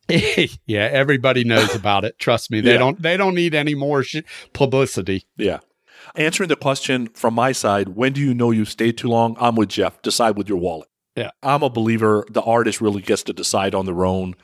yeah, 0.66 0.88
everybody 0.90 1.44
knows 1.44 1.74
about 1.74 2.04
it. 2.04 2.18
Trust 2.18 2.50
me. 2.50 2.60
They 2.60 2.72
Yeah. 2.72 2.78
don't 2.78 3.00
they 3.02 3.16
don't 3.16 3.34
need 3.34 3.54
any 3.54 3.74
more 3.74 4.02
sh- 4.02 4.22
publicity. 4.52 5.24
Yeah. 5.36 5.58
Answering 6.14 6.48
the 6.48 6.56
question 6.56 7.08
from 7.08 7.34
my 7.34 7.52
side, 7.52 7.90
when 7.90 8.12
do 8.12 8.20
you 8.20 8.32
know 8.32 8.50
you 8.50 8.64
stayed 8.64 8.96
too 8.96 9.08
long? 9.08 9.36
I'm 9.38 9.56
with 9.56 9.68
Jeff. 9.68 10.00
Decide 10.02 10.36
with 10.36 10.48
your 10.48 10.58
wallet. 10.58 10.88
Yeah. 11.16 11.30
I'm 11.42 11.62
a 11.62 11.70
believer 11.70 12.24
the 12.30 12.42
artist 12.42 12.80
really 12.80 13.02
gets 13.02 13.22
to 13.24 13.32
decide 13.32 13.74
on 13.74 13.84
their 13.86 14.04
own. 14.04 14.34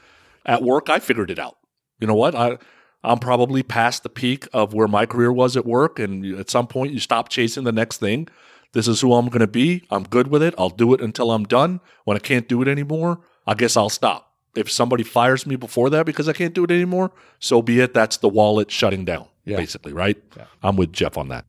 At 0.45 0.62
work, 0.62 0.91
I 0.91 0.99
figured 0.99 1.31
it 1.31 1.39
out. 1.39 1.57
You 2.01 2.07
know 2.07 2.15
what? 2.15 2.35
I 2.35 2.59
I'm 3.03 3.19
probably 3.19 3.62
past 3.62 4.03
the 4.03 4.09
peak 4.09 4.49
of 4.53 4.73
where 4.75 4.89
my 4.89 5.05
career 5.07 5.31
was 5.33 5.57
at 5.57 5.67
work, 5.67 5.99
and 5.99 6.25
at 6.39 6.51
some 6.51 6.67
point 6.67 6.93
you 6.93 6.99
stop 6.99 7.29
chasing 7.29 7.65
the 7.65 7.73
next 7.73 7.99
thing. 7.99 8.29
This 8.73 8.89
is 8.89 9.01
who 9.03 9.12
I'm 9.15 9.29
going 9.29 9.41
to 9.41 9.47
be. 9.47 9.85
I'm 9.91 10.03
good 10.05 10.29
with 10.29 10.43
it. 10.43 10.55
I'll 10.59 10.71
do 10.71 10.95
it 10.95 11.01
until 11.01 11.31
I'm 11.31 11.45
done. 11.45 11.81
When 12.05 12.17
I 12.17 12.21
can't 12.21 12.49
do 12.49 12.61
it 12.62 12.67
anymore, 12.69 13.21
I 13.47 13.55
guess 13.55 13.77
I'll 13.77 13.89
stop. 13.91 14.33
If 14.57 14.70
somebody 14.70 15.02
fires 15.02 15.46
me 15.46 15.57
before 15.57 15.90
that 15.90 16.07
because 16.07 16.28
I 16.28 16.32
can't 16.32 16.55
do 16.55 16.64
it 16.64 16.70
anymore, 16.70 17.11
so 17.40 17.61
be 17.62 17.80
it. 17.80 17.92
That's 17.94 18.16
the 18.18 18.28
wallet 18.28 18.70
shutting 18.70 19.05
down, 19.05 19.26
Yeah. 19.44 19.57
basically, 19.57 19.92
right? 19.92 20.16
Yeah. 20.36 20.44
I'm 20.62 20.76
with 20.76 20.92
Jeff 20.92 21.16
on 21.18 21.28
that. 21.28 21.44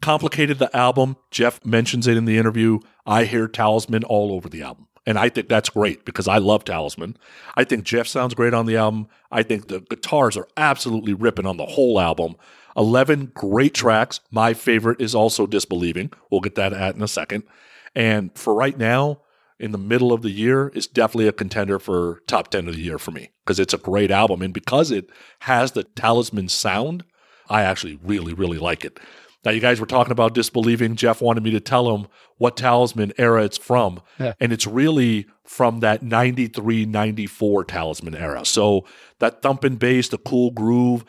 Complicated 0.00 0.58
the 0.58 0.74
album. 0.76 1.16
Jeff 1.30 1.64
mentions 1.64 2.06
it 2.06 2.16
in 2.16 2.24
the 2.24 2.36
interview. 2.36 2.80
I 3.06 3.24
hear 3.24 3.48
Talisman 3.48 4.04
all 4.04 4.32
over 4.32 4.48
the 4.48 4.62
album. 4.62 4.86
And 5.06 5.18
I 5.18 5.28
think 5.28 5.48
that's 5.48 5.68
great 5.68 6.04
because 6.04 6.26
I 6.28 6.38
love 6.38 6.64
Talisman. 6.64 7.16
I 7.56 7.64
think 7.64 7.84
Jeff 7.84 8.06
sounds 8.06 8.34
great 8.34 8.54
on 8.54 8.64
the 8.66 8.76
album. 8.76 9.06
I 9.30 9.42
think 9.42 9.68
the 9.68 9.80
guitars 9.80 10.36
are 10.36 10.48
absolutely 10.56 11.12
ripping 11.12 11.46
on 11.46 11.58
the 11.58 11.66
whole 11.66 12.00
album. 12.00 12.36
11 12.76 13.32
great 13.34 13.74
tracks. 13.74 14.20
My 14.30 14.54
favorite 14.54 15.00
is 15.00 15.14
also 15.14 15.46
Disbelieving. 15.46 16.10
We'll 16.30 16.40
get 16.40 16.54
that 16.54 16.72
at 16.72 16.96
in 16.96 17.02
a 17.02 17.08
second. 17.08 17.44
And 17.94 18.30
for 18.34 18.54
right 18.54 18.76
now, 18.76 19.20
in 19.58 19.72
the 19.72 19.78
middle 19.78 20.12
of 20.12 20.22
the 20.22 20.30
year, 20.30 20.72
it's 20.74 20.86
definitely 20.86 21.28
a 21.28 21.32
contender 21.32 21.78
for 21.78 22.20
top 22.26 22.48
10 22.48 22.68
of 22.68 22.76
the 22.76 22.82
year 22.82 22.98
for 22.98 23.10
me 23.12 23.30
because 23.44 23.60
it's 23.60 23.74
a 23.74 23.78
great 23.78 24.10
album. 24.10 24.42
And 24.42 24.52
because 24.52 24.90
it 24.90 25.08
has 25.40 25.72
the 25.72 25.84
Talisman 25.84 26.48
sound, 26.48 27.04
I 27.48 27.62
actually 27.62 27.98
really, 28.02 28.34
really 28.34 28.58
like 28.58 28.84
it. 28.84 28.98
Now, 29.44 29.50
you 29.50 29.60
guys 29.60 29.78
were 29.78 29.86
talking 29.86 30.12
about 30.12 30.34
disbelieving. 30.34 30.96
Jeff 30.96 31.20
wanted 31.20 31.44
me 31.44 31.50
to 31.50 31.60
tell 31.60 31.94
him 31.94 32.06
what 32.38 32.56
Talisman 32.56 33.12
era 33.18 33.44
it's 33.44 33.58
from. 33.58 34.00
Yeah. 34.18 34.32
And 34.40 34.52
it's 34.52 34.66
really 34.66 35.26
from 35.44 35.80
that 35.80 36.02
93, 36.02 36.86
94 36.86 37.64
Talisman 37.64 38.14
era. 38.14 38.44
So 38.46 38.86
that 39.18 39.42
thumping 39.42 39.76
bass, 39.76 40.08
the 40.08 40.18
cool 40.18 40.50
groove, 40.50 41.04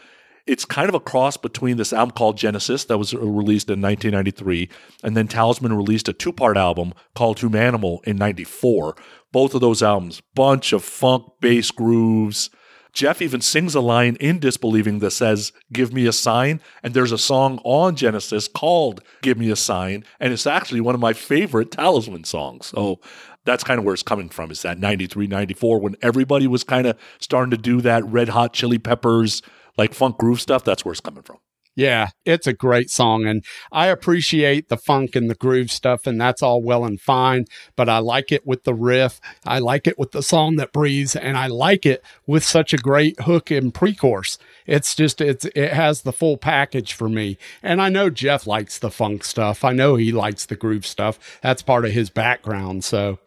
It's 0.47 0.65
kind 0.65 0.89
of 0.89 0.95
a 0.95 0.99
cross 0.99 1.37
between 1.37 1.77
this 1.77 1.91
album 1.91 2.11
called 2.11 2.37
Genesis 2.37 2.85
that 2.85 2.99
was 2.99 3.13
released 3.13 3.69
in 3.69 3.81
1993, 3.81 4.69
and 5.03 5.17
then 5.17 5.27
Talisman 5.27 5.73
released 5.73 6.07
a 6.07 6.13
two 6.13 6.31
part 6.31 6.55
album 6.55 6.93
called 7.15 7.39
Humanimal 7.39 8.03
in 8.03 8.17
94. 8.17 8.95
Both 9.31 9.55
of 9.55 9.61
those 9.61 9.81
albums, 9.81 10.21
bunch 10.35 10.71
of 10.71 10.83
funk 10.83 11.25
bass 11.41 11.71
grooves. 11.71 12.51
Jeff 12.93 13.21
even 13.21 13.41
sings 13.41 13.75
a 13.75 13.81
line 13.81 14.15
in 14.21 14.39
Disbelieving 14.39 14.99
that 14.99 15.11
says, 15.11 15.51
Give 15.73 15.91
me 15.91 16.07
a 16.07 16.13
sign. 16.13 16.61
And 16.81 16.93
there's 16.93 17.11
a 17.11 17.17
song 17.17 17.59
on 17.65 17.97
Genesis 17.97 18.47
called 18.47 19.01
Give 19.21 19.37
Me 19.37 19.49
a 19.49 19.55
Sign. 19.57 20.05
And 20.17 20.31
it's 20.31 20.47
actually 20.47 20.79
one 20.79 20.95
of 20.95 21.01
my 21.01 21.11
favorite 21.11 21.71
Talisman 21.71 22.23
songs. 22.23 22.67
So 22.67 23.01
that's 23.43 23.65
kind 23.65 23.79
of 23.79 23.83
where 23.83 23.93
it's 23.93 24.01
coming 24.01 24.29
from 24.29 24.49
is 24.49 24.61
that 24.61 24.79
93, 24.79 25.27
94, 25.27 25.79
when 25.79 25.95
everybody 26.01 26.47
was 26.47 26.63
kind 26.63 26.87
of 26.87 26.97
starting 27.19 27.51
to 27.51 27.57
do 27.57 27.81
that 27.81 28.05
red 28.05 28.29
hot 28.29 28.53
chili 28.53 28.79
peppers, 28.79 29.41
like 29.77 29.93
funk 29.93 30.17
groove 30.17 30.41
stuff. 30.41 30.63
That's 30.63 30.85
where 30.85 30.91
it's 30.91 31.01
coming 31.01 31.23
from. 31.23 31.37
Yeah, 31.75 32.09
it's 32.23 32.47
a 32.47 32.53
great 32.53 32.89
song. 32.89 33.25
And 33.25 33.43
I 33.71 33.87
appreciate 33.87 34.69
the 34.69 34.77
funk 34.77 35.15
and 35.15 35.29
the 35.29 35.35
groove 35.35 35.69
stuff, 35.69 36.07
and 36.07 36.19
that's 36.19 36.41
all 36.41 36.63
well 36.63 36.85
and 36.85 36.99
fine. 36.99 37.45
But 37.75 37.89
I 37.89 37.97
like 37.97 38.31
it 38.31 38.47
with 38.47 38.63
the 38.63 38.73
riff. 38.73 39.19
I 39.45 39.59
like 39.59 39.85
it 39.85 39.99
with 39.99 40.11
the 40.11 40.23
song 40.23 40.55
that 40.55 40.71
breathes, 40.71 41.17
and 41.17 41.37
I 41.37 41.47
like 41.47 41.85
it 41.85 42.01
with 42.25 42.45
such 42.45 42.73
a 42.73 42.77
great 42.77 43.19
hook 43.21 43.51
and 43.51 43.73
pre 43.73 43.93
chorus. 43.93 44.37
It's 44.65 44.95
just, 44.95 45.19
it's, 45.19 45.45
it 45.53 45.73
has 45.73 46.03
the 46.03 46.13
full 46.13 46.37
package 46.37 46.93
for 46.93 47.09
me. 47.09 47.37
And 47.61 47.81
I 47.81 47.89
know 47.89 48.09
Jeff 48.09 48.47
likes 48.47 48.79
the 48.79 48.91
funk 48.91 49.25
stuff. 49.25 49.65
I 49.65 49.73
know 49.73 49.95
he 49.95 50.13
likes 50.13 50.45
the 50.45 50.55
groove 50.55 50.85
stuff. 50.85 51.39
That's 51.41 51.61
part 51.61 51.85
of 51.85 51.91
his 51.91 52.09
background. 52.09 52.83
So. 52.85 53.19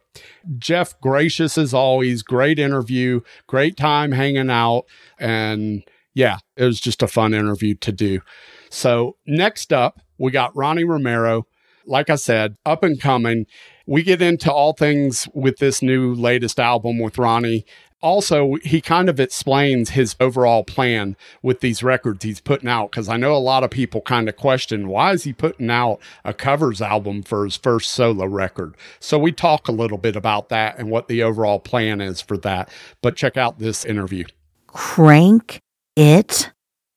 Jeff, 0.59 0.99
gracious 1.01 1.57
as 1.57 1.73
always, 1.73 2.23
great 2.25 2.59
interview, 2.59 3.21
great 3.47 3.77
time 3.77 4.11
hanging 4.11 4.51
out, 4.51 4.85
and 5.17 5.85
yeah, 6.19 6.39
it 6.57 6.65
was 6.65 6.81
just 6.81 7.01
a 7.01 7.07
fun 7.07 7.33
interview 7.33 7.77
to 7.77 7.93
do. 7.93 8.23
So, 8.71 9.15
next 9.25 9.73
up, 9.73 10.01
we 10.19 10.33
got 10.33 10.55
Ronnie 10.57 10.83
Romero. 10.83 11.47
Like 11.87 12.11
I 12.11 12.17
said, 12.17 12.57
up 12.67 12.83
and 12.83 13.01
coming. 13.01 13.47
We 13.87 14.03
get 14.03 14.21
into 14.21 14.53
all 14.53 14.73
things 14.73 15.29
with 15.33 15.59
this 15.59 15.81
new 15.81 16.13
latest 16.13 16.59
album 16.59 16.99
with 16.99 17.19
Ronnie. 17.19 17.65
Also, 18.03 18.57
he 18.65 18.81
kind 18.81 19.09
of 19.09 19.21
explains 19.21 19.91
his 19.91 20.17
overall 20.19 20.65
plan 20.65 21.17
with 21.41 21.61
these 21.61 21.85
records 21.85 22.25
he's 22.25 22.41
putting 22.41 22.69
out 22.69 22.91
because 22.91 23.09
I 23.09 23.17
know 23.17 23.35
a 23.35 23.39
lot 23.39 23.63
of 23.63 23.71
people 23.71 24.01
kind 24.01 24.29
of 24.29 24.37
question 24.37 24.89
why 24.89 25.13
is 25.13 25.23
he 25.23 25.33
putting 25.33 25.71
out 25.71 26.01
a 26.25 26.35
covers 26.35 26.83
album 26.83 27.23
for 27.23 27.45
his 27.45 27.57
first 27.57 27.93
solo 27.93 28.27
record. 28.27 28.77
So 28.99 29.21
we 29.21 29.31
talk 29.31 29.69
a 29.69 29.73
little 29.73 29.99
bit 29.99 30.17
about 30.17 30.49
that 30.49 30.79
and 30.79 30.91
what 30.91 31.07
the 31.07 31.23
overall 31.23 31.61
plan 31.61 32.01
is 32.01 32.21
for 32.21 32.37
that. 32.39 32.71
But 33.03 33.15
check 33.15 33.37
out 33.37 33.61
this 33.61 33.85
interview. 33.85 34.25
Crank 34.67 35.61
it 35.99 36.53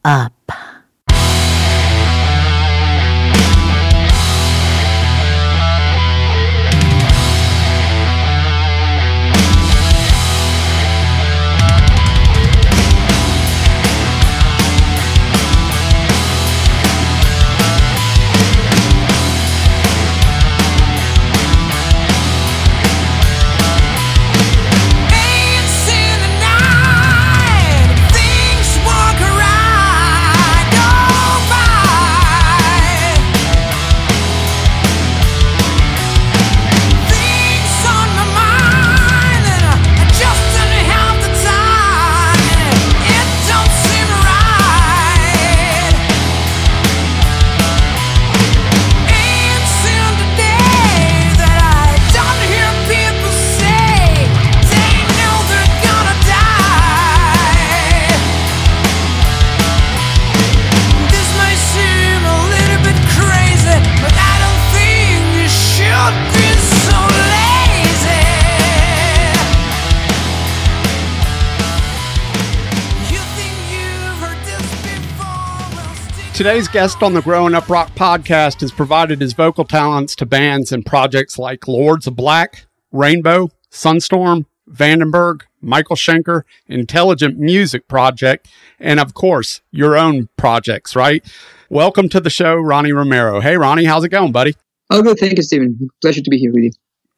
up. 0.05 0.51
Today's 76.41 76.67
guest 76.67 77.03
on 77.03 77.13
the 77.13 77.21
Growin' 77.21 77.53
Up 77.53 77.69
Rock 77.69 77.93
podcast 77.93 78.61
has 78.61 78.71
provided 78.71 79.21
his 79.21 79.33
vocal 79.33 79.63
talents 79.63 80.15
to 80.15 80.25
bands 80.25 80.71
and 80.71 80.83
projects 80.83 81.37
like 81.37 81.67
Lords 81.67 82.07
of 82.07 82.15
Black, 82.15 82.65
Rainbow, 82.91 83.51
Sunstorm, 83.69 84.47
Vandenberg, 84.67 85.43
Michael 85.61 85.95
Schenker, 85.95 86.41
Intelligent 86.65 87.37
Music 87.37 87.87
Project, 87.87 88.47
and 88.79 88.99
of 88.99 89.13
course, 89.13 89.61
your 89.69 89.95
own 89.95 90.29
projects, 90.35 90.95
right? 90.95 91.23
Welcome 91.69 92.09
to 92.09 92.19
the 92.19 92.31
show, 92.31 92.55
Ronnie 92.55 92.91
Romero. 92.91 93.39
Hey, 93.39 93.55
Ronnie, 93.55 93.85
how's 93.85 94.03
it 94.03 94.09
going, 94.09 94.31
buddy? 94.31 94.55
Oh, 94.89 95.03
good. 95.03 95.19
Thank 95.19 95.37
you, 95.37 95.43
Stephen. 95.43 95.91
Pleasure 96.01 96.23
to 96.23 96.29
be 96.31 96.39
here 96.39 96.51
with 96.51 96.63
you. 96.63 96.71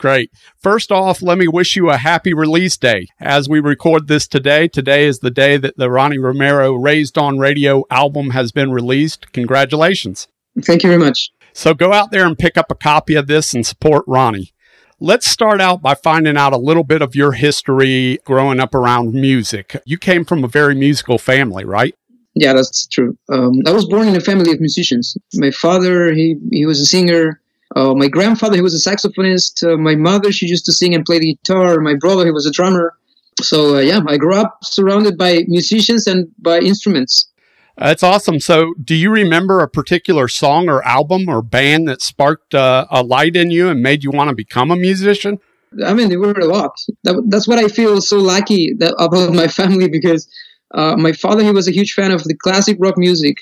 Great. 0.03 0.33
First 0.61 0.91
off, 0.91 1.21
let 1.21 1.37
me 1.37 1.47
wish 1.47 1.77
you 1.77 1.89
a 1.89 1.95
happy 1.95 2.33
release 2.33 2.75
day. 2.75 3.07
As 3.21 3.47
we 3.47 3.61
record 3.61 4.09
this 4.09 4.27
today, 4.27 4.67
today 4.67 5.05
is 5.05 5.19
the 5.19 5.31
day 5.31 5.55
that 5.55 5.77
the 5.77 5.89
Ronnie 5.89 6.17
Romero 6.17 6.73
Raised 6.73 7.17
on 7.17 7.39
Radio 7.39 7.85
album 7.89 8.31
has 8.31 8.51
been 8.51 8.69
released. 8.73 9.31
Congratulations. 9.31 10.27
Thank 10.61 10.83
you 10.83 10.89
very 10.89 10.99
much. 10.99 11.31
So 11.53 11.73
go 11.73 11.93
out 11.93 12.11
there 12.11 12.25
and 12.25 12.37
pick 12.37 12.57
up 12.57 12.69
a 12.69 12.75
copy 12.75 13.15
of 13.15 13.27
this 13.27 13.53
and 13.53 13.65
support 13.65 14.03
Ronnie. 14.05 14.51
Let's 14.99 15.25
start 15.25 15.61
out 15.61 15.81
by 15.81 15.95
finding 15.95 16.35
out 16.35 16.51
a 16.51 16.57
little 16.57 16.83
bit 16.83 17.01
of 17.01 17.15
your 17.15 17.31
history 17.31 18.19
growing 18.25 18.59
up 18.59 18.75
around 18.75 19.13
music. 19.13 19.81
You 19.85 19.97
came 19.97 20.25
from 20.25 20.43
a 20.43 20.49
very 20.49 20.75
musical 20.75 21.17
family, 21.17 21.63
right? 21.63 21.95
Yeah, 22.35 22.51
that's 22.51 22.87
true. 22.87 23.17
Um, 23.31 23.61
I 23.65 23.71
was 23.71 23.85
born 23.85 24.09
in 24.09 24.17
a 24.17 24.19
family 24.19 24.51
of 24.51 24.59
musicians. 24.59 25.15
My 25.35 25.51
father, 25.51 26.11
he 26.11 26.35
he 26.51 26.65
was 26.65 26.81
a 26.81 26.85
singer. 26.85 27.39
Uh, 27.75 27.93
my 27.95 28.07
grandfather, 28.07 28.55
he 28.55 28.61
was 28.61 28.75
a 28.75 28.89
saxophonist. 28.89 29.63
Uh, 29.63 29.77
my 29.77 29.95
mother, 29.95 30.31
she 30.31 30.47
used 30.47 30.65
to 30.65 30.71
sing 30.71 30.93
and 30.93 31.05
play 31.05 31.19
the 31.19 31.35
guitar. 31.35 31.79
My 31.79 31.95
brother, 31.95 32.25
he 32.25 32.31
was 32.31 32.45
a 32.45 32.51
drummer. 32.51 32.95
So 33.41 33.77
uh, 33.77 33.79
yeah, 33.79 34.01
I 34.07 34.17
grew 34.17 34.35
up 34.35 34.59
surrounded 34.63 35.17
by 35.17 35.43
musicians 35.47 36.07
and 36.07 36.27
by 36.39 36.59
instruments. 36.59 37.29
That's 37.77 38.03
awesome. 38.03 38.39
So, 38.39 38.75
do 38.83 38.93
you 38.93 39.09
remember 39.09 39.59
a 39.59 39.67
particular 39.67 40.27
song 40.27 40.69
or 40.69 40.85
album 40.85 41.27
or 41.27 41.41
band 41.41 41.87
that 41.87 42.03
sparked 42.03 42.53
uh, 42.53 42.85
a 42.91 43.01
light 43.01 43.35
in 43.35 43.49
you 43.49 43.69
and 43.69 43.81
made 43.81 44.03
you 44.03 44.11
want 44.11 44.29
to 44.29 44.35
become 44.35 44.69
a 44.69 44.75
musician? 44.75 45.39
I 45.83 45.95
mean, 45.95 46.09
there 46.09 46.19
were 46.19 46.33
a 46.33 46.45
lot. 46.45 46.79
That, 47.03 47.19
that's 47.29 47.47
what 47.47 47.57
I 47.57 47.67
feel 47.67 47.99
so 47.99 48.19
lucky 48.19 48.73
that, 48.77 48.93
about 48.99 49.33
my 49.33 49.47
family 49.59 49.89
because 49.89 50.27
uh, 50.75 50.95
my 50.97 51.13
father 51.13 51.43
he 51.43 51.51
was 51.51 51.67
a 51.67 51.71
huge 51.71 51.93
fan 51.93 52.11
of 52.11 52.23
the 52.23 52.35
classic 52.35 52.77
rock 52.79 52.97
music, 52.97 53.37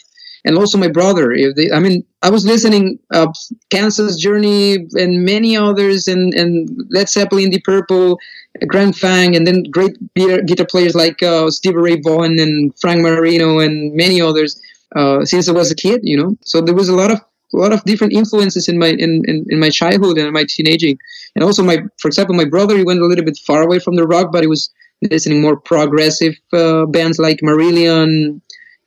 and 0.45 0.57
also 0.57 0.77
my 0.77 0.87
brother. 0.87 1.31
If 1.31 1.55
they, 1.55 1.71
I 1.71 1.79
mean, 1.79 2.03
I 2.21 2.29
was 2.29 2.45
listening 2.45 2.99
uh, 3.11 3.31
Kansas 3.69 4.17
Journey 4.17 4.87
and 4.93 5.25
many 5.25 5.55
others, 5.57 6.07
and 6.07 6.33
and 6.33 6.69
Led 6.89 7.09
Zeppelin, 7.09 7.49
Deep 7.49 7.63
Purple, 7.63 8.19
Grand 8.67 8.97
Funk, 8.97 9.35
and 9.35 9.45
then 9.45 9.63
great 9.63 9.95
guitar, 10.15 10.67
players 10.69 10.95
like 10.95 11.21
uh, 11.23 11.49
Stevie 11.49 11.77
Ray 11.77 12.01
Vaughan 12.01 12.39
and 12.39 12.77
Frank 12.79 13.01
Marino 13.01 13.59
and 13.59 13.93
many 13.95 14.21
others. 14.21 14.59
Uh, 14.95 15.23
since 15.23 15.47
I 15.47 15.53
was 15.53 15.71
a 15.71 15.75
kid, 15.75 16.01
you 16.03 16.17
know, 16.17 16.35
so 16.41 16.59
there 16.59 16.75
was 16.75 16.89
a 16.89 16.95
lot 16.95 17.11
of 17.11 17.21
a 17.53 17.57
lot 17.57 17.73
of 17.73 17.83
different 17.83 18.13
influences 18.13 18.67
in 18.67 18.77
my 18.77 18.87
in, 18.87 19.23
in, 19.25 19.45
in 19.49 19.59
my 19.59 19.69
childhood 19.69 20.17
and 20.17 20.31
my 20.31 20.45
teenaging 20.47 20.97
and 21.35 21.43
also 21.43 21.63
my 21.63 21.79
for 21.97 22.07
example 22.07 22.35
my 22.35 22.45
brother 22.45 22.77
he 22.77 22.83
went 22.83 23.01
a 23.01 23.05
little 23.05 23.25
bit 23.25 23.37
far 23.45 23.61
away 23.61 23.79
from 23.79 23.95
the 23.95 24.07
rock 24.07 24.31
but 24.31 24.41
he 24.41 24.47
was 24.47 24.69
listening 25.09 25.41
more 25.41 25.57
progressive 25.57 26.35
uh, 26.53 26.85
bands 26.85 27.19
like 27.19 27.39
marillion 27.41 28.41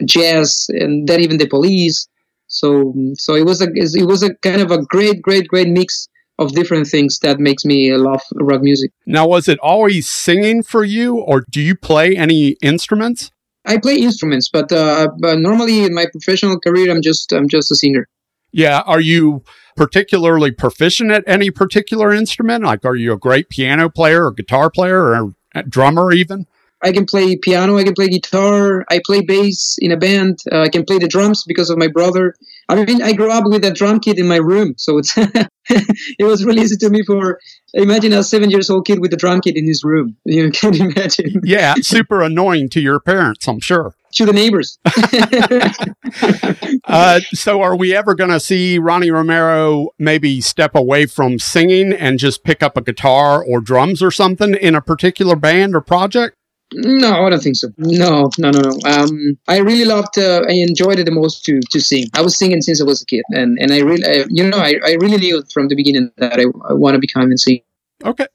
jazz 0.05 0.67
and 0.71 1.07
then 1.09 1.21
even 1.21 1.39
the 1.39 1.47
police 1.49 2.09
so 2.47 2.93
so 3.15 3.35
it 3.35 3.45
was 3.47 3.61
a 3.63 3.69
it 3.75 4.07
was 4.07 4.23
a 4.23 4.35
kind 4.37 4.61
of 4.61 4.71
a 4.71 4.83
great 4.83 5.23
great 5.23 5.47
great 5.49 5.69
mix 5.69 6.09
of 6.39 6.53
different 6.53 6.87
things 6.89 7.21
that 7.21 7.39
makes 7.39 7.65
me 7.65 7.95
love 7.97 8.21
rock 8.41 8.61
music 8.61 8.91
Now, 9.07 9.27
was 9.29 9.47
it 9.49 9.59
always 9.61 10.09
singing 10.09 10.65
for 10.65 10.83
you, 10.83 11.19
or 11.19 11.45
do 11.49 11.61
you 11.61 11.77
play 11.77 12.17
any 12.17 12.57
instruments? 12.63 13.31
i 13.67 13.79
play 13.79 13.97
instruments 13.97 14.51
but 14.53 14.71
uh, 14.73 15.09
but 15.21 15.39
normally 15.39 15.85
in 15.85 15.95
my 15.95 16.07
professional 16.13 16.59
career 16.61 16.91
i'm 16.93 17.01
just 17.01 17.33
i'm 17.33 17.49
just 17.49 17.71
a 17.71 17.77
singer 17.77 18.07
Yeah. 18.53 18.83
Are 18.87 19.01
you 19.01 19.43
particularly 19.77 20.53
proficient 20.53 21.11
at 21.11 21.25
any 21.27 21.51
particular 21.51 22.13
instrument? 22.15 22.63
Like, 22.63 22.85
are 22.85 22.95
you 22.95 23.13
a 23.13 23.19
great 23.19 23.49
piano 23.49 23.89
player 23.91 24.27
or 24.27 24.33
guitar 24.33 24.71
player 24.71 25.01
or 25.03 25.35
a 25.55 25.63
drummer 25.65 26.13
even? 26.13 26.47
I 26.85 26.93
can 26.93 27.07
play 27.07 27.37
piano, 27.37 27.79
I 27.79 27.85
can 27.85 27.95
play 27.95 28.09
guitar, 28.09 28.85
I 28.91 29.01
play 29.05 29.23
bass 29.23 29.77
in 29.79 29.91
a 29.91 29.97
band, 29.97 30.39
uh, 30.53 30.61
I 30.61 30.69
can 30.69 30.85
play 30.85 30.99
the 30.99 31.09
drums 31.09 31.43
because 31.45 31.71
of 31.71 31.79
my 31.79 31.89
brother. 31.89 32.35
I 32.69 32.85
mean, 32.85 33.03
I 33.03 33.13
grew 33.13 33.31
up 33.31 33.45
with 33.47 33.65
a 33.65 33.71
drum 33.71 34.01
kit 34.01 34.19
in 34.19 34.29
my 34.29 34.37
room, 34.37 34.75
so 34.77 34.99
it's 34.99 35.15
it 35.69 36.25
was 36.25 36.45
really 36.45 36.63
easy 36.63 36.77
to 36.77 36.91
me 36.91 37.03
for 37.03 37.39
imagine 37.73 38.13
a 38.13 38.23
seven 38.23 38.51
years 38.51 38.69
old 38.71 38.87
kid 38.87 39.01
with 39.01 39.13
a 39.15 39.17
drum 39.17 39.41
kit 39.41 39.57
in 39.57 39.67
his 39.67 39.83
room. 39.83 40.17
You 40.27 40.51
can 40.51 40.75
imagine 40.75 41.41
Yeah, 41.45 41.75
super 41.81 42.23
annoying 42.23 42.69
to 42.71 42.81
your 42.81 43.01
parents, 43.01 43.47
I'm 43.49 43.61
sure. 43.61 43.95
to 44.15 44.27
the 44.27 44.33
neighbors. 44.33 44.79
Uh, 46.87 47.19
so, 47.33 47.63
are 47.63 47.75
we 47.75 47.95
ever 47.97 48.15
going 48.15 48.31
to 48.31 48.39
see 48.39 48.79
Ronnie 48.79 49.11
Romero 49.11 49.89
maybe 49.99 50.43
step 50.43 50.75
away 50.75 51.07
from 51.07 51.39
singing 51.39 51.93
and 51.95 52.19
just 52.19 52.45
pick 52.45 52.63
up 52.63 52.77
a 52.77 52.83
guitar 52.83 53.43
or 53.43 53.61
drums 53.61 54.03
or 54.03 54.11
something 54.11 54.55
in 54.55 54.75
a 54.75 54.83
particular 54.83 55.35
band 55.35 55.75
or 55.75 55.81
project? 55.81 56.37
No, 56.73 57.25
I 57.25 57.31
don't 57.31 57.43
think 57.43 57.57
so. 57.57 57.69
No, 57.79 58.31
no, 58.39 58.51
no, 58.51 58.61
no. 58.61 58.91
Um, 58.91 59.39
I 59.47 59.59
really 59.59 59.85
loved. 59.85 60.19
Uh, 60.19 60.43
I 60.49 60.55
enjoyed 60.55 60.99
it 60.99 61.05
the 61.05 61.13
most 61.13 61.45
to 61.45 61.61
to 61.71 61.81
sing. 61.81 62.07
I 62.15 62.23
was 62.23 62.37
singing 62.37 62.63
since 62.63 62.81
I 62.81 62.85
was 62.85 63.03
a 63.03 63.07
kid, 63.07 63.23
and 63.31 63.59
and 63.61 63.73
I 63.73 63.81
really, 63.81 64.05
I, 64.05 64.25
you 64.29 64.49
know, 64.49 64.59
I, 64.59 64.75
I 64.85 64.93
really 64.95 65.19
knew 65.19 65.43
from 65.53 65.69
the 65.69 65.77
beginning 65.77 66.11
that 66.17 66.41
I, 66.41 66.45
I 66.69 66.73
want 66.73 66.95
to 66.95 67.01
become 67.01 67.31
a 67.31 67.39
singer. 67.39 67.61
Okay. 68.05 68.27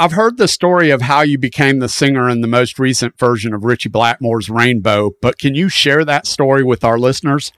I've 0.00 0.12
heard 0.12 0.36
the 0.36 0.46
story 0.46 0.90
of 0.90 1.02
how 1.02 1.22
you 1.22 1.38
became 1.38 1.80
the 1.80 1.88
singer 1.88 2.28
in 2.28 2.40
the 2.40 2.46
most 2.46 2.78
recent 2.78 3.18
version 3.18 3.52
of 3.52 3.64
Ritchie 3.64 3.88
Blackmore's 3.88 4.48
Rainbow, 4.48 5.10
but 5.20 5.38
can 5.38 5.56
you 5.56 5.68
share 5.68 6.04
that 6.04 6.24
story 6.24 6.62
with 6.62 6.84
our 6.84 7.00
listeners? 7.00 7.50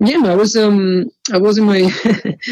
Yeah, 0.00 0.22
I 0.24 0.34
was 0.34 0.56
um 0.56 1.08
I 1.32 1.38
was 1.38 1.56
in 1.56 1.64
my 1.64 1.88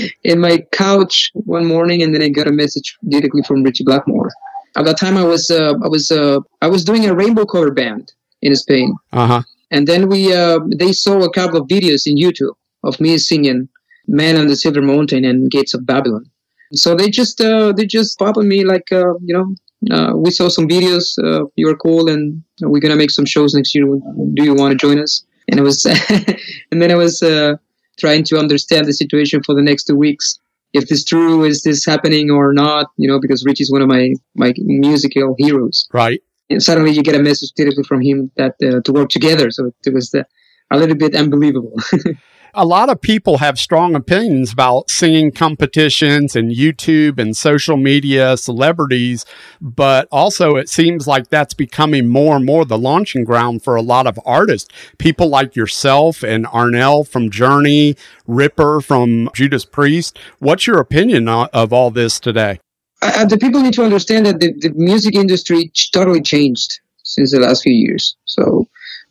in 0.24 0.39
my 0.39 0.59
couch 0.70 1.33
one 1.35 1.66
morning, 1.66 2.03
and 2.03 2.14
then 2.14 2.22
I 2.22 2.28
got 2.28 2.47
a 2.47 2.53
message 2.53 2.97
directly 3.09 3.43
from 3.43 3.64
Ritchie 3.64 3.85
Blackmore. 3.85 4.30
At 4.77 4.85
that 4.87 4.99
time, 4.99 5.16
I 5.16 5.25
was 5.25 5.51
uh, 5.51 5.75
I 5.85 5.89
was 5.89 6.11
uh, 6.11 6.39
I 6.62 6.68
was 6.68 6.85
doing 6.85 7.05
a 7.07 7.14
rainbow 7.14 7.45
cover 7.45 7.70
band 7.70 8.12
in 8.41 8.55
Spain, 8.57 8.95
Uh 9.12 9.27
huh. 9.27 9.43
and 9.70 9.87
then 9.87 10.09
we 10.09 10.33
uh, 10.33 10.59
they 10.83 10.93
saw 10.93 11.23
a 11.23 11.31
couple 11.33 11.59
of 11.61 11.68
videos 11.68 12.03
in 12.07 12.16
YouTube 12.16 12.55
of 12.85 12.99
me 13.01 13.18
singing 13.18 13.68
"Man 14.09 14.37
on 14.37 14.47
the 14.47 14.57
Silver 14.57 14.83
Mountain" 14.83 15.25
and 15.25 15.51
"Gates 15.51 15.75
of 15.75 15.85
Babylon." 15.87 16.25
So 16.73 16.95
they 16.97 17.09
just 17.11 17.41
uh, 17.41 17.73
they 17.77 17.85
just 17.87 18.18
pop 18.18 18.37
on 18.37 18.49
me 18.49 18.64
like 18.64 18.89
uh, 18.93 19.12
you 19.29 19.35
know 19.37 19.47
uh, 19.95 20.12
we 20.16 20.31
saw 20.31 20.49
some 20.49 20.66
videos. 20.68 21.05
Uh, 21.23 21.45
you 21.57 21.68
are 21.68 21.77
cool, 21.77 22.09
and 22.09 22.43
we're 22.62 22.81
gonna 22.81 22.97
make 22.97 23.11
some 23.11 23.27
shows 23.27 23.55
next 23.55 23.75
year. 23.75 23.85
Do 23.85 24.43
you 24.49 24.55
want 24.55 24.73
to 24.73 24.79
join 24.87 24.99
us? 24.99 25.25
And 25.49 25.59
it 25.61 25.62
was, 25.62 25.85
and 26.70 26.81
then 26.81 26.91
I 26.91 26.95
was 26.95 27.20
uh, 27.23 27.57
trying 27.99 28.25
to 28.25 28.39
understand 28.39 28.87
the 28.87 28.93
situation 28.95 29.43
for 29.43 29.55
the 29.55 29.61
next 29.62 29.85
two 29.85 29.97
weeks. 29.97 30.39
If 30.73 30.89
this 30.89 31.05
true, 31.05 31.45
is 31.45 31.62
this 31.62 31.85
happening 31.85 32.31
or 32.31 32.53
not? 32.53 32.87
You 32.97 33.09
know, 33.09 33.20
because 33.20 33.45
Ritchie's 33.45 33.70
one 33.70 33.83
of 33.83 33.89
my 33.89 34.14
my 34.35 34.53
musical 34.59 35.35
heroes. 35.39 35.87
Right. 35.93 36.20
And 36.51 36.62
suddenly 36.62 36.93
you 36.93 37.03
get 37.03 37.14
a 37.14 37.23
message 37.23 37.51
directly 37.57 37.85
from 37.85 38.01
him 38.01 38.31
that 38.37 38.55
uh, 38.62 38.81
to 38.83 38.93
work 38.93 39.09
together. 39.09 39.51
So 39.51 39.70
it 39.87 39.95
was 39.95 40.14
uh, 40.14 40.23
a 40.70 40.79
little 40.79 40.97
bit 40.97 41.14
unbelievable. 41.14 41.75
A 42.55 42.66
lot 42.66 42.90
of 42.90 43.00
people 43.00 43.38
have 43.38 43.59
strong 43.59 43.94
opinions 43.94 44.53
about 44.53 44.90
singing 44.90 45.32
competitions 45.32 46.36
and 46.36 46.50
YouTube 46.50 47.18
and 47.18 47.34
social 47.36 47.78
media 47.78 48.36
celebrities, 48.36 49.24
but 49.61 50.07
also 50.12 50.57
it 50.57 50.68
seems 50.68 51.07
like 51.07 51.28
that's 51.28 51.55
becoming 51.55 52.09
more 52.09 52.36
and 52.36 52.44
more 52.44 52.64
the 52.64 52.76
launching 52.76 53.24
ground 53.24 53.64
for 53.64 53.74
a 53.74 53.82
lot 53.82 54.07
of 54.07 54.20
artists. 54.26 54.68
People 54.98 55.28
like 55.28 55.57
yourself 55.57 56.22
and 56.22 56.44
Arnel 56.46 57.09
from 57.09 57.30
Journey, 57.30 57.96
Ripper 58.26 58.82
from 58.82 59.30
Judas 59.34 59.64
Priest. 59.64 60.18
What's 60.38 60.66
your 60.66 60.78
opinion 60.78 61.28
of 61.28 61.72
all 61.72 61.90
this 61.90 62.20
today? 62.20 62.59
uh, 63.03 63.24
the 63.24 63.38
people 63.38 63.61
need 63.61 63.74
to 63.74 63.84
understand 63.84 64.26
that 64.26 64.40
the, 64.40 64.53
the 64.53 64.72
music 64.74 65.14
industry 65.14 65.70
totally 65.92 66.22
changed 66.22 66.80
since 67.03 67.32
the 67.32 67.40
last 67.40 67.62
few 67.62 67.72
years. 67.72 68.16
So, 68.24 68.68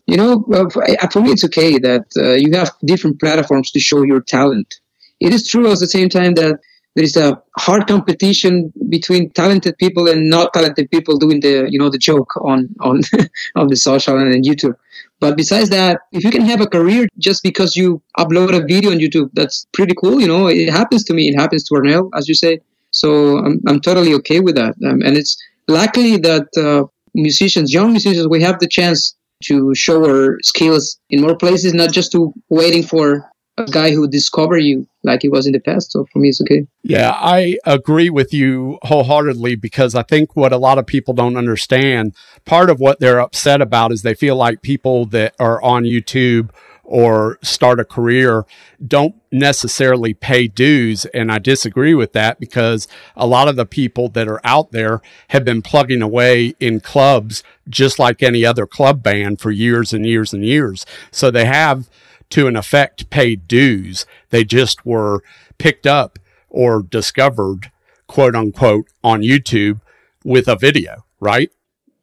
you 0.07 0.17
know, 0.17 0.45
uh, 0.53 0.69
for, 0.69 1.21
me, 1.21 1.31
it's 1.31 1.43
okay 1.45 1.77
that 1.79 2.05
uh, 2.17 2.33
you 2.33 2.51
have 2.53 2.71
different 2.85 3.19
platforms 3.19 3.71
to 3.71 3.79
show 3.79 4.03
your 4.03 4.21
talent. 4.21 4.79
It 5.19 5.33
is 5.33 5.47
true 5.47 5.71
at 5.71 5.79
the 5.79 5.87
same 5.87 6.09
time 6.09 6.33
that 6.35 6.59
there 6.95 7.05
is 7.05 7.15
a 7.15 7.41
hard 7.57 7.87
competition 7.87 8.73
between 8.89 9.29
talented 9.31 9.77
people 9.77 10.09
and 10.09 10.29
not 10.29 10.53
talented 10.53 10.91
people 10.91 11.17
doing 11.17 11.39
the, 11.39 11.67
you 11.69 11.79
know, 11.79 11.89
the 11.89 11.97
joke 11.97 12.35
on 12.41 12.67
on 12.81 13.01
on 13.55 13.67
the 13.67 13.77
social 13.77 14.17
and 14.17 14.33
on 14.33 14.43
YouTube. 14.43 14.75
But 15.21 15.37
besides 15.37 15.69
that, 15.69 16.01
if 16.11 16.23
you 16.23 16.31
can 16.31 16.41
have 16.41 16.59
a 16.59 16.67
career 16.67 17.07
just 17.17 17.43
because 17.43 17.75
you 17.75 18.01
upload 18.17 18.57
a 18.57 18.65
video 18.65 18.91
on 18.91 18.97
YouTube, 18.97 19.29
that's 19.33 19.67
pretty 19.71 19.93
cool. 19.93 20.19
You 20.19 20.27
know, 20.27 20.47
it 20.47 20.69
happens 20.69 21.03
to 21.05 21.13
me. 21.13 21.29
It 21.29 21.39
happens 21.39 21.63
to 21.65 21.75
Arnel, 21.75 22.09
as 22.15 22.27
you 22.27 22.33
say. 22.33 22.59
So 22.89 23.37
I'm, 23.37 23.61
I'm 23.67 23.79
totally 23.79 24.13
okay 24.15 24.39
with 24.41 24.55
that. 24.55 24.75
Um, 24.85 25.01
and 25.01 25.15
it's 25.15 25.37
luckily 25.67 26.17
that 26.17 26.47
uh, 26.57 26.87
musicians, 27.13 27.73
young 27.73 27.91
musicians, 27.91 28.27
we 28.27 28.41
have 28.41 28.59
the 28.59 28.67
chance 28.67 29.15
to 29.43 29.73
show 29.75 30.05
our 30.05 30.37
skills 30.41 30.99
in 31.09 31.21
more 31.21 31.35
places, 31.35 31.73
not 31.73 31.91
just 31.91 32.11
to 32.13 32.33
waiting 32.49 32.83
for 32.83 33.29
a 33.57 33.65
guy 33.65 33.91
who 33.91 34.07
discover 34.07 34.57
you 34.57 34.87
like 35.03 35.21
he 35.21 35.29
was 35.29 35.45
in 35.45 35.53
the 35.53 35.59
past. 35.59 35.91
So 35.91 36.05
for 36.11 36.19
me, 36.19 36.29
it's 36.29 36.41
okay. 36.41 36.65
Yeah, 36.83 37.11
I 37.15 37.57
agree 37.65 38.09
with 38.09 38.33
you 38.33 38.79
wholeheartedly 38.83 39.55
because 39.55 39.95
I 39.95 40.03
think 40.03 40.35
what 40.35 40.53
a 40.53 40.57
lot 40.57 40.77
of 40.77 40.85
people 40.85 41.13
don't 41.13 41.37
understand, 41.37 42.15
part 42.45 42.69
of 42.69 42.79
what 42.79 42.99
they're 42.99 43.19
upset 43.19 43.61
about 43.61 43.91
is 43.91 44.01
they 44.01 44.13
feel 44.13 44.35
like 44.35 44.61
people 44.61 45.05
that 45.07 45.35
are 45.39 45.61
on 45.61 45.83
YouTube 45.83 46.51
or 46.91 47.39
start 47.41 47.79
a 47.79 47.85
career 47.85 48.45
don't 48.85 49.15
necessarily 49.31 50.13
pay 50.13 50.45
dues. 50.45 51.05
And 51.05 51.31
I 51.31 51.39
disagree 51.39 51.93
with 51.93 52.11
that 52.11 52.37
because 52.37 52.85
a 53.15 53.25
lot 53.25 53.47
of 53.47 53.55
the 53.55 53.65
people 53.65 54.09
that 54.09 54.27
are 54.27 54.41
out 54.43 54.73
there 54.73 55.01
have 55.29 55.45
been 55.45 55.61
plugging 55.61 56.01
away 56.01 56.53
in 56.59 56.81
clubs 56.81 57.43
just 57.69 57.97
like 57.97 58.21
any 58.21 58.45
other 58.45 58.67
club 58.67 59.01
band 59.01 59.39
for 59.39 59.51
years 59.51 59.93
and 59.93 60.05
years 60.05 60.33
and 60.33 60.43
years. 60.43 60.85
So 61.11 61.31
they 61.31 61.45
have 61.45 61.89
to 62.31 62.47
an 62.47 62.57
effect 62.57 63.09
paid 63.09 63.47
dues. 63.47 64.05
They 64.29 64.43
just 64.43 64.85
were 64.85 65.23
picked 65.57 65.87
up 65.87 66.19
or 66.49 66.83
discovered, 66.83 67.71
quote 68.07 68.35
unquote, 68.35 68.87
on 69.01 69.21
YouTube 69.21 69.79
with 70.25 70.49
a 70.49 70.57
video, 70.57 71.05
right? 71.21 71.51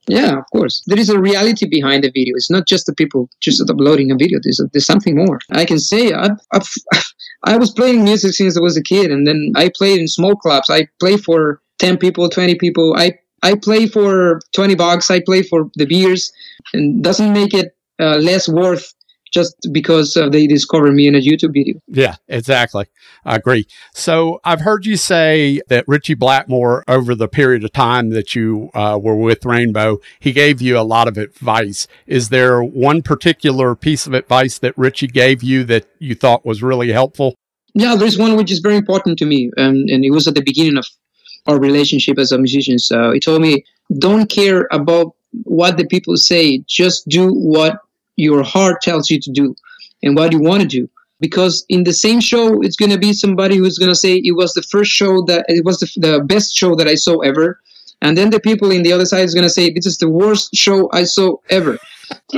Yeah, 0.09 0.39
of 0.39 0.45
course. 0.51 0.83
There 0.87 0.99
is 0.99 1.11
a 1.11 1.21
reality 1.21 1.67
behind 1.69 2.03
the 2.03 2.09
video. 2.09 2.35
It's 2.35 2.51
not 2.51 2.67
just 2.67 2.87
the 2.87 2.95
people 2.95 3.29
just 3.41 3.63
uploading 3.69 4.11
a 4.11 4.17
video. 4.17 4.39
There's, 4.43 4.61
there's 4.73 4.87
something 4.87 5.15
more. 5.15 5.39
I 5.53 5.67
can 5.67 5.79
say 5.79 6.13
I've, 6.13 6.39
I've, 6.53 6.69
I 7.45 7.57
was 7.59 7.71
playing 7.71 8.05
music 8.05 8.33
since 8.33 8.57
I 8.57 8.61
was 8.61 8.77
a 8.77 8.83
kid, 8.83 9.11
and 9.11 9.27
then 9.27 9.53
I 9.55 9.71
played 9.77 10.01
in 10.01 10.09
small 10.09 10.35
clubs. 10.35 10.71
I 10.71 10.89
play 10.99 11.19
for 11.19 11.61
10 11.79 11.99
people, 11.99 12.29
20 12.29 12.55
people. 12.57 12.95
I, 12.97 13.13
I 13.43 13.55
play 13.55 13.87
for 13.87 14.41
20 14.55 14.75
bucks. 14.75 15.11
I 15.11 15.21
play 15.21 15.43
for 15.43 15.71
the 15.75 15.85
beers, 15.85 16.33
and 16.73 17.05
doesn't 17.05 17.33
make 17.33 17.53
it 17.53 17.77
uh, 18.01 18.17
less 18.17 18.49
worth 18.49 18.95
just 19.33 19.69
because 19.73 20.17
uh, 20.17 20.29
they 20.29 20.47
discovered 20.47 20.93
me 20.93 21.07
in 21.07 21.15
a 21.15 21.19
YouTube 21.19 21.53
video. 21.53 21.81
Yeah, 21.87 22.17
exactly. 22.29 22.87
I 23.25 23.37
agree. 23.37 23.67
So 23.95 24.41
I've 24.45 24.61
heard 24.61 24.87
you 24.87 24.97
say 24.97 25.61
that 25.69 25.85
Ritchie 25.87 26.15
Blackmore, 26.15 26.85
over 26.89 27.15
the 27.15 27.29
period 27.29 27.65
of 27.65 27.73
time 27.73 28.11
that 28.11 28.35
you 28.35 28.71
uh, 28.75 28.99
were 29.01 29.17
with 29.17 29.45
Rainbow, 29.45 29.99
he 30.19 30.33
gave 30.33 30.63
you 30.63 30.79
a 30.79 30.83
lot 30.83 31.09
of 31.09 31.19
advice. 31.19 31.87
Is 32.07 32.29
there 32.29 32.63
one 32.63 33.03
particular 33.03 33.75
piece 33.75 34.07
of 34.07 34.15
advice 34.15 34.59
that 34.59 34.77
Ritchie 34.77 35.09
gave 35.09 35.43
you 35.43 35.65
that 35.65 35.87
you 35.99 36.15
thought 36.15 36.47
was 36.47 36.63
really 36.63 36.93
helpful? 36.93 37.35
Yeah, 37.75 37.95
there's 37.95 38.19
one 38.19 38.37
which 38.37 38.51
is 38.51 38.61
very 38.61 38.77
important 38.77 39.19
to 39.19 39.27
me, 39.27 39.51
and, 39.57 39.89
and 39.91 40.05
it 40.05 40.11
was 40.11 40.27
at 40.27 40.35
the 40.35 40.43
beginning 40.43 40.79
of 40.79 40.87
our 41.47 41.59
relationship 41.59 42.19
as 42.19 42.33
a 42.33 42.39
musician. 42.39 42.79
So 42.79 43.13
he 43.13 43.21
told 43.21 43.43
me, 43.43 43.65
don't 43.99 44.29
care 44.29 44.67
about 44.71 45.15
what 45.45 45.77
the 45.77 45.87
people 45.87 46.17
say, 46.17 46.59
just 46.67 47.07
do 47.09 47.33
what 47.33 47.79
your 48.19 48.43
heart 48.43 48.83
tells 48.83 49.09
you 49.09 49.19
to 49.21 49.31
do 49.33 49.55
and 50.03 50.17
what 50.17 50.33
you 50.33 50.41
want 50.41 50.61
to 50.61 50.69
do. 50.69 50.91
Because 51.21 51.65
in 51.69 51.85
the 51.85 51.93
same 51.93 52.21
show, 52.21 52.61
it's 52.63 52.77
going 52.77 52.93
to 52.93 52.99
be 52.99 53.13
somebody 53.13 53.57
who's 53.57 53.79
going 53.79 53.91
to 53.91 53.95
say 53.95 54.17
it 54.17 54.37
was 54.37 54.53
the 54.53 54.63
first 54.63 54.91
show 54.93 55.23
that 55.27 55.47
it 55.49 55.65
was 55.65 55.79
the, 55.81 55.91
the 55.97 56.25
best 56.25 56.55
show 56.55 56.75
that 56.77 56.87
I 56.87 56.95
saw 56.95 57.19
ever. 57.21 57.61
And 58.03 58.17
then 58.17 58.31
the 58.31 58.39
people 58.39 58.71
in 58.71 58.83
the 58.83 58.93
other 58.93 59.07
side 59.07 59.25
is 59.25 59.35
going 59.35 59.47
to 59.47 59.51
say 59.51 59.73
this 59.73 59.87
is 59.87 59.99
the 59.99 60.09
worst 60.09 60.55
show 60.55 60.89
I 60.93 61.05
saw 61.05 61.37
ever. 61.51 61.79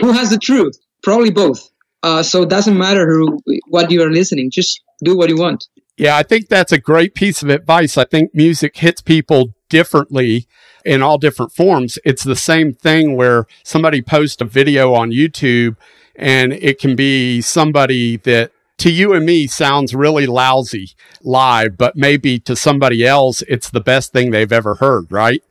who 0.00 0.12
has 0.12 0.30
the 0.30 0.38
truth? 0.38 0.78
Probably 1.02 1.30
both. 1.30 1.68
Uh, 2.02 2.22
so 2.22 2.42
it 2.42 2.48
doesn't 2.48 2.78
matter 2.78 3.06
who, 3.06 3.40
what 3.68 3.90
you 3.90 4.02
are 4.02 4.10
listening. 4.10 4.50
Just 4.50 4.80
do 5.04 5.16
what 5.16 5.28
you 5.28 5.36
want. 5.36 5.66
Yeah, 5.98 6.16
I 6.16 6.22
think 6.22 6.48
that's 6.48 6.72
a 6.72 6.78
great 6.78 7.14
piece 7.14 7.42
of 7.42 7.50
advice. 7.50 7.98
I 7.98 8.04
think 8.04 8.34
music 8.34 8.78
hits 8.78 9.02
people 9.02 9.52
differently 9.68 10.46
in 10.84 11.02
all 11.02 11.18
different 11.18 11.52
forms. 11.52 11.98
It's 12.04 12.24
the 12.24 12.36
same 12.36 12.74
thing 12.74 13.16
where 13.16 13.46
somebody 13.62 14.02
posts 14.02 14.40
a 14.40 14.44
video 14.44 14.94
on 14.94 15.10
YouTube 15.10 15.76
and 16.16 16.52
it 16.52 16.78
can 16.78 16.96
be 16.96 17.40
somebody 17.40 18.16
that 18.18 18.52
to 18.78 18.90
you 18.90 19.12
and 19.12 19.26
me 19.26 19.46
sounds 19.46 19.94
really 19.94 20.26
lousy 20.26 20.92
live, 21.22 21.76
but 21.76 21.96
maybe 21.96 22.38
to 22.40 22.56
somebody 22.56 23.06
else, 23.06 23.42
it's 23.42 23.70
the 23.70 23.80
best 23.80 24.12
thing 24.12 24.30
they've 24.30 24.52
ever 24.52 24.74
heard, 24.76 25.10
right? 25.12 25.42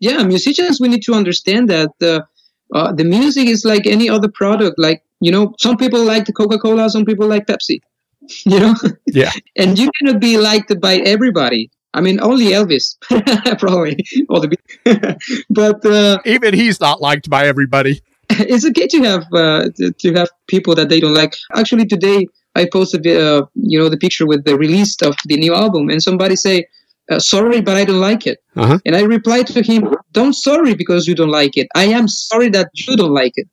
Yeah, 0.00 0.22
musicians, 0.22 0.80
we 0.80 0.88
need 0.88 1.02
to 1.04 1.14
understand 1.14 1.70
that 1.70 1.90
the, 1.98 2.26
uh, 2.74 2.92
the 2.92 3.04
music 3.04 3.48
is 3.48 3.64
like 3.64 3.86
any 3.86 4.10
other 4.10 4.28
product. 4.28 4.78
Like, 4.78 5.02
you 5.20 5.32
know, 5.32 5.54
some 5.58 5.78
people 5.78 6.04
like 6.04 6.26
the 6.26 6.32
Coca 6.32 6.58
Cola, 6.58 6.90
some 6.90 7.06
people 7.06 7.26
like 7.26 7.46
Pepsi, 7.46 7.80
you 8.44 8.60
know? 8.60 8.74
Yeah. 9.06 9.32
and 9.56 9.78
you 9.78 9.90
cannot 9.98 10.20
be 10.20 10.36
liked 10.36 10.78
by 10.80 10.96
everybody. 10.96 11.70
I 11.94 12.00
mean, 12.00 12.20
only 12.20 12.46
Elvis, 12.46 12.96
probably, 13.58 14.04
or 14.28 14.40
the, 14.40 14.56
but 15.50 15.86
uh, 15.86 16.18
Even 16.26 16.52
he's 16.52 16.80
not 16.80 17.00
liked 17.00 17.30
by 17.30 17.46
everybody. 17.46 18.02
it's 18.30 18.66
okay 18.66 18.88
to 18.88 19.02
have 19.02 19.24
uh, 19.32 19.68
to, 19.98 20.14
have 20.14 20.28
people 20.48 20.74
that 20.74 20.88
they 20.88 20.98
don't 20.98 21.14
like. 21.14 21.36
Actually, 21.54 21.86
today 21.86 22.26
I 22.56 22.66
posted 22.70 23.06
uh, 23.06 23.46
you 23.54 23.78
know 23.78 23.88
the 23.88 23.96
picture 23.96 24.26
with 24.26 24.44
the 24.44 24.58
release 24.58 25.00
of 25.02 25.14
the 25.26 25.36
new 25.36 25.54
album, 25.54 25.88
and 25.88 26.02
somebody 26.02 26.34
say, 26.34 26.66
uh, 27.10 27.20
"Sorry, 27.20 27.60
but 27.60 27.76
I 27.76 27.84
don't 27.84 28.00
like 28.00 28.26
it." 28.26 28.42
Uh-huh. 28.56 28.78
And 28.84 28.96
I 28.96 29.02
replied 29.02 29.46
to 29.48 29.62
him, 29.62 29.94
"Don't 30.12 30.34
sorry 30.34 30.74
because 30.74 31.06
you 31.06 31.14
don't 31.14 31.30
like 31.30 31.56
it. 31.56 31.68
I 31.76 31.84
am 31.84 32.08
sorry 32.08 32.48
that 32.50 32.70
you 32.74 32.96
don't 32.96 33.14
like 33.14 33.34
it." 33.36 33.48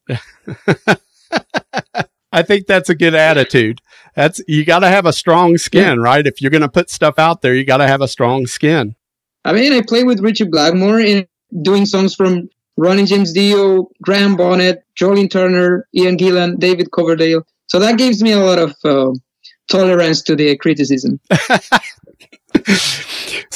I 2.31 2.43
think 2.43 2.67
that's 2.67 2.89
a 2.89 2.95
good 2.95 3.15
attitude. 3.15 3.81
That's 4.15 4.41
you 4.47 4.65
got 4.65 4.79
to 4.79 4.87
have 4.87 5.05
a 5.05 5.13
strong 5.13 5.57
skin, 5.57 5.99
right? 5.99 6.25
If 6.25 6.41
you're 6.41 6.51
going 6.51 6.61
to 6.61 6.69
put 6.69 6.89
stuff 6.89 7.19
out 7.19 7.41
there, 7.41 7.53
you 7.53 7.65
got 7.65 7.77
to 7.77 7.87
have 7.87 8.01
a 8.01 8.07
strong 8.07 8.45
skin. 8.45 8.95
I 9.43 9.53
mean, 9.53 9.73
I 9.73 9.81
play 9.81 10.03
with 10.03 10.19
Ritchie 10.19 10.45
Blackmore 10.45 10.99
and 10.99 11.27
doing 11.63 11.85
songs 11.85 12.15
from 12.15 12.49
Ronnie 12.77 13.05
James 13.05 13.33
Dio, 13.33 13.89
Graham 14.01 14.35
Bonnet, 14.35 14.83
Joe 14.95 15.09
Lynn 15.09 15.29
Turner, 15.29 15.87
Ian 15.95 16.17
Gillan, 16.17 16.59
David 16.59 16.91
Coverdale. 16.91 17.45
So 17.67 17.79
that 17.79 17.97
gives 17.97 18.21
me 18.21 18.31
a 18.31 18.39
lot 18.39 18.59
of 18.59 18.75
uh, 18.83 19.11
tolerance 19.69 20.21
to 20.23 20.35
the 20.35 20.57
criticism. 20.57 21.19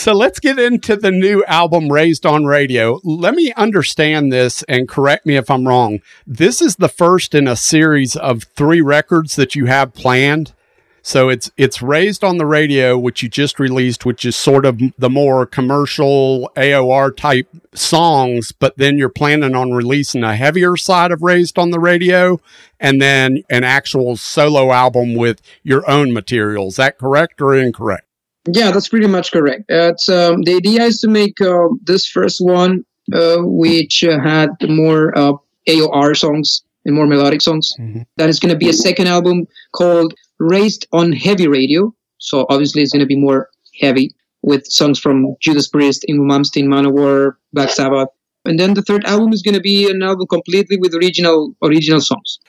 So 0.05 0.13
let's 0.13 0.39
get 0.39 0.59
into 0.59 0.95
the 0.95 1.09
new 1.09 1.43
album, 1.45 1.91
Raised 1.91 2.27
on 2.27 2.45
Radio. 2.45 2.99
Let 3.03 3.33
me 3.33 3.51
understand 3.53 4.31
this 4.31 4.61
and 4.69 4.87
correct 4.87 5.25
me 5.25 5.35
if 5.35 5.49
I'm 5.49 5.67
wrong. 5.67 5.99
This 6.27 6.61
is 6.61 6.75
the 6.75 6.89
first 6.89 7.33
in 7.33 7.47
a 7.47 7.55
series 7.55 8.15
of 8.15 8.43
three 8.43 8.81
records 8.81 9.35
that 9.35 9.55
you 9.55 9.65
have 9.65 9.95
planned. 9.95 10.53
So 11.01 11.29
it's 11.29 11.49
it's 11.57 11.81
Raised 11.81 12.23
on 12.23 12.37
the 12.37 12.45
Radio, 12.45 12.99
which 12.99 13.23
you 13.23 13.29
just 13.29 13.59
released, 13.59 14.05
which 14.05 14.25
is 14.25 14.35
sort 14.35 14.63
of 14.65 14.79
the 14.97 15.09
more 15.09 15.47
commercial 15.47 16.51
AOR 16.55 17.15
type 17.15 17.47
songs, 17.73 18.51
but 18.51 18.77
then 18.77 18.99
you're 18.99 19.09
planning 19.09 19.55
on 19.55 19.71
releasing 19.71 20.23
a 20.23 20.35
heavier 20.35 20.77
side 20.77 21.11
of 21.11 21.23
Raised 21.23 21.57
on 21.57 21.71
the 21.71 21.79
Radio 21.79 22.39
and 22.79 23.01
then 23.01 23.43
an 23.49 23.63
actual 23.63 24.17
solo 24.17 24.71
album 24.71 25.15
with 25.15 25.41
your 25.63 25.89
own 25.89 26.13
material. 26.13 26.67
Is 26.67 26.75
that 26.75 26.99
correct 26.99 27.41
or 27.41 27.55
incorrect? 27.55 28.04
Yeah, 28.47 28.71
that's 28.71 28.87
pretty 28.89 29.07
much 29.07 29.31
correct. 29.31 29.69
Um, 29.71 30.41
the 30.43 30.55
idea 30.55 30.83
is 30.83 30.99
to 31.01 31.07
make 31.07 31.41
uh, 31.41 31.67
this 31.83 32.05
first 32.07 32.39
one, 32.41 32.85
uh, 33.13 33.37
which 33.39 34.03
uh, 34.03 34.19
had 34.19 34.49
more 34.67 35.17
uh, 35.17 35.33
AOR 35.67 36.15
songs 36.15 36.63
and 36.85 36.95
more 36.95 37.07
melodic 37.07 37.41
songs. 37.41 37.73
Mhm. 37.79 38.05
That 38.17 38.29
is 38.29 38.39
going 38.39 38.53
to 38.53 38.57
be 38.57 38.69
a 38.69 38.73
second 38.73 39.07
album 39.07 39.47
called 39.73 40.13
Raised 40.39 40.87
on 40.91 41.11
Heavy 41.11 41.47
Radio. 41.47 41.93
So 42.19 42.45
obviously, 42.49 42.81
it's 42.83 42.91
going 42.91 42.99
to 43.01 43.07
be 43.07 43.15
more 43.15 43.49
heavy 43.81 44.13
with 44.43 44.65
songs 44.67 44.99
from 44.99 45.35
Judas 45.39 45.67
Priest, 45.67 46.05
Yngwie 46.07 46.19
Malmsteen, 46.31 46.65
Manowar, 46.65 47.33
Black 47.53 47.69
Sabbath. 47.69 48.09
And 48.45 48.59
then 48.59 48.75
the 48.75 48.83
third 48.83 49.03
album 49.05 49.33
is 49.33 49.41
going 49.41 49.55
to 49.55 49.61
be 49.61 49.89
an 49.89 50.03
album 50.03 50.27
completely 50.27 50.77
with 50.77 50.93
original 50.93 51.55
original 51.63 51.99
songs. 51.99 52.39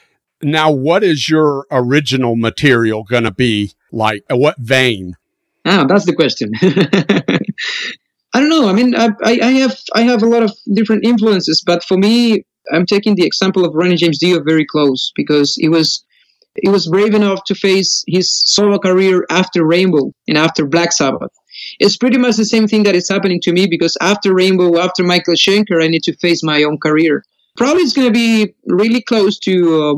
Now, 0.42 0.70
what 0.70 1.02
is 1.02 1.30
your 1.30 1.66
original 1.70 2.36
material 2.36 3.04
going 3.04 3.24
to 3.24 3.30
be 3.30 3.72
like? 3.92 4.22
What 4.28 4.58
vein? 4.58 5.16
Ah, 5.66 5.84
that's 5.84 6.06
the 6.06 6.14
question. 6.14 6.52
I 8.32 8.40
don't 8.40 8.48
know. 8.48 8.68
I 8.68 8.72
mean, 8.72 8.94
I, 8.94 9.08
I, 9.24 9.50
have 9.52 9.76
I 9.94 10.02
have 10.02 10.22
a 10.22 10.26
lot 10.26 10.42
of 10.42 10.52
different 10.72 11.04
influences, 11.04 11.62
but 11.66 11.82
for 11.82 11.96
me, 11.96 12.44
I'm 12.72 12.86
taking 12.86 13.16
the 13.16 13.24
example 13.24 13.64
of 13.64 13.74
Ronnie 13.74 13.96
James 13.96 14.18
Dio 14.18 14.42
very 14.42 14.64
close 14.64 15.10
because 15.16 15.54
he 15.54 15.68
was 15.68 16.04
he 16.62 16.68
was 16.68 16.86
brave 16.86 17.14
enough 17.14 17.44
to 17.44 17.54
face 17.54 18.04
his 18.06 18.32
solo 18.46 18.78
career 18.78 19.26
after 19.28 19.66
Rainbow 19.66 20.12
and 20.28 20.38
after 20.38 20.64
Black 20.66 20.92
Sabbath. 20.92 21.32
It's 21.78 21.96
pretty 21.96 22.18
much 22.18 22.36
the 22.36 22.44
same 22.44 22.66
thing 22.66 22.84
that 22.84 22.94
is 22.94 23.08
happening 23.08 23.40
to 23.42 23.52
me 23.52 23.66
because 23.66 23.96
after 24.00 24.34
Rainbow, 24.34 24.78
after 24.78 25.02
Michael 25.02 25.34
Schenker, 25.34 25.82
I 25.82 25.88
need 25.88 26.02
to 26.04 26.16
face 26.16 26.42
my 26.42 26.62
own 26.62 26.78
career. 26.78 27.24
Probably 27.56 27.82
it's 27.82 27.92
going 27.92 28.08
to 28.08 28.12
be 28.12 28.54
really 28.66 29.02
close 29.02 29.38
to 29.40 29.82
uh, 29.82 29.94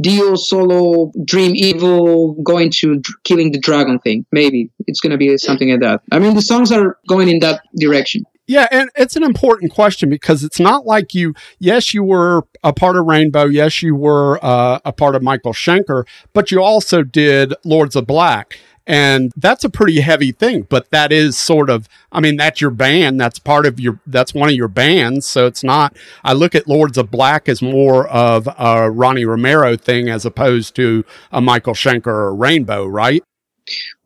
Dio 0.00 0.34
solo 0.34 1.12
Dream 1.24 1.52
Evil 1.54 2.34
going 2.42 2.70
to 2.72 3.00
killing 3.24 3.52
the 3.52 3.58
dragon 3.58 3.98
thing. 3.98 4.26
Maybe 4.32 4.70
it's 4.86 5.00
going 5.00 5.12
to 5.12 5.18
be 5.18 5.36
something 5.38 5.70
like 5.70 5.80
that. 5.80 6.02
I 6.12 6.18
mean, 6.18 6.34
the 6.34 6.42
songs 6.42 6.70
are 6.70 6.98
going 7.08 7.28
in 7.28 7.40
that 7.40 7.62
direction. 7.76 8.24
Yeah, 8.46 8.66
and 8.72 8.90
it's 8.96 9.14
an 9.14 9.22
important 9.22 9.70
question 9.70 10.10
because 10.10 10.42
it's 10.42 10.58
not 10.58 10.84
like 10.84 11.14
you, 11.14 11.34
yes, 11.60 11.94
you 11.94 12.02
were 12.02 12.42
a 12.64 12.72
part 12.72 12.96
of 12.96 13.06
Rainbow. 13.06 13.44
Yes, 13.44 13.80
you 13.80 13.94
were 13.94 14.44
uh, 14.44 14.80
a 14.84 14.92
part 14.92 15.14
of 15.14 15.22
Michael 15.22 15.52
Schenker, 15.52 16.04
but 16.32 16.50
you 16.50 16.60
also 16.60 17.04
did 17.04 17.54
Lords 17.64 17.94
of 17.94 18.08
Black. 18.08 18.58
And 18.86 19.30
that's 19.36 19.62
a 19.62 19.70
pretty 19.70 20.00
heavy 20.00 20.32
thing, 20.32 20.62
but 20.62 20.90
that 20.90 21.12
is 21.12 21.38
sort 21.38 21.70
of, 21.70 21.88
I 22.10 22.20
mean, 22.20 22.36
that's 22.36 22.60
your 22.60 22.70
band. 22.70 23.20
That's 23.20 23.38
part 23.38 23.66
of 23.66 23.78
your, 23.78 24.00
that's 24.06 24.34
one 24.34 24.48
of 24.48 24.54
your 24.54 24.68
bands. 24.68 25.26
So 25.26 25.46
it's 25.46 25.62
not, 25.62 25.96
I 26.24 26.32
look 26.32 26.54
at 26.54 26.66
Lords 26.66 26.98
of 26.98 27.10
Black 27.10 27.48
as 27.48 27.62
more 27.62 28.08
of 28.08 28.48
a 28.58 28.90
Ronnie 28.90 29.24
Romero 29.24 29.76
thing 29.76 30.08
as 30.08 30.24
opposed 30.24 30.74
to 30.76 31.04
a 31.30 31.40
Michael 31.40 31.74
Schenker 31.74 32.06
or 32.08 32.34
Rainbow, 32.34 32.86
right? 32.86 33.22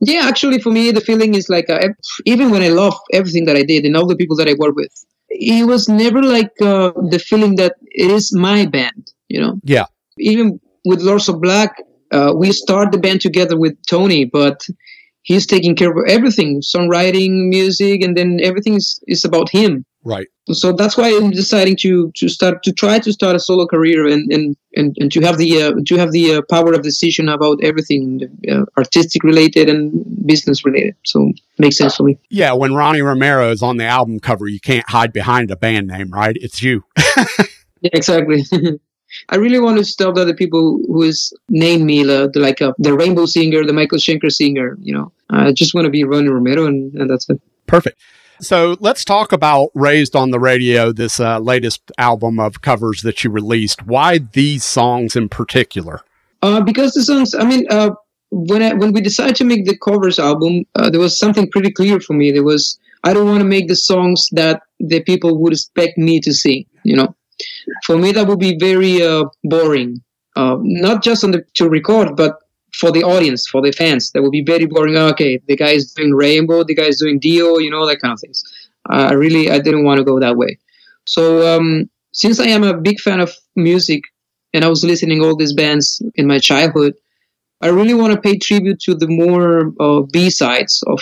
Yeah, 0.01 0.27
actually, 0.27 0.61
for 0.61 0.71
me, 0.71 0.91
the 0.91 1.01
feeling 1.01 1.35
is 1.35 1.49
like 1.49 1.71
uh, 1.71 1.89
even 2.27 2.51
when 2.51 2.61
I 2.63 2.69
love 2.69 2.95
everything 3.13 3.47
that 3.47 3.57
I 3.57 3.63
did 3.63 3.87
and 3.87 3.97
all 3.97 4.07
the 4.07 4.17
people 4.17 4.37
that 4.37 4.49
I 4.49 4.55
work 4.59 4.75
with, 4.77 4.93
it 5.31 5.67
was 5.67 5.89
never 5.89 6.23
like 6.23 6.51
uh, 6.61 6.93
the 7.11 7.19
feeling 7.25 7.57
that 7.57 7.75
it 7.83 8.11
is 8.11 8.35
my 8.35 8.67
band. 8.67 9.13
You 9.29 9.41
know, 9.41 9.61
Yeah. 9.65 9.87
even 10.19 10.61
with 10.85 11.01
Lords 11.01 11.29
of 11.31 11.41
Black, 11.41 11.75
uh, 12.15 12.33
we 12.35 12.53
start 12.53 12.93
the 12.93 12.99
band 12.99 13.21
together 13.21 13.59
with 13.59 13.75
Tony, 13.87 14.25
but 14.25 14.67
he's 15.23 15.47
taking 15.47 15.75
care 15.75 15.91
of 15.91 16.09
everything, 16.09 16.61
songwriting, 16.61 17.49
music, 17.49 18.03
and 18.03 18.17
then 18.17 18.39
everything 18.43 18.75
is, 18.75 19.03
is 19.09 19.25
about 19.25 19.49
him. 19.51 19.85
Right. 20.05 20.27
So 20.53 20.73
that's 20.73 20.99
why 20.99 21.09
I'm 21.09 21.31
deciding 21.31 21.77
to 21.77 22.13
to 22.17 22.29
start 22.29 22.63
to 22.65 22.73
try 22.73 22.99
to 22.99 23.11
start 23.11 23.35
a 23.35 23.41
solo 23.41 23.67
career 23.67 24.07
and 24.07 24.31
and, 24.31 24.55
and, 24.77 24.95
and 25.01 25.11
to 25.13 25.21
have 25.23 25.39
the 25.39 25.63
uh, 25.63 25.73
to 25.87 25.97
have 25.97 26.13
the 26.13 26.35
uh, 26.35 26.43
power 26.51 26.75
of 26.75 26.83
decision 26.83 27.31
about 27.31 27.65
everything 27.65 28.21
uh, 28.53 28.67
artistic 28.77 29.25
related 29.25 29.71
and 29.71 30.05
business 30.27 30.63
related. 30.63 30.95
So 31.07 31.33
makes 31.59 31.79
sense 31.79 31.97
for 31.97 32.03
me. 32.03 32.19
Yeah. 32.29 32.53
When 32.53 32.75
Ronnie 32.75 33.01
Romero 33.01 33.51
is 33.51 33.63
on 33.63 33.79
the 33.79 33.87
album 33.87 34.21
cover, 34.21 34.47
you 34.47 34.61
can't 34.61 34.87
hide 34.91 35.15
behind 35.15 35.51
a 35.51 35.57
band 35.57 35.87
name, 35.87 36.11
right? 36.11 36.37
It's 36.39 36.63
you. 36.63 36.85
Yeah, 37.85 37.91
exactly. 37.93 38.43
I 39.29 39.37
really 39.37 39.61
want 39.61 39.79
to 39.79 39.85
stop 39.85 40.15
the 40.15 40.35
people 40.35 40.81
who 40.87 41.03
is 41.03 41.33
name 41.49 41.87
me 41.87 42.05
the, 42.05 42.31
the 42.33 42.41
like 42.41 42.61
uh, 42.63 42.73
the 42.79 42.95
Rainbow 42.95 43.27
singer, 43.27 43.65
the 43.65 43.73
Michael 43.73 43.99
Schenker 43.99 44.31
singer. 44.31 44.77
You 44.81 44.95
know, 44.95 45.13
I 45.31 45.53
just 45.53 45.75
want 45.75 45.87
to 45.87 45.91
be 45.91 46.05
Ronnie 46.05 46.29
Romero, 46.29 46.67
and, 46.67 46.95
and 46.95 47.11
that's 47.11 47.29
it. 47.29 47.41
Perfect. 47.67 48.01
So 48.41 48.77
let's 48.81 49.05
talk 49.05 49.33
about 49.33 49.71
Raised 49.75 50.17
on 50.17 50.31
the 50.31 50.41
Radio, 50.41 50.93
this 50.93 51.21
uh, 51.21 51.39
latest 51.39 51.93
album 51.99 52.41
of 52.41 52.63
covers 52.63 53.03
that 53.03 53.23
you 53.23 53.31
released. 53.31 53.87
Why 53.87 54.19
these 54.19 54.65
songs 54.65 55.17
in 55.17 55.29
particular? 55.29 56.01
Uh, 56.43 56.61
because 56.61 56.93
the 56.93 57.03
songs, 57.03 57.35
I 57.35 57.45
mean, 57.45 57.67
uh, 57.71 57.91
when 58.31 58.63
I, 58.63 58.75
when 58.75 58.93
we 58.93 59.01
decided 59.01 59.37
to 59.37 59.45
make 59.45 59.65
the 59.65 59.79
covers 59.79 60.19
album, 60.19 60.65
uh, 60.75 60.91
there 60.91 61.01
was 61.01 61.19
something 61.19 61.49
pretty 61.51 61.71
clear 61.71 62.01
for 62.01 62.15
me. 62.15 62.33
There 62.33 62.43
was 62.43 62.79
I 63.05 63.13
don't 63.13 63.27
want 63.27 63.41
to 63.41 63.45
make 63.45 63.69
the 63.69 63.77
songs 63.77 64.29
that 64.33 64.63
the 64.81 65.03
people 65.03 65.39
would 65.39 65.53
expect 65.53 65.97
me 65.97 66.21
to 66.21 66.33
sing. 66.33 66.67
You 66.83 66.97
know, 66.97 67.15
for 67.85 67.97
me 67.99 68.13
that 68.13 68.27
would 68.27 68.39
be 68.39 68.57
very 68.59 69.03
uh, 69.03 69.25
boring. 69.45 70.03
Uh, 70.37 70.57
not 70.61 71.03
just 71.03 71.23
on 71.23 71.31
the 71.31 71.45
to 71.55 71.69
record, 71.69 72.17
but 72.17 72.39
for 72.75 72.91
the 72.91 73.05
audience, 73.05 73.47
for 73.47 73.63
the 73.63 73.71
fans, 73.71 74.11
that 74.13 74.23
would 74.23 74.33
be 74.33 74.43
very 74.43 74.67
boring. 74.67 74.97
Okay, 74.97 75.41
the 75.47 75.57
guy 75.57 75.71
is 75.71 75.93
doing 75.93 76.13
Rainbow, 76.13 76.65
the 76.65 76.75
guy 76.75 76.85
is 76.85 76.99
doing 76.99 77.19
Dio, 77.21 77.59
you 77.59 77.71
know, 77.71 77.87
that 77.87 78.01
kind 78.01 78.13
of 78.13 78.21
things. 78.21 78.43
I 78.91 79.13
really 79.13 79.51
I 79.51 79.59
didn't 79.61 79.85
want 79.85 79.99
to 79.99 80.05
go 80.05 80.19
that 80.21 80.37
way. 80.37 80.59
So 81.07 81.57
um, 81.57 81.89
since 82.13 82.41
I 82.41 82.47
am 82.47 82.65
a 82.65 82.77
big 82.77 83.01
fan 83.01 83.21
of 83.21 83.33
music 83.57 84.03
and 84.53 84.65
I 84.65 84.69
was 84.69 84.85
listening 84.85 85.23
all 85.23 85.37
these 85.37 85.53
bands 85.55 86.03
in 86.17 86.27
my 86.27 86.39
childhood, 86.39 86.95
I 87.61 87.69
really 87.69 87.95
want 87.95 88.13
to 88.13 88.21
pay 88.21 88.37
tribute 88.37 88.81
to 88.81 88.95
the 88.95 89.09
more 89.09 89.73
uh, 89.81 90.03
B 90.13 90.31
sides 90.31 90.83
of 90.87 91.01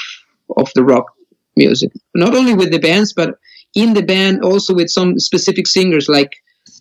of 0.56 0.70
the 0.74 0.84
rock 0.84 1.06
music. 1.56 1.90
Not 2.14 2.34
only 2.34 2.54
with 2.54 2.70
the 2.70 2.78
bands, 2.78 3.12
but 3.12 3.38
in 3.74 3.94
the 3.94 4.02
band 4.02 4.42
also 4.42 4.74
with 4.74 4.88
some 4.88 5.18
specific 5.18 5.66
singers 5.66 6.08
like 6.08 6.30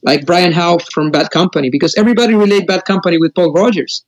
like 0.03 0.25
Brian 0.25 0.51
Howe 0.51 0.77
from 0.93 1.11
Bad 1.11 1.31
Company, 1.31 1.69
because 1.69 1.95
everybody 1.95 2.33
relate 2.35 2.67
Bad 2.67 2.85
Company 2.85 3.17
with 3.17 3.33
Paul 3.35 3.53
Rodgers, 3.53 4.03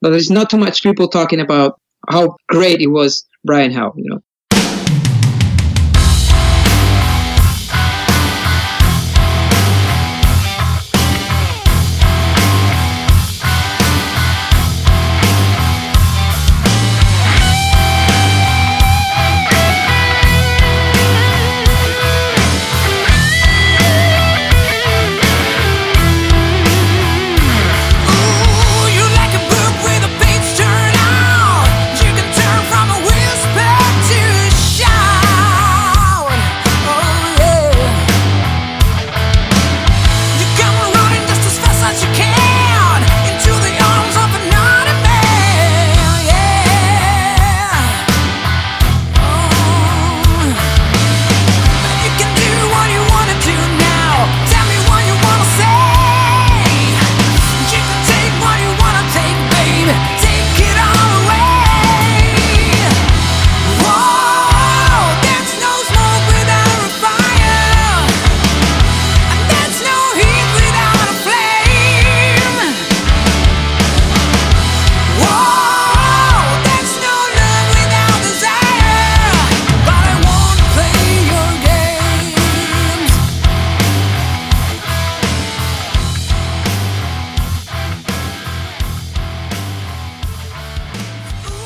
but 0.00 0.10
there's 0.10 0.30
not 0.30 0.50
too 0.50 0.56
much 0.56 0.82
people 0.82 1.08
talking 1.08 1.40
about 1.40 1.80
how 2.08 2.36
great 2.48 2.80
it 2.80 2.88
was 2.88 3.24
Brian 3.44 3.72
Howe. 3.72 3.92
You 3.96 4.10
know. 4.10 4.20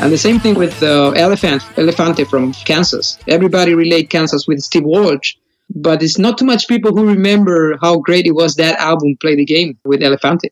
And 0.01 0.11
the 0.11 0.16
same 0.16 0.40
thing 0.40 0.55
with 0.55 0.82
uh, 0.82 1.11
Elephant, 1.11 1.61
Elefante 1.76 2.26
from 2.26 2.55
Kansas. 2.64 3.18
Everybody 3.28 3.74
relate 3.74 4.09
Kansas 4.09 4.46
with 4.46 4.61
Steve 4.61 4.84
Walsh, 4.84 5.34
but 5.74 6.03
it's 6.03 6.18
not 6.18 6.38
too 6.38 6.46
much 6.46 6.68
people 6.68 6.96
who 6.96 7.07
remember 7.07 7.76
how 7.82 7.98
great 7.98 8.24
it 8.24 8.30
was 8.30 8.57
that 8.57 8.78
album, 8.78 9.18
Play 9.20 9.36
the 9.36 9.44
Game, 9.44 9.76
with 9.84 10.01
Elefante. 10.01 10.48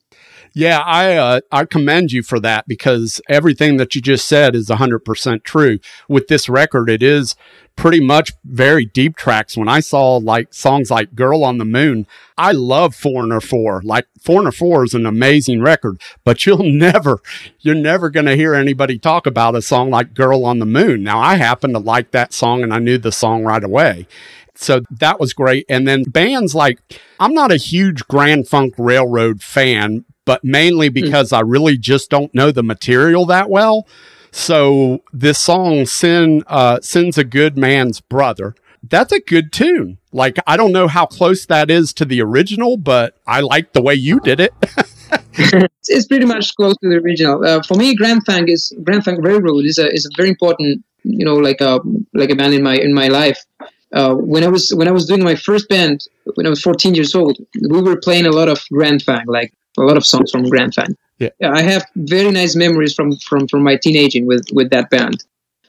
Yeah, 0.59 0.81
I 0.81 1.15
uh, 1.15 1.41
I 1.53 1.67
commend 1.67 2.11
you 2.11 2.25
for 2.25 2.41
that 2.41 2.67
because 2.67 3.21
everything 3.29 3.77
that 3.77 3.95
you 3.95 4.01
just 4.01 4.27
said 4.27 4.57
is 4.57 4.69
100% 4.69 5.45
true. 5.45 5.79
With 6.09 6.27
this 6.27 6.49
record, 6.49 6.91
it 6.91 7.01
is 7.01 7.37
pretty 7.77 8.01
much 8.01 8.33
very 8.45 8.85
deep 8.85 9.15
tracks. 9.15 9.57
When 9.57 9.69
I 9.69 9.79
saw 9.79 10.17
like 10.17 10.53
songs 10.53 10.91
like 10.91 11.15
Girl 11.15 11.45
on 11.45 11.59
the 11.59 11.65
Moon, 11.65 12.09
I 12.37 12.51
love 12.51 12.97
Foreigner 12.97 13.41
4. 13.41 13.83
Like 13.85 14.09
Foreigner 14.21 14.51
4 14.51 14.83
is 14.83 14.95
an 14.95 15.07
amazing 15.07 15.63
record, 15.63 16.01
but 16.25 16.45
you'll 16.45 16.59
never, 16.65 17.21
you're 17.61 17.77
never 17.77 18.11
going 18.11 18.27
to 18.27 18.35
hear 18.35 18.57
anybody 18.57 18.99
talk 18.99 19.29
about 19.29 19.55
a 19.55 19.63
song 19.63 19.91
like 19.91 20.13
Girl 20.13 20.45
on 20.45 20.59
the 20.59 20.67
Moon. 20.67 21.05
Now, 21.05 21.21
I 21.21 21.37
happen 21.37 21.73
to 21.75 21.79
like 21.79 22.11
that 22.11 22.33
song 22.33 22.65
and 22.65 22.75
I 22.75 22.81
knew 22.81 22.99
the 22.99 23.13
song 23.13 23.45
right 23.45 23.63
away. 23.63 24.09
So 24.57 24.81
that 24.91 25.21
was 25.21 25.35
great. 25.35 25.67
And 25.69 25.87
then 25.87 26.03
bands 26.03 26.53
like, 26.53 26.81
I'm 27.21 27.33
not 27.33 27.53
a 27.53 27.57
huge 27.57 28.09
Grand 28.09 28.49
Funk 28.49 28.75
Railroad 28.77 29.41
fan, 29.41 30.05
but 30.29 30.45
mainly 30.45 30.91
because 30.91 31.33
I 31.33 31.41
really 31.41 31.79
just 31.79 32.11
don't 32.11 32.33
know 32.35 32.51
the 32.53 32.63
material 32.63 33.25
that 33.27 33.49
well. 33.49 33.87
So 34.31 35.03
this 35.13 35.39
song, 35.39 35.87
Sin, 35.87 36.43
uh, 36.47 36.81
Sin's 36.83 37.17
a 37.17 37.25
Good 37.25 37.57
Man's 37.57 38.01
Brother, 38.03 38.55
that's 38.83 39.11
a 39.11 39.21
good 39.21 39.53
tune. 39.53 39.97
Like, 40.13 40.37
I 40.47 40.57
don't 40.59 40.73
know 40.73 40.87
how 40.87 41.07
close 41.07 41.47
that 41.47 41.71
is 41.71 41.93
to 41.95 42.05
the 42.05 42.21
original, 42.21 42.77
but 42.77 43.17
I 43.27 43.41
like 43.41 43.73
the 43.73 43.81
way 43.83 43.95
you 43.95 44.21
did 44.21 44.39
it. 44.41 44.53
It's- 45.39 45.69
it's 45.89 46.07
pretty 46.07 46.27
much 46.27 46.55
close 46.57 46.75
to 46.83 46.89
the 46.91 46.97
original. 46.97 47.43
Uh, 47.45 47.63
for 47.63 47.75
me, 47.75 47.95
Grand 47.95 48.21
Funk 48.27 48.51
is 48.51 48.73
Grand 48.85 49.05
Funk 49.05 49.19
Railroad 49.23 49.65
is 49.65 49.79
a 49.79 49.87
is 49.93 50.05
a 50.05 50.11
very 50.17 50.29
important, 50.29 50.85
you 51.05 51.25
know, 51.25 51.37
like 51.37 51.61
a 51.63 51.81
like 52.13 52.31
a 52.31 52.37
band 52.37 52.53
in 52.55 52.63
my 52.63 52.77
in 52.77 52.93
my 52.93 53.09
life. 53.09 53.39
Uh, 53.95 54.13
when 54.15 54.43
I 54.45 54.49
was 54.49 54.65
when 54.75 54.87
I 54.89 54.91
was 54.91 55.07
doing 55.07 55.25
my 55.25 55.35
first 55.37 55.69
band 55.71 55.97
when 56.35 56.45
I 56.47 56.51
was 56.51 56.61
14 56.61 56.95
years 56.95 57.15
old, 57.15 57.39
we 57.71 57.81
were 57.81 57.97
playing 57.97 58.27
a 58.27 58.31
lot 58.33 58.49
of 58.49 58.59
Grand 58.71 59.01
Funk, 59.03 59.25
like 59.29 59.51
a 59.79 59.87
lot 59.87 59.97
of 59.97 60.05
songs 60.05 60.31
from 60.31 60.49
Grand 60.49 60.75
Funk. 60.75 60.97
Yeah. 61.19 61.31
I 61.43 61.63
have 61.63 61.85
very 61.97 62.31
nice 62.31 62.55
memories 62.55 62.95
from 62.95 63.17
from 63.17 63.49
from 63.49 63.63
my 63.63 63.77
teenaging 63.77 64.27
with 64.27 64.47
with 64.53 64.71
that 64.71 64.91
band. 64.91 65.25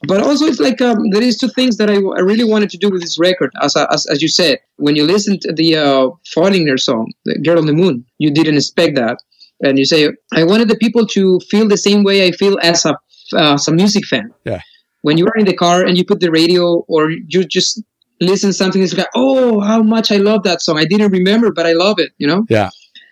But 0.07 0.21
also, 0.21 0.45
it's 0.45 0.59
like 0.59 0.81
um, 0.81 1.09
there 1.09 1.21
is 1.21 1.37
two 1.37 1.49
things 1.49 1.75
that 1.77 1.89
I, 1.89 1.95
I 1.95 2.21
really 2.21 2.45
wanted 2.45 2.69
to 2.69 2.77
do 2.77 2.89
with 2.89 3.01
this 3.01 3.19
record. 3.19 3.51
As, 3.61 3.75
as, 3.75 4.05
as 4.05 4.21
you 4.21 4.29
said, 4.29 4.59
when 4.77 4.95
you 4.95 5.03
listen 5.03 5.39
to 5.39 5.51
the 5.51 5.75
uh, 5.75 6.09
Foreigner 6.33 6.77
song, 6.77 7.11
the 7.25 7.37
"Girl 7.39 7.57
on 7.57 7.65
the 7.65 7.73
Moon," 7.73 8.05
you 8.17 8.31
didn't 8.31 8.55
expect 8.55 8.95
that, 8.95 9.17
and 9.61 9.77
you 9.77 9.85
say, 9.85 10.09
"I 10.33 10.45
wanted 10.45 10.69
the 10.69 10.77
people 10.77 11.05
to 11.07 11.39
feel 11.49 11.67
the 11.67 11.77
same 11.77 12.03
way 12.03 12.25
I 12.25 12.31
feel 12.31 12.57
as 12.61 12.85
a 12.85 12.93
uh, 13.33 13.55
as 13.55 13.67
a 13.67 13.73
music 13.73 14.05
fan." 14.05 14.33
Yeah. 14.45 14.61
When 15.01 15.17
you 15.17 15.25
are 15.27 15.37
in 15.37 15.45
the 15.45 15.55
car 15.55 15.85
and 15.85 15.97
you 15.97 16.05
put 16.05 16.21
the 16.21 16.31
radio, 16.31 16.85
or 16.87 17.11
you 17.11 17.43
just 17.43 17.81
listen 18.21 18.51
to 18.51 18.53
something, 18.53 18.81
it's 18.81 18.93
like, 18.93 19.07
"Oh, 19.15 19.59
how 19.59 19.83
much 19.83 20.13
I 20.13 20.17
love 20.17 20.43
that 20.43 20.61
song! 20.61 20.77
I 20.77 20.85
didn't 20.85 21.11
remember, 21.11 21.51
but 21.51 21.65
I 21.65 21.73
love 21.73 21.99
it." 21.99 22.11
You 22.17 22.27
know. 22.27 22.45
Yeah. 22.49 22.69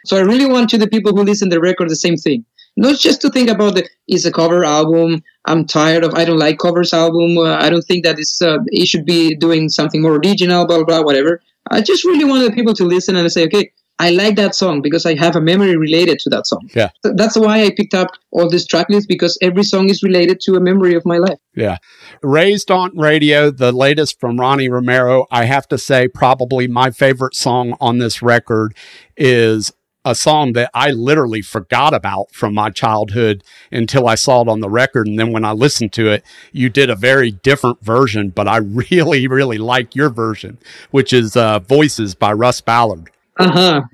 So 0.07 0.17
I 0.17 0.21
really 0.21 0.45
want 0.45 0.69
to 0.71 0.77
the 0.77 0.87
people 0.87 1.15
who 1.15 1.23
listen 1.23 1.49
to 1.49 1.55
the 1.55 1.61
record 1.61 1.89
the 1.89 1.95
same 1.95 2.17
thing. 2.17 2.45
Not 2.75 2.99
just 2.99 3.21
to 3.21 3.29
think 3.29 3.49
about 3.49 3.75
the 3.75 3.89
it's 4.07 4.25
a 4.25 4.31
cover 4.31 4.63
album. 4.63 5.23
I'm 5.45 5.65
tired 5.65 6.03
of 6.03 6.13
I 6.13 6.25
don't 6.25 6.37
like 6.37 6.59
covers 6.59 6.93
album. 6.93 7.37
Uh, 7.37 7.57
I 7.57 7.69
don't 7.69 7.81
think 7.81 8.03
that 8.05 8.19
it's 8.19 8.41
uh, 8.41 8.59
it 8.67 8.87
should 8.87 9.05
be 9.05 9.35
doing 9.35 9.69
something 9.69 10.01
more 10.01 10.15
original. 10.15 10.65
Blah 10.65 10.77
blah 10.77 10.85
blah. 10.85 11.01
Whatever. 11.01 11.41
I 11.71 11.81
just 11.81 12.05
really 12.05 12.23
want 12.23 12.45
the 12.45 12.51
people 12.51 12.73
to 12.75 12.85
listen 12.85 13.15
and 13.15 13.29
say, 13.31 13.45
okay, 13.45 13.71
I 13.99 14.11
like 14.11 14.35
that 14.35 14.53
song 14.53 14.81
because 14.81 15.05
I 15.05 15.15
have 15.15 15.35
a 15.35 15.41
memory 15.41 15.75
related 15.75 16.19
to 16.19 16.29
that 16.29 16.45
song. 16.45 16.69
Yeah. 16.75 16.89
So 17.03 17.13
that's 17.15 17.35
why 17.35 17.63
I 17.63 17.71
picked 17.75 17.95
up 17.95 18.09
all 18.31 18.47
these 18.47 18.67
track 18.67 18.89
lists 18.89 19.07
because 19.07 19.37
every 19.41 19.63
song 19.63 19.89
is 19.89 20.03
related 20.03 20.39
to 20.41 20.55
a 20.55 20.59
memory 20.59 20.93
of 20.93 21.03
my 21.05 21.17
life. 21.17 21.39
Yeah. 21.55 21.77
Raised 22.21 22.69
on 22.69 22.95
Radio, 22.95 23.49
the 23.49 23.71
latest 23.71 24.19
from 24.19 24.39
Ronnie 24.39 24.69
Romero. 24.69 25.25
I 25.31 25.45
have 25.45 25.67
to 25.69 25.79
say, 25.79 26.07
probably 26.07 26.67
my 26.67 26.91
favorite 26.91 27.35
song 27.35 27.75
on 27.81 27.97
this 27.97 28.21
record 28.21 28.75
is 29.15 29.73
a 30.09 30.15
song 30.15 30.53
that 30.53 30.69
I 30.73 30.91
literally 30.91 31.41
forgot 31.41 31.93
about 31.93 32.31
from 32.31 32.53
my 32.53 32.69
childhood 32.69 33.43
until 33.71 34.07
I 34.07 34.15
saw 34.15 34.41
it 34.41 34.47
on 34.47 34.61
the 34.61 34.69
record. 34.69 35.07
And 35.07 35.19
then 35.19 35.31
when 35.31 35.45
I 35.45 35.51
listened 35.51 35.93
to 35.93 36.09
it, 36.09 36.23
you 36.51 36.69
did 36.69 36.89
a 36.89 36.95
very 36.95 37.31
different 37.31 37.81
version, 37.83 38.29
but 38.29 38.47
I 38.47 38.57
really, 38.91 39.27
really 39.27 39.57
like 39.57 39.95
your 39.95 40.09
version, 40.09 40.57
which 40.91 41.13
is 41.13 41.35
uh, 41.35 41.59
Voices 41.59 42.15
by 42.15 42.33
Russ 42.33 42.61
Ballard 42.61 43.09
Uh 43.37 43.51
huh. 43.51 43.81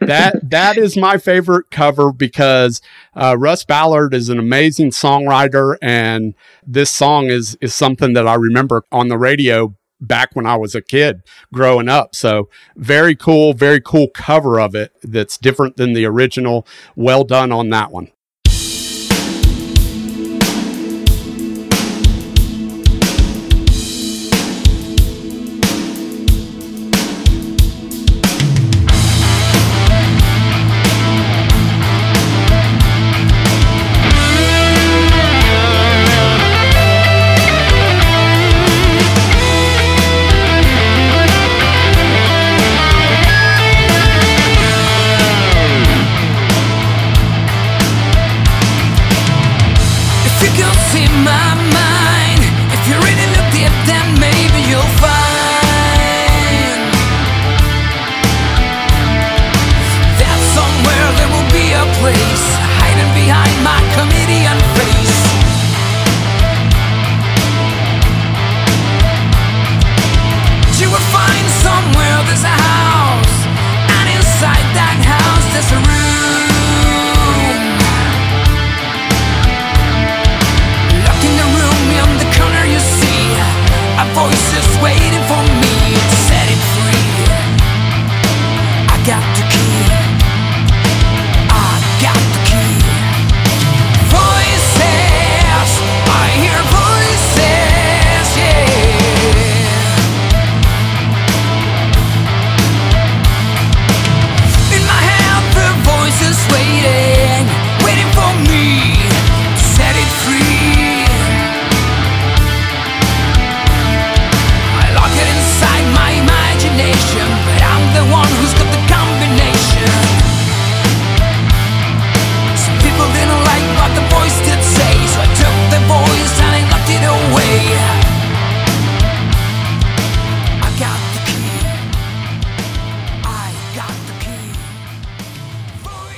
that 0.00 0.38
that 0.42 0.76
is 0.76 0.96
my 0.96 1.18
favorite 1.18 1.70
cover 1.70 2.12
because 2.12 2.80
uh, 3.16 3.36
Russ 3.38 3.64
Ballard 3.64 4.14
is 4.14 4.28
an 4.28 4.38
amazing 4.38 4.90
songwriter, 4.90 5.76
and 5.82 6.34
this 6.66 6.90
song 6.90 7.26
is 7.26 7.56
is 7.60 7.74
something 7.74 8.12
that 8.14 8.28
I 8.28 8.34
remember 8.34 8.84
on 8.92 9.08
the 9.08 9.18
radio 9.18 9.74
back 10.02 10.30
when 10.34 10.46
I 10.46 10.56
was 10.56 10.74
a 10.74 10.82
kid 10.82 11.22
growing 11.52 11.88
up. 11.88 12.14
So 12.14 12.48
very 12.76 13.14
cool, 13.14 13.54
very 13.54 13.80
cool 13.80 14.08
cover 14.08 14.60
of 14.60 14.74
it. 14.74 14.92
That's 15.02 15.38
different 15.38 15.76
than 15.76 15.94
the 15.94 16.04
original. 16.04 16.66
Well 16.96 17.24
done 17.24 17.52
on 17.52 17.70
that 17.70 17.90
one. 17.90 18.10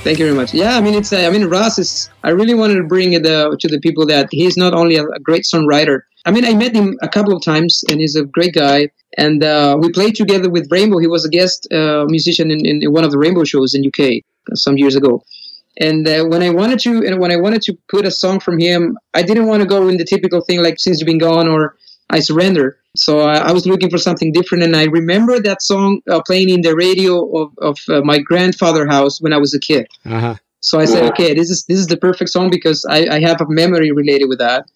Thank 0.04 0.18
you 0.18 0.26
very 0.26 0.36
much. 0.36 0.52
Yeah, 0.52 0.76
I 0.76 0.82
mean, 0.82 0.92
it's. 0.92 1.14
Uh, 1.14 1.20
I 1.26 1.30
mean, 1.30 1.46
Ross 1.46 1.78
is. 1.78 2.10
I 2.24 2.30
really 2.30 2.52
wanted 2.52 2.74
to 2.74 2.84
bring 2.84 3.14
it 3.14 3.24
uh, 3.24 3.56
to 3.58 3.68
the 3.68 3.80
people 3.80 4.04
that 4.06 4.28
he's 4.30 4.54
not 4.54 4.74
only 4.74 4.96
a, 4.96 5.04
great 5.22 5.44
songwriter. 5.44 6.00
I 6.26 6.30
mean, 6.30 6.44
I 6.44 6.52
met 6.52 6.74
him 6.74 6.98
a 7.00 7.08
couple 7.08 7.34
of 7.34 7.42
times, 7.42 7.82
and 7.88 8.00
he's 8.00 8.14
a 8.14 8.24
great 8.24 8.52
guy. 8.52 8.90
And 9.16 9.42
uh, 9.42 9.78
we 9.80 9.90
played 9.92 10.14
together 10.14 10.50
with 10.50 10.70
Rainbow. 10.70 10.98
He 10.98 11.06
was 11.06 11.24
a 11.24 11.30
guest 11.30 11.66
uh, 11.72 12.04
musician 12.06 12.50
in, 12.50 12.66
in 12.66 12.92
one 12.92 13.04
of 13.04 13.12
the 13.12 13.18
Rainbow 13.18 13.44
shows 13.44 13.72
in 13.72 13.82
UK 13.86 14.22
some 14.54 14.76
years 14.76 14.94
ago. 14.94 15.24
And 15.80 16.06
uh, 16.06 16.24
when 16.24 16.42
I 16.42 16.50
wanted 16.50 16.80
to, 16.80 17.02
and 17.06 17.18
when 17.18 17.32
I 17.32 17.36
wanted 17.36 17.62
to 17.62 17.78
put 17.88 18.04
a 18.04 18.10
song 18.10 18.40
from 18.40 18.58
him, 18.58 18.98
I 19.14 19.22
didn't 19.22 19.46
want 19.46 19.62
to 19.62 19.66
go 19.66 19.88
in 19.88 19.96
the 19.96 20.04
typical 20.04 20.42
thing 20.42 20.62
like 20.62 20.78
"Since 20.78 21.00
You've 21.00 21.06
Been 21.06 21.18
Gone" 21.18 21.48
or 21.48 21.76
"I 22.10 22.20
Surrender." 22.20 22.78
So 22.96 23.20
I, 23.20 23.48
I 23.48 23.52
was 23.52 23.66
looking 23.66 23.90
for 23.90 23.98
something 23.98 24.32
different, 24.32 24.62
and 24.62 24.76
I 24.76 24.84
remember 24.84 25.40
that 25.40 25.62
song 25.62 26.00
uh, 26.08 26.20
playing 26.24 26.50
in 26.50 26.60
the 26.60 26.76
radio 26.76 27.28
of, 27.36 27.52
of 27.58 27.78
uh, 27.88 28.00
my 28.02 28.18
grandfather 28.18 28.86
house 28.86 29.20
when 29.20 29.32
I 29.32 29.38
was 29.38 29.52
a 29.52 29.58
kid. 29.58 29.88
Uh-huh. 30.06 30.36
So 30.60 30.80
I 30.80 30.86
said, 30.86 31.02
okay, 31.12 31.34
this 31.34 31.50
is 31.50 31.66
this 31.66 31.78
is 31.78 31.88
the 31.88 31.96
perfect 31.96 32.30
song 32.30 32.50
because 32.50 32.86
I, 32.88 33.06
I 33.10 33.20
have 33.20 33.40
a 33.40 33.46
memory 33.48 33.90
related 33.90 34.28
with 34.28 34.38
that, 34.38 34.66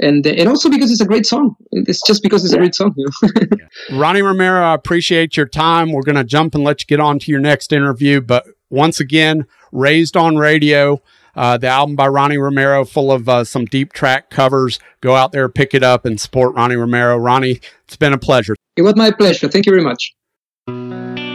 and 0.00 0.26
and 0.26 0.48
also 0.48 0.68
because 0.68 0.90
it's 0.90 1.00
a 1.00 1.06
great 1.06 1.24
song. 1.24 1.56
It's 1.70 2.02
just 2.06 2.22
because 2.22 2.44
it's 2.44 2.52
a 2.52 2.58
great 2.58 2.74
song. 2.74 2.94
You 2.96 3.08
know? 3.22 3.46
Ronnie 3.98 4.22
Romero, 4.22 4.62
I 4.62 4.74
appreciate 4.74 5.36
your 5.36 5.46
time. 5.46 5.92
We're 5.92 6.02
going 6.02 6.16
to 6.16 6.24
jump 6.24 6.54
and 6.54 6.64
let 6.64 6.82
you 6.82 6.86
get 6.86 7.00
on 7.00 7.18
to 7.20 7.30
your 7.30 7.40
next 7.40 7.72
interview. 7.72 8.20
But 8.20 8.46
once 8.68 9.00
again, 9.00 9.46
Raised 9.72 10.16
on 10.16 10.36
Radio, 10.36 11.00
uh, 11.38 11.56
the 11.56 11.68
album 11.68 11.94
by 11.94 12.08
Ronnie 12.08 12.36
Romero, 12.36 12.84
full 12.84 13.12
of 13.12 13.28
uh, 13.28 13.44
some 13.44 13.64
deep 13.64 13.92
track 13.92 14.28
covers. 14.28 14.80
Go 15.00 15.14
out 15.14 15.30
there, 15.30 15.48
pick 15.48 15.72
it 15.72 15.84
up, 15.84 16.04
and 16.04 16.20
support 16.20 16.54
Ronnie 16.56 16.74
Romero. 16.74 17.16
Ronnie, 17.16 17.60
it's 17.84 17.96
been 17.96 18.12
a 18.12 18.18
pleasure. 18.18 18.56
it 18.76 18.82
was 18.82 18.96
my 18.96 19.12
pleasure. 19.12 19.48
Thank 19.48 19.64
you 19.66 19.72
very 19.72 19.84
much. 19.84 21.27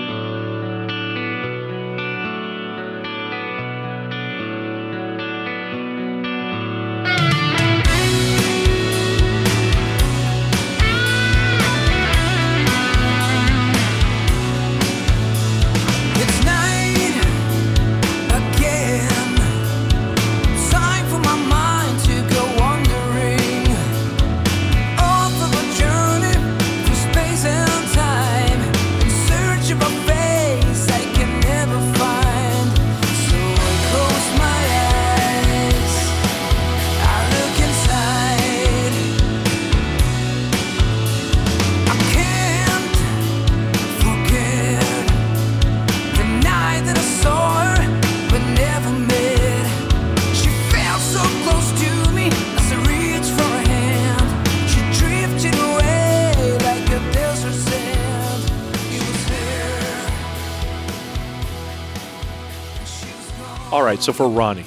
So 64.03 64.11
for 64.11 64.27
Ronnie, 64.27 64.65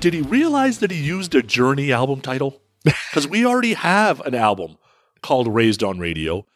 did 0.00 0.14
he 0.14 0.22
realize 0.22 0.78
that 0.78 0.90
he 0.90 0.96
used 0.96 1.34
a 1.34 1.42
Journey 1.42 1.92
album 1.92 2.22
title? 2.22 2.62
Because 3.10 3.28
we 3.28 3.44
already 3.44 3.74
have 3.74 4.20
an 4.20 4.34
album 4.34 4.78
called 5.22 5.48
Raised 5.48 5.82
on 5.82 5.98
Radio. 5.98 6.46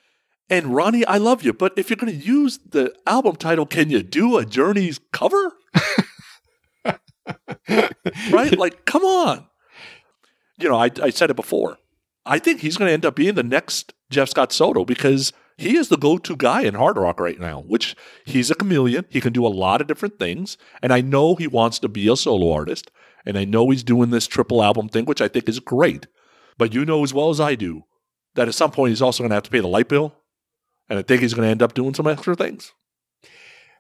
And 0.49 0.75
Ronnie, 0.75 1.05
I 1.05 1.19
love 1.19 1.43
you, 1.43 1.53
but 1.53 1.75
if 1.77 1.91
you're 1.91 1.97
going 1.99 2.19
to 2.19 2.27
use 2.27 2.59
the 2.59 2.95
album 3.07 3.37
title, 3.37 3.67
can 3.67 3.91
you 3.91 4.03
do 4.03 4.39
a 4.39 4.47
Journey's 4.47 4.99
cover? 5.13 5.53
right? 8.31 8.57
Like, 8.57 8.87
come 8.87 9.05
on. 9.05 9.47
You 10.59 10.71
know, 10.71 10.77
I, 10.77 10.91
I 11.03 11.11
said 11.11 11.31
it 11.31 11.37
before. 11.37 11.79
I 12.25 12.39
think 12.39 12.61
he's 12.61 12.77
going 12.77 12.89
to 12.89 12.95
end 12.95 13.05
up 13.05 13.17
being 13.17 13.35
the 13.35 13.43
next 13.43 13.93
Jeff 14.09 14.31
Scott 14.31 14.53
Soto 14.53 14.85
because 14.85 15.33
he 15.61 15.77
is 15.77 15.89
the 15.89 15.99
go-to 15.99 16.37
guy 16.37 16.63
in 16.63 16.75
hard 16.75 16.97
rock 16.97 17.21
right 17.21 17.39
now. 17.39 17.61
Which 17.61 17.95
he's 18.25 18.51
a 18.51 18.55
chameleon. 18.55 19.05
He 19.09 19.21
can 19.21 19.33
do 19.33 19.47
a 19.47 19.49
lot 19.49 19.81
of 19.81 19.87
different 19.87 20.19
things, 20.19 20.57
and 20.83 20.93
I 20.93 21.01
know 21.01 21.35
he 21.35 21.47
wants 21.47 21.79
to 21.81 21.89
be 21.89 22.09
a 22.09 22.17
solo 22.17 22.53
artist, 22.53 22.91
and 23.27 23.39
I 23.39 23.45
know 23.45 23.71
he's 23.71 23.85
doing 23.85 24.11
this 24.11 24.27
triple 24.27 24.63
album 24.63 24.89
thing, 24.89 25.05
which 25.05 25.21
I 25.21 25.29
think 25.29 25.49
is 25.49 25.61
great. 25.61 26.07
But 26.59 26.75
you 26.75 26.85
know 26.85 27.05
as 27.05 27.15
well 27.15 27.31
as 27.31 27.41
I 27.41 27.55
do 27.55 27.85
that 28.35 28.49
at 28.49 28.55
some 28.55 28.71
point 28.71 28.91
he's 28.91 29.03
also 29.03 29.23
going 29.23 29.31
to 29.31 29.35
have 29.35 29.45
to 29.45 29.51
pay 29.51 29.61
the 29.61 29.69
light 29.69 29.89
bill, 29.89 30.15
and 30.89 30.99
I 30.99 31.03
think 31.03 31.23
he's 31.23 31.35
going 31.35 31.47
to 31.47 31.51
end 31.51 31.63
up 31.63 31.75
doing 31.75 31.95
some 31.95 32.07
extra 32.07 32.35
things. 32.35 32.73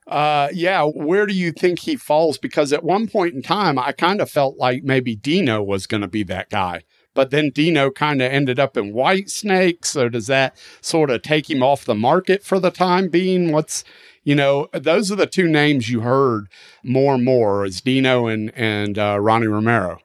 Uh, 0.06 0.48
yeah. 0.52 0.82
Where 0.82 1.24
do 1.24 1.34
you 1.34 1.52
think 1.52 1.78
he 1.78 1.96
falls? 1.96 2.36
Because 2.36 2.72
at 2.72 2.82
one 2.82 3.06
point 3.06 3.34
in 3.34 3.42
time, 3.42 3.78
I 3.78 3.92
kind 3.92 4.20
of 4.20 4.30
felt 4.30 4.56
like 4.58 4.82
maybe 4.82 5.14
Dino 5.14 5.62
was 5.62 5.86
going 5.86 6.00
to 6.00 6.08
be 6.08 6.24
that 6.24 6.50
guy. 6.50 6.82
But 7.20 7.28
then 7.28 7.50
Dino 7.50 7.90
kind 7.90 8.22
of 8.22 8.32
ended 8.32 8.58
up 8.58 8.78
in 8.78 8.94
Whitesnake. 8.94 9.84
So 9.84 10.08
does 10.08 10.26
that 10.28 10.56
sort 10.80 11.10
of 11.10 11.20
take 11.20 11.50
him 11.50 11.62
off 11.62 11.84
the 11.84 11.94
market 11.94 12.42
for 12.42 12.58
the 12.58 12.70
time 12.70 13.10
being? 13.10 13.52
What's, 13.52 13.84
you 14.24 14.34
know, 14.34 14.68
those 14.72 15.12
are 15.12 15.16
the 15.16 15.26
two 15.26 15.46
names 15.46 15.90
you 15.90 16.00
heard 16.00 16.46
more 16.82 17.12
and 17.14 17.22
more 17.22 17.66
is 17.66 17.82
Dino 17.82 18.26
and, 18.26 18.50
and 18.56 18.98
uh, 18.98 19.18
Ronnie 19.20 19.48
Romero. 19.48 19.98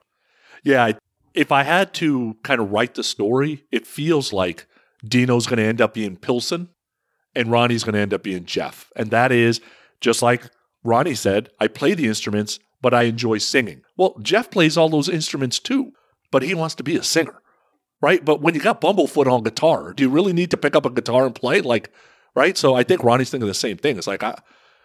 Yeah, 0.62 0.92
if 1.34 1.54
I 1.54 1.64
had 1.64 1.94
to 1.94 2.36
kind 2.44 2.60
of 2.60 2.72
write 2.74 2.96
the 2.96 3.04
story, 3.04 3.64
it 3.72 3.88
feels 3.88 4.34
like 4.34 4.68
Dino's 5.08 5.48
going 5.48 5.60
to 5.60 5.64
end 5.64 5.80
up 5.80 5.94
being 5.94 6.18
Pilsen 6.18 6.68
and 7.34 7.50
Ronnie's 7.50 7.86
going 7.86 7.96
to 7.96 8.02
end 8.02 8.14
up 8.14 8.24
being 8.24 8.44
Jeff. 8.44 8.92
And 8.98 9.10
that 9.12 9.32
is 9.32 9.62
just 10.02 10.22
like 10.22 10.50
Ronnie 10.84 11.16
said, 11.16 11.48
I 11.62 11.70
play 11.70 11.94
the 11.94 12.08
instruments, 12.08 12.60
but 12.82 12.94
I 12.94 13.04
enjoy 13.04 13.38
singing. 13.38 13.84
Well, 13.96 14.18
Jeff 14.22 14.52
plays 14.52 14.76
all 14.76 14.90
those 14.90 15.08
instruments 15.08 15.60
too, 15.60 15.94
but 16.36 16.44
he 16.44 16.54
wants 16.54 16.76
to 16.76 16.84
be 16.84 16.98
a 16.98 17.02
singer, 17.02 17.42
right? 18.02 18.26
But 18.26 18.42
when 18.42 18.56
you 18.56 18.60
got 18.60 18.82
Bumblefoot 18.82 19.32
on 19.32 19.44
guitar, 19.44 19.94
do 19.94 20.04
you 20.04 20.10
really 20.10 20.34
need 20.34 20.52
to 20.52 20.58
pick 20.58 20.76
up 20.76 20.86
a 20.86 20.90
guitar 20.90 21.26
and 21.26 21.34
play? 21.34 21.62
Like, 21.62 21.94
right? 22.36 22.58
So 22.58 22.76
I 22.76 22.84
think 22.84 23.06
Ronnie's 23.06 23.30
thinking 23.30 23.48
the 23.48 23.54
same 23.54 23.78
thing. 23.78 23.98
It's 23.98 24.06
like, 24.06 24.22
I, 24.22 24.38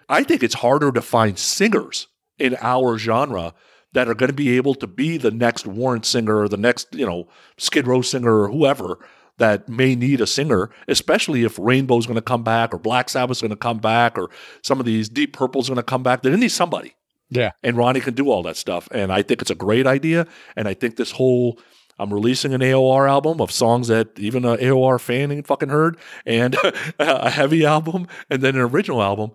I 0.08 0.22
think 0.22 0.44
it's 0.44 0.54
harder 0.54 0.92
to 0.92 1.02
find 1.02 1.36
singers 1.36 2.06
in 2.38 2.56
our 2.60 2.98
genre 2.98 3.52
that 3.94 4.06
are 4.06 4.14
going 4.14 4.28
to 4.28 4.32
be 4.32 4.56
able 4.56 4.76
to 4.76 4.86
be 4.86 5.16
the 5.16 5.32
next 5.32 5.66
Warrant 5.66 6.06
singer 6.06 6.42
or 6.42 6.48
the 6.48 6.56
next, 6.56 6.94
you 6.94 7.04
know, 7.04 7.26
Skid 7.58 7.88
Row 7.88 8.00
singer 8.00 8.42
or 8.42 8.48
whoever 8.48 9.04
that 9.38 9.68
may 9.68 9.96
need 9.96 10.20
a 10.20 10.28
singer, 10.28 10.70
especially 10.86 11.42
if 11.42 11.58
Rainbow's 11.58 12.06
going 12.06 12.14
to 12.14 12.22
come 12.22 12.44
back 12.44 12.72
or 12.72 12.78
Black 12.78 13.08
Sabbath's 13.08 13.40
going 13.40 13.50
to 13.50 13.56
come 13.56 13.78
back 13.78 14.16
or 14.16 14.30
some 14.62 14.78
of 14.78 14.86
these 14.86 15.08
Deep 15.08 15.32
Purple's 15.32 15.68
going 15.68 15.78
to 15.78 15.82
come 15.82 16.04
back. 16.04 16.22
They 16.22 16.30
need 16.36 16.50
somebody. 16.50 16.94
Yeah. 17.30 17.52
And 17.62 17.76
Ronnie 17.76 18.00
can 18.00 18.14
do 18.14 18.30
all 18.30 18.42
that 18.42 18.56
stuff. 18.56 18.88
And 18.90 19.12
I 19.12 19.22
think 19.22 19.40
it's 19.40 19.50
a 19.50 19.54
great 19.56 19.86
idea. 19.86 20.26
And 20.56 20.66
I 20.68 20.74
think 20.74 20.96
this 20.96 21.12
whole 21.12 21.58
I'm 22.00 22.14
releasing 22.14 22.54
an 22.54 22.62
AOR 22.62 23.06
album 23.06 23.42
of 23.42 23.52
songs 23.52 23.88
that 23.88 24.18
even 24.18 24.46
an 24.46 24.56
AOR 24.56 24.98
fan 24.98 25.30
ain't 25.30 25.46
fucking 25.46 25.68
heard, 25.68 25.98
and 26.24 26.56
a 26.98 27.28
heavy 27.28 27.66
album, 27.66 28.06
and 28.30 28.40
then 28.40 28.54
an 28.54 28.62
original 28.62 29.02
album 29.02 29.32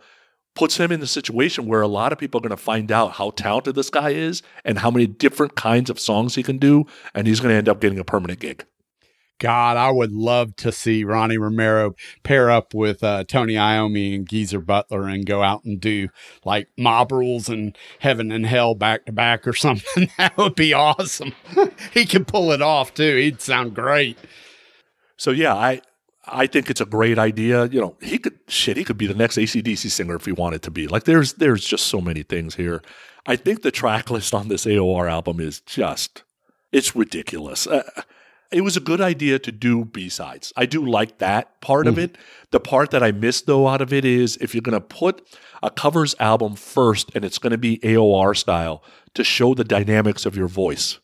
puts 0.56 0.78
him 0.78 0.92
in 0.92 1.00
the 1.00 1.06
situation 1.06 1.68
where 1.68 1.82
a 1.82 1.88
lot 1.88 2.12
of 2.12 2.18
people 2.18 2.40
are 2.40 2.42
going 2.42 2.50
to 2.50 2.58
find 2.58 2.92
out 2.92 3.12
how 3.12 3.30
talented 3.32 3.76
this 3.76 3.92
guy 3.92 4.10
is 4.12 4.42
and 4.64 4.80
how 4.80 4.90
many 4.90 5.06
different 5.06 5.56
kinds 5.56 5.92
of 5.92 6.00
songs 6.00 6.34
he 6.34 6.42
can 6.42 6.58
do, 6.58 6.86
and 7.14 7.28
he's 7.28 7.40
going 7.40 7.52
to 7.52 7.56
end 7.56 7.70
up 7.70 7.80
getting 7.80 8.00
a 8.00 8.04
permanent 8.04 8.40
gig. 8.40 8.66
God, 9.40 9.76
I 9.76 9.92
would 9.92 10.14
love 10.14 10.56
to 10.58 10.72
see 10.72 11.04
Ronnie 11.04 11.38
Romero 11.38 11.96
pair 12.24 12.50
up 12.50 12.74
with 12.74 13.04
uh, 13.04 13.26
Tony 13.26 13.56
Iommi 13.56 14.16
and 14.16 14.28
Geezer 14.28 14.62
Butler 14.62 15.08
and 15.08 15.26
go 15.26 15.44
out 15.44 15.66
and 15.66 15.80
do 15.80 16.10
like 16.46 16.70
Mob 16.78 17.12
Rules 17.12 17.50
and 17.50 17.78
Heaven 18.00 18.32
and 18.32 18.46
Hell 18.46 18.76
back 18.76 19.06
to 19.06 19.12
back 19.12 19.46
or 19.46 19.54
something. 19.54 20.10
that 20.18 20.38
would 20.38 20.56
be 20.56 20.74
awesome. 20.74 21.34
he 21.94 22.06
could 22.06 22.28
pull 22.28 22.52
it 22.52 22.62
off 22.62 22.94
too. 22.94 23.18
He'd 23.18 23.42
sound 23.42 23.76
great. 23.76 24.18
So 25.18 25.32
yeah, 25.32 25.54
I 25.54 25.82
I 26.28 26.48
think 26.48 26.70
it's 26.70 26.82
a 26.82 26.86
great 26.86 27.20
idea. 27.20 27.66
You 27.66 27.82
know, 27.82 27.98
he 28.02 28.18
could 28.18 28.40
shit. 28.48 28.78
He 28.78 28.84
could 28.84 28.98
be 28.98 29.08
the 29.08 29.14
next 29.14 29.38
ACDC 29.38 29.90
singer 29.92 30.16
if 30.16 30.26
he 30.26 30.32
wanted 30.32 30.62
to 30.64 30.72
be. 30.72 30.88
Like 30.88 31.04
there's 31.04 31.34
there's 31.34 31.66
just 31.66 31.88
so 31.88 32.02
many 32.02 32.24
things 32.24 32.56
here. 32.56 32.82
I 33.26 33.36
think 33.36 33.62
the 33.62 33.72
track 33.72 34.10
list 34.10 34.34
on 34.34 34.48
this 34.48 34.66
AOR 34.66 35.10
album 35.10 35.40
is 35.40 35.60
just 35.62 36.24
it's 36.72 36.96
ridiculous. 36.96 37.68
Uh, 37.68 37.84
it 38.56 38.62
was 38.62 38.78
a 38.78 38.80
good 38.80 39.02
idea 39.02 39.38
to 39.38 39.52
do 39.52 39.84
B 39.84 40.08
sides. 40.08 40.54
I 40.56 40.66
do 40.66 40.86
like 40.86 41.18
that 41.18 41.60
part 41.60 41.88
of 41.88 41.96
mm. 41.96 42.04
it. 42.04 42.18
The 42.52 42.62
part 42.62 42.92
that 42.92 43.04
I 43.04 43.12
miss 43.12 43.42
though 43.42 43.68
out 43.68 43.82
of 43.82 43.92
it 43.92 44.06
is 44.06 44.38
if 44.38 44.56
you're 44.56 44.62
going 44.62 44.80
to 44.80 44.80
put 44.80 45.28
a 45.62 45.70
covers 45.70 46.16
album 46.22 46.56
first 46.56 47.12
and 47.14 47.26
it's 47.26 47.38
going 47.38 47.52
to 47.52 47.58
be 47.58 47.80
AOR 47.80 48.34
style 48.36 48.82
to 49.14 49.26
show 49.26 49.56
the 49.56 49.66
dynamics 49.66 50.26
of 50.26 50.38
your 50.38 50.48
voice. 50.48 51.00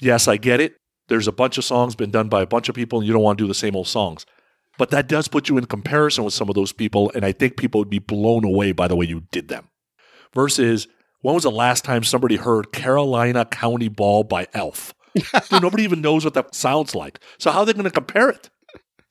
Yes, 0.00 0.26
I 0.26 0.36
get 0.36 0.58
it. 0.58 0.78
There's 1.06 1.28
a 1.28 1.32
bunch 1.32 1.58
of 1.58 1.64
songs 1.64 1.94
been 1.94 2.10
done 2.10 2.28
by 2.28 2.42
a 2.42 2.46
bunch 2.46 2.68
of 2.68 2.74
people 2.74 2.98
and 2.98 3.06
you 3.06 3.12
don't 3.12 3.22
want 3.22 3.38
to 3.38 3.44
do 3.44 3.48
the 3.48 3.54
same 3.54 3.76
old 3.76 3.86
songs. 3.86 4.26
But 4.76 4.90
that 4.90 5.06
does 5.06 5.28
put 5.28 5.48
you 5.48 5.58
in 5.58 5.66
comparison 5.66 6.24
with 6.24 6.34
some 6.34 6.48
of 6.48 6.56
those 6.56 6.72
people 6.72 7.12
and 7.14 7.24
I 7.24 7.30
think 7.30 7.56
people 7.56 7.80
would 7.80 7.88
be 7.88 8.00
blown 8.00 8.44
away 8.44 8.72
by 8.72 8.88
the 8.88 8.96
way 8.96 9.06
you 9.06 9.28
did 9.30 9.46
them. 9.46 9.68
Versus 10.34 10.88
when 11.20 11.36
was 11.36 11.44
the 11.44 11.52
last 11.52 11.84
time 11.84 12.02
somebody 12.02 12.34
heard 12.34 12.72
Carolina 12.72 13.44
County 13.44 13.86
Ball 13.88 14.24
by 14.24 14.48
Elf? 14.54 14.92
Dude, 15.14 15.62
nobody 15.62 15.82
even 15.84 16.00
knows 16.00 16.24
what 16.24 16.34
that 16.34 16.54
sounds 16.54 16.94
like. 16.94 17.20
So 17.38 17.50
how 17.50 17.60
are 17.60 17.66
they 17.66 17.72
going 17.72 17.84
to 17.84 17.90
compare 17.90 18.30
it? 18.30 18.50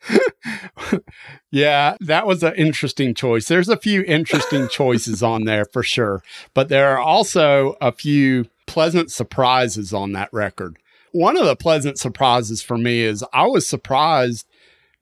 Yeah, 1.52 1.96
that 2.02 2.28
was 2.28 2.44
an 2.44 2.54
interesting 2.56 3.16
choice. 3.16 3.48
There's 3.48 3.70
a 3.70 3.78
few 3.78 4.04
interesting 4.04 4.68
choices 4.72 5.24
on 5.24 5.46
there 5.46 5.66
for 5.66 5.82
sure, 5.82 6.22
but 6.54 6.70
there 6.70 6.90
are 6.90 7.00
also 7.00 7.76
a 7.82 7.92
few 7.92 8.46
pleasant 8.68 9.12
surprises 9.12 9.94
on 9.94 10.12
that 10.12 10.30
record. 10.32 10.78
One 11.12 11.38
of 11.38 11.46
the 11.46 11.56
pleasant 11.56 11.98
surprises 11.98 12.62
for 12.62 12.78
me 12.78 13.02
is 13.02 13.26
I 13.34 13.48
was 13.48 13.68
surprised, 13.68 14.46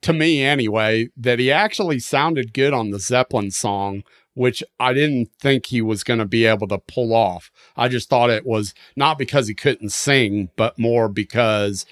to 0.04 0.14
me 0.14 0.42
anyway, 0.42 1.10
that 1.18 1.40
he 1.40 1.52
actually 1.52 2.00
sounded 2.00 2.54
good 2.54 2.72
on 2.74 2.92
the 2.92 3.00
Zeppelin 3.00 3.52
song, 3.52 4.04
which 4.38 4.64
I 4.80 4.94
didn't 4.94 5.30
think 5.40 5.66
he 5.66 5.82
was 5.82 6.04
going 6.04 6.20
to 6.20 6.26
be 6.26 6.46
able 6.46 6.68
to 6.68 6.78
pull 6.78 7.14
off. 7.14 7.52
I 7.76 7.88
just 7.88 8.08
thought 8.10 8.30
it 8.30 8.46
was 8.46 8.74
not 8.96 9.18
because 9.18 9.48
he 9.48 9.54
couldn't 9.54 9.90
sing, 9.90 10.50
but 10.56 10.78
more 10.78 11.10
because 11.10 11.86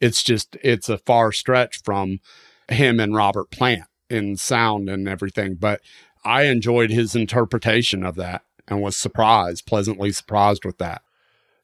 it's 0.00 0.22
just, 0.22 0.56
it's 0.62 0.88
a 0.88 0.98
far 0.98 1.32
stretch 1.32 1.82
from 1.82 2.20
him 2.68 3.00
and 3.00 3.14
Robert 3.14 3.50
Plant 3.50 3.84
in 4.10 4.36
sound 4.36 4.90
and 4.90 5.08
everything. 5.08 5.54
But 5.54 5.80
I 6.24 6.44
enjoyed 6.44 6.90
his 6.90 7.16
interpretation 7.16 8.04
of 8.04 8.14
that 8.16 8.42
and 8.68 8.82
was 8.82 8.96
surprised, 8.96 9.66
pleasantly 9.66 10.12
surprised 10.12 10.64
with 10.64 10.78
that. 10.78 11.02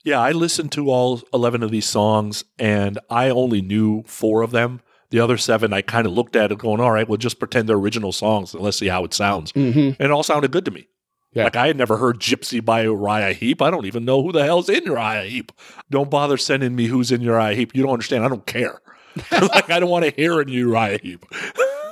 Yeah, 0.04 0.20
I 0.20 0.32
listened 0.32 0.72
to 0.72 0.90
all 0.90 1.20
11 1.32 1.62
of 1.62 1.70
these 1.70 1.86
songs 1.86 2.44
and 2.58 2.98
I 3.10 3.28
only 3.28 3.60
knew 3.60 4.02
four 4.06 4.42
of 4.42 4.50
them. 4.50 4.80
The 5.12 5.20
other 5.20 5.36
seven, 5.36 5.72
I 5.72 5.82
kind 5.82 6.06
of 6.06 6.12
looked 6.14 6.36
at 6.36 6.50
it 6.50 6.58
going, 6.58 6.80
all 6.80 6.90
right, 6.90 7.06
well, 7.06 7.18
just 7.18 7.38
pretend 7.38 7.68
they're 7.68 7.76
original 7.76 8.12
songs 8.12 8.54
and 8.54 8.62
let's 8.62 8.78
see 8.78 8.88
how 8.88 9.04
it 9.04 9.12
sounds. 9.12 9.52
Mm-hmm. 9.52 9.78
And 9.78 10.00
it 10.00 10.10
all 10.10 10.22
sounded 10.22 10.50
good 10.52 10.64
to 10.64 10.70
me. 10.70 10.88
Yeah. 11.34 11.44
Like 11.44 11.56
I 11.56 11.66
had 11.66 11.76
never 11.76 11.98
heard 11.98 12.18
Gypsy 12.18 12.64
by 12.64 12.82
Uriah 12.82 13.32
Heep. 13.32 13.62
I 13.62 13.70
don't 13.70 13.86
even 13.86 14.04
know 14.04 14.22
who 14.22 14.32
the 14.32 14.44
hell's 14.44 14.68
in 14.68 14.84
Uriah 14.84 15.24
Heep. 15.24 15.52
Don't 15.90 16.10
bother 16.10 16.36
sending 16.36 16.74
me 16.74 16.86
who's 16.86 17.12
in 17.12 17.20
Uriah 17.20 17.54
Heep. 17.54 17.74
You 17.74 17.82
don't 17.82 17.92
understand. 17.92 18.24
I 18.24 18.28
don't 18.28 18.46
care. 18.46 18.80
like 19.30 19.70
I 19.70 19.78
don't 19.80 19.90
want 19.90 20.04
to 20.04 20.10
hear 20.10 20.40
a 20.40 20.48
Uriah 20.48 20.98
Heep. 21.02 21.26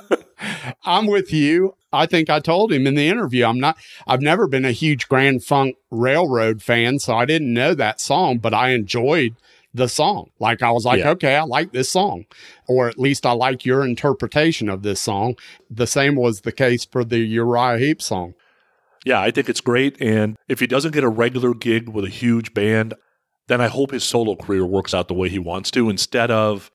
I'm 0.83 1.07
with 1.07 1.31
you. 1.31 1.75
I 1.93 2.05
think 2.05 2.29
I 2.29 2.39
told 2.39 2.71
him 2.71 2.87
in 2.87 2.95
the 2.95 3.07
interview. 3.07 3.45
I'm 3.45 3.59
not, 3.59 3.77
I've 4.07 4.21
never 4.21 4.47
been 4.47 4.65
a 4.65 4.71
huge 4.71 5.07
Grand 5.07 5.43
Funk 5.43 5.75
Railroad 5.89 6.61
fan, 6.61 6.99
so 6.99 7.15
I 7.15 7.25
didn't 7.25 7.53
know 7.53 7.73
that 7.75 7.99
song, 7.99 8.37
but 8.37 8.53
I 8.53 8.69
enjoyed 8.69 9.35
the 9.73 9.87
song. 9.87 10.29
Like 10.39 10.61
I 10.61 10.71
was 10.71 10.85
like, 10.85 10.99
Yeah. 10.99 11.11
okay, 11.11 11.35
I 11.35 11.43
like 11.43 11.71
this 11.71 11.89
song, 11.89 12.25
or 12.67 12.87
at 12.89 12.99
least 12.99 13.25
I 13.25 13.31
like 13.31 13.65
your 13.65 13.85
interpretation 13.85 14.69
of 14.69 14.83
this 14.83 14.99
song. 14.99 15.35
The 15.69 15.87
same 15.87 16.15
was 16.15 16.41
the 16.41 16.51
case 16.51 16.85
for 16.85 17.03
the 17.03 17.19
Uriah 17.19 17.77
Heep 17.77 18.01
song. 18.01 18.33
Yeah, 19.05 19.19
I 19.19 19.31
think 19.31 19.49
it's 19.49 19.61
great. 19.61 19.99
And 20.01 20.37
if 20.47 20.59
he 20.59 20.67
doesn't 20.67 20.91
get 20.93 21.03
a 21.03 21.09
regular 21.09 21.53
gig 21.53 21.89
with 21.89 22.05
a 22.05 22.09
huge 22.09 22.53
band, 22.53 22.93
then 23.47 23.59
I 23.59 23.67
hope 23.67 23.91
his 23.91 24.03
solo 24.03 24.35
career 24.35 24.65
works 24.65 24.93
out 24.93 25.07
the 25.07 25.13
way 25.13 25.27
he 25.29 25.39
wants 25.39 25.71
to 25.71 25.89
instead 25.89 26.29
of 26.29 26.69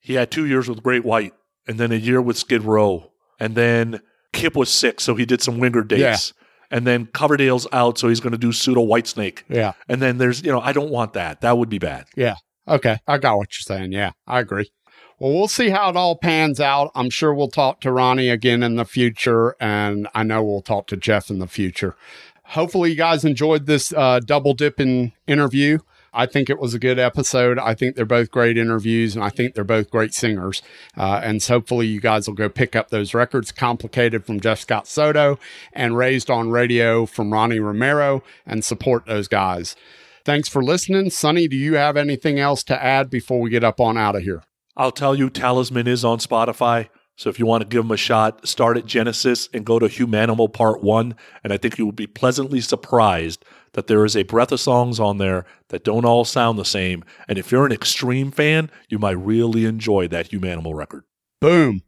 he 0.00 0.14
had 0.14 0.30
two 0.30 0.46
years 0.46 0.68
with 0.68 0.82
Great 0.82 1.04
White 1.04 1.34
and 1.66 1.78
then 1.78 1.92
a 1.92 1.96
year 1.96 2.20
with 2.20 2.36
Skid 2.36 2.62
Row. 2.64 3.12
And 3.38 3.54
then 3.54 4.00
Kip 4.32 4.56
was 4.56 4.70
sick, 4.70 5.00
so 5.00 5.14
he 5.14 5.24
did 5.24 5.40
some 5.42 5.58
Winger 5.58 5.82
dates. 5.84 6.32
And 6.70 6.86
then 6.86 7.06
Coverdale's 7.06 7.66
out, 7.72 7.98
so 7.98 8.08
he's 8.08 8.20
going 8.20 8.32
to 8.32 8.38
do 8.38 8.52
pseudo 8.52 8.82
Whitesnake. 8.82 9.42
Yeah. 9.48 9.72
And 9.88 10.02
then 10.02 10.18
there's, 10.18 10.42
you 10.42 10.52
know, 10.52 10.60
I 10.60 10.72
don't 10.72 10.90
want 10.90 11.14
that. 11.14 11.40
That 11.40 11.56
would 11.56 11.68
be 11.68 11.78
bad. 11.78 12.06
Yeah. 12.14 12.36
Okay. 12.66 12.98
I 13.06 13.18
got 13.18 13.38
what 13.38 13.48
you're 13.52 13.76
saying. 13.76 13.92
Yeah, 13.92 14.12
I 14.26 14.40
agree. 14.40 14.70
Well, 15.18 15.32
we'll 15.32 15.48
see 15.48 15.70
how 15.70 15.90
it 15.90 15.96
all 15.96 16.16
pans 16.16 16.60
out. 16.60 16.92
I'm 16.94 17.10
sure 17.10 17.34
we'll 17.34 17.48
talk 17.48 17.80
to 17.80 17.90
Ronnie 17.90 18.28
again 18.28 18.62
in 18.62 18.76
the 18.76 18.84
future, 18.84 19.56
and 19.58 20.06
I 20.14 20.22
know 20.22 20.44
we'll 20.44 20.62
talk 20.62 20.86
to 20.88 20.96
Jeff 20.96 21.28
in 21.30 21.40
the 21.40 21.48
future. 21.48 21.96
Hopefully, 22.44 22.90
you 22.90 22.96
guys 22.96 23.24
enjoyed 23.24 23.66
this 23.66 23.92
uh, 23.92 24.20
double 24.20 24.54
dipping 24.54 25.12
interview. 25.26 25.78
I 26.12 26.26
think 26.26 26.48
it 26.48 26.58
was 26.58 26.74
a 26.74 26.78
good 26.78 26.98
episode. 26.98 27.58
I 27.58 27.74
think 27.74 27.96
they're 27.96 28.04
both 28.04 28.30
great 28.30 28.56
interviews, 28.56 29.14
and 29.14 29.24
I 29.24 29.30
think 29.30 29.54
they're 29.54 29.64
both 29.64 29.90
great 29.90 30.14
singers. 30.14 30.62
Uh, 30.96 31.20
and 31.22 31.42
so 31.42 31.54
hopefully, 31.54 31.86
you 31.86 32.00
guys 32.00 32.26
will 32.26 32.34
go 32.34 32.48
pick 32.48 32.74
up 32.76 32.90
those 32.90 33.14
records 33.14 33.52
Complicated 33.52 34.24
from 34.24 34.40
Jeff 34.40 34.60
Scott 34.60 34.86
Soto 34.86 35.38
and 35.72 35.96
Raised 35.96 36.30
on 36.30 36.50
Radio 36.50 37.06
from 37.06 37.32
Ronnie 37.32 37.60
Romero 37.60 38.22
and 38.46 38.64
support 38.64 39.06
those 39.06 39.28
guys. 39.28 39.76
Thanks 40.24 40.48
for 40.48 40.62
listening. 40.62 41.10
Sonny, 41.10 41.48
do 41.48 41.56
you 41.56 41.74
have 41.74 41.96
anything 41.96 42.38
else 42.38 42.62
to 42.64 42.82
add 42.82 43.10
before 43.10 43.40
we 43.40 43.50
get 43.50 43.64
up 43.64 43.80
on 43.80 43.96
out 43.96 44.16
of 44.16 44.22
here? 44.22 44.42
I'll 44.76 44.92
tell 44.92 45.14
you, 45.14 45.30
Talisman 45.30 45.86
is 45.88 46.04
on 46.04 46.18
Spotify. 46.18 46.88
So 47.16 47.30
if 47.30 47.40
you 47.40 47.46
want 47.46 47.62
to 47.62 47.68
give 47.68 47.82
them 47.82 47.90
a 47.90 47.96
shot, 47.96 48.46
start 48.46 48.76
at 48.76 48.86
Genesis 48.86 49.48
and 49.52 49.64
go 49.64 49.80
to 49.80 49.86
Humanimal 49.86 50.52
Part 50.52 50.84
1. 50.84 51.16
And 51.42 51.52
I 51.52 51.56
think 51.56 51.76
you 51.76 51.84
will 51.84 51.92
be 51.92 52.06
pleasantly 52.06 52.60
surprised 52.60 53.44
that 53.72 53.86
there 53.86 54.04
is 54.04 54.16
a 54.16 54.22
breadth 54.22 54.52
of 54.52 54.60
songs 54.60 54.98
on 55.00 55.18
there 55.18 55.44
that 55.68 55.84
don't 55.84 56.04
all 56.04 56.24
sound 56.24 56.58
the 56.58 56.64
same. 56.64 57.04
And 57.28 57.38
if 57.38 57.52
you're 57.52 57.66
an 57.66 57.72
extreme 57.72 58.30
fan, 58.30 58.70
you 58.88 58.98
might 58.98 59.18
really 59.18 59.64
enjoy 59.64 60.08
that 60.08 60.30
Humanimal 60.30 60.74
record. 60.74 61.04
Boom. 61.40 61.82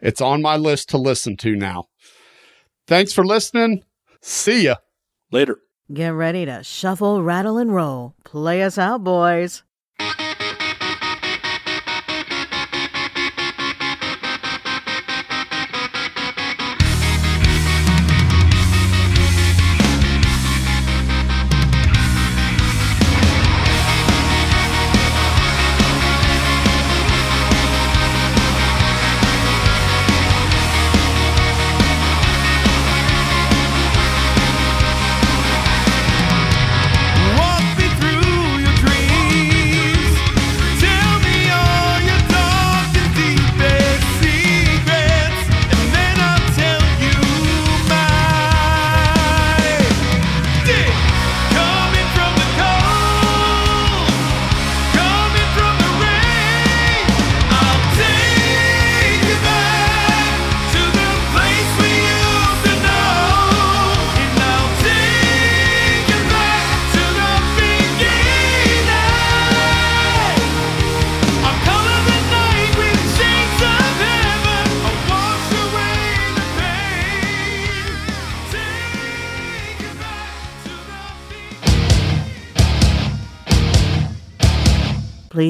It's 0.00 0.20
on 0.20 0.42
my 0.42 0.56
list 0.56 0.90
to 0.90 0.98
listen 0.98 1.36
to 1.38 1.56
now. 1.56 1.86
Thanks 2.86 3.12
for 3.12 3.24
listening. 3.24 3.82
See 4.20 4.64
ya. 4.64 4.76
Later. 5.32 5.58
Get 5.92 6.10
ready 6.10 6.44
to 6.46 6.62
shuffle, 6.62 7.22
rattle, 7.22 7.58
and 7.58 7.74
roll. 7.74 8.14
Play 8.24 8.62
us 8.62 8.78
out, 8.78 9.04
boys. 9.04 9.62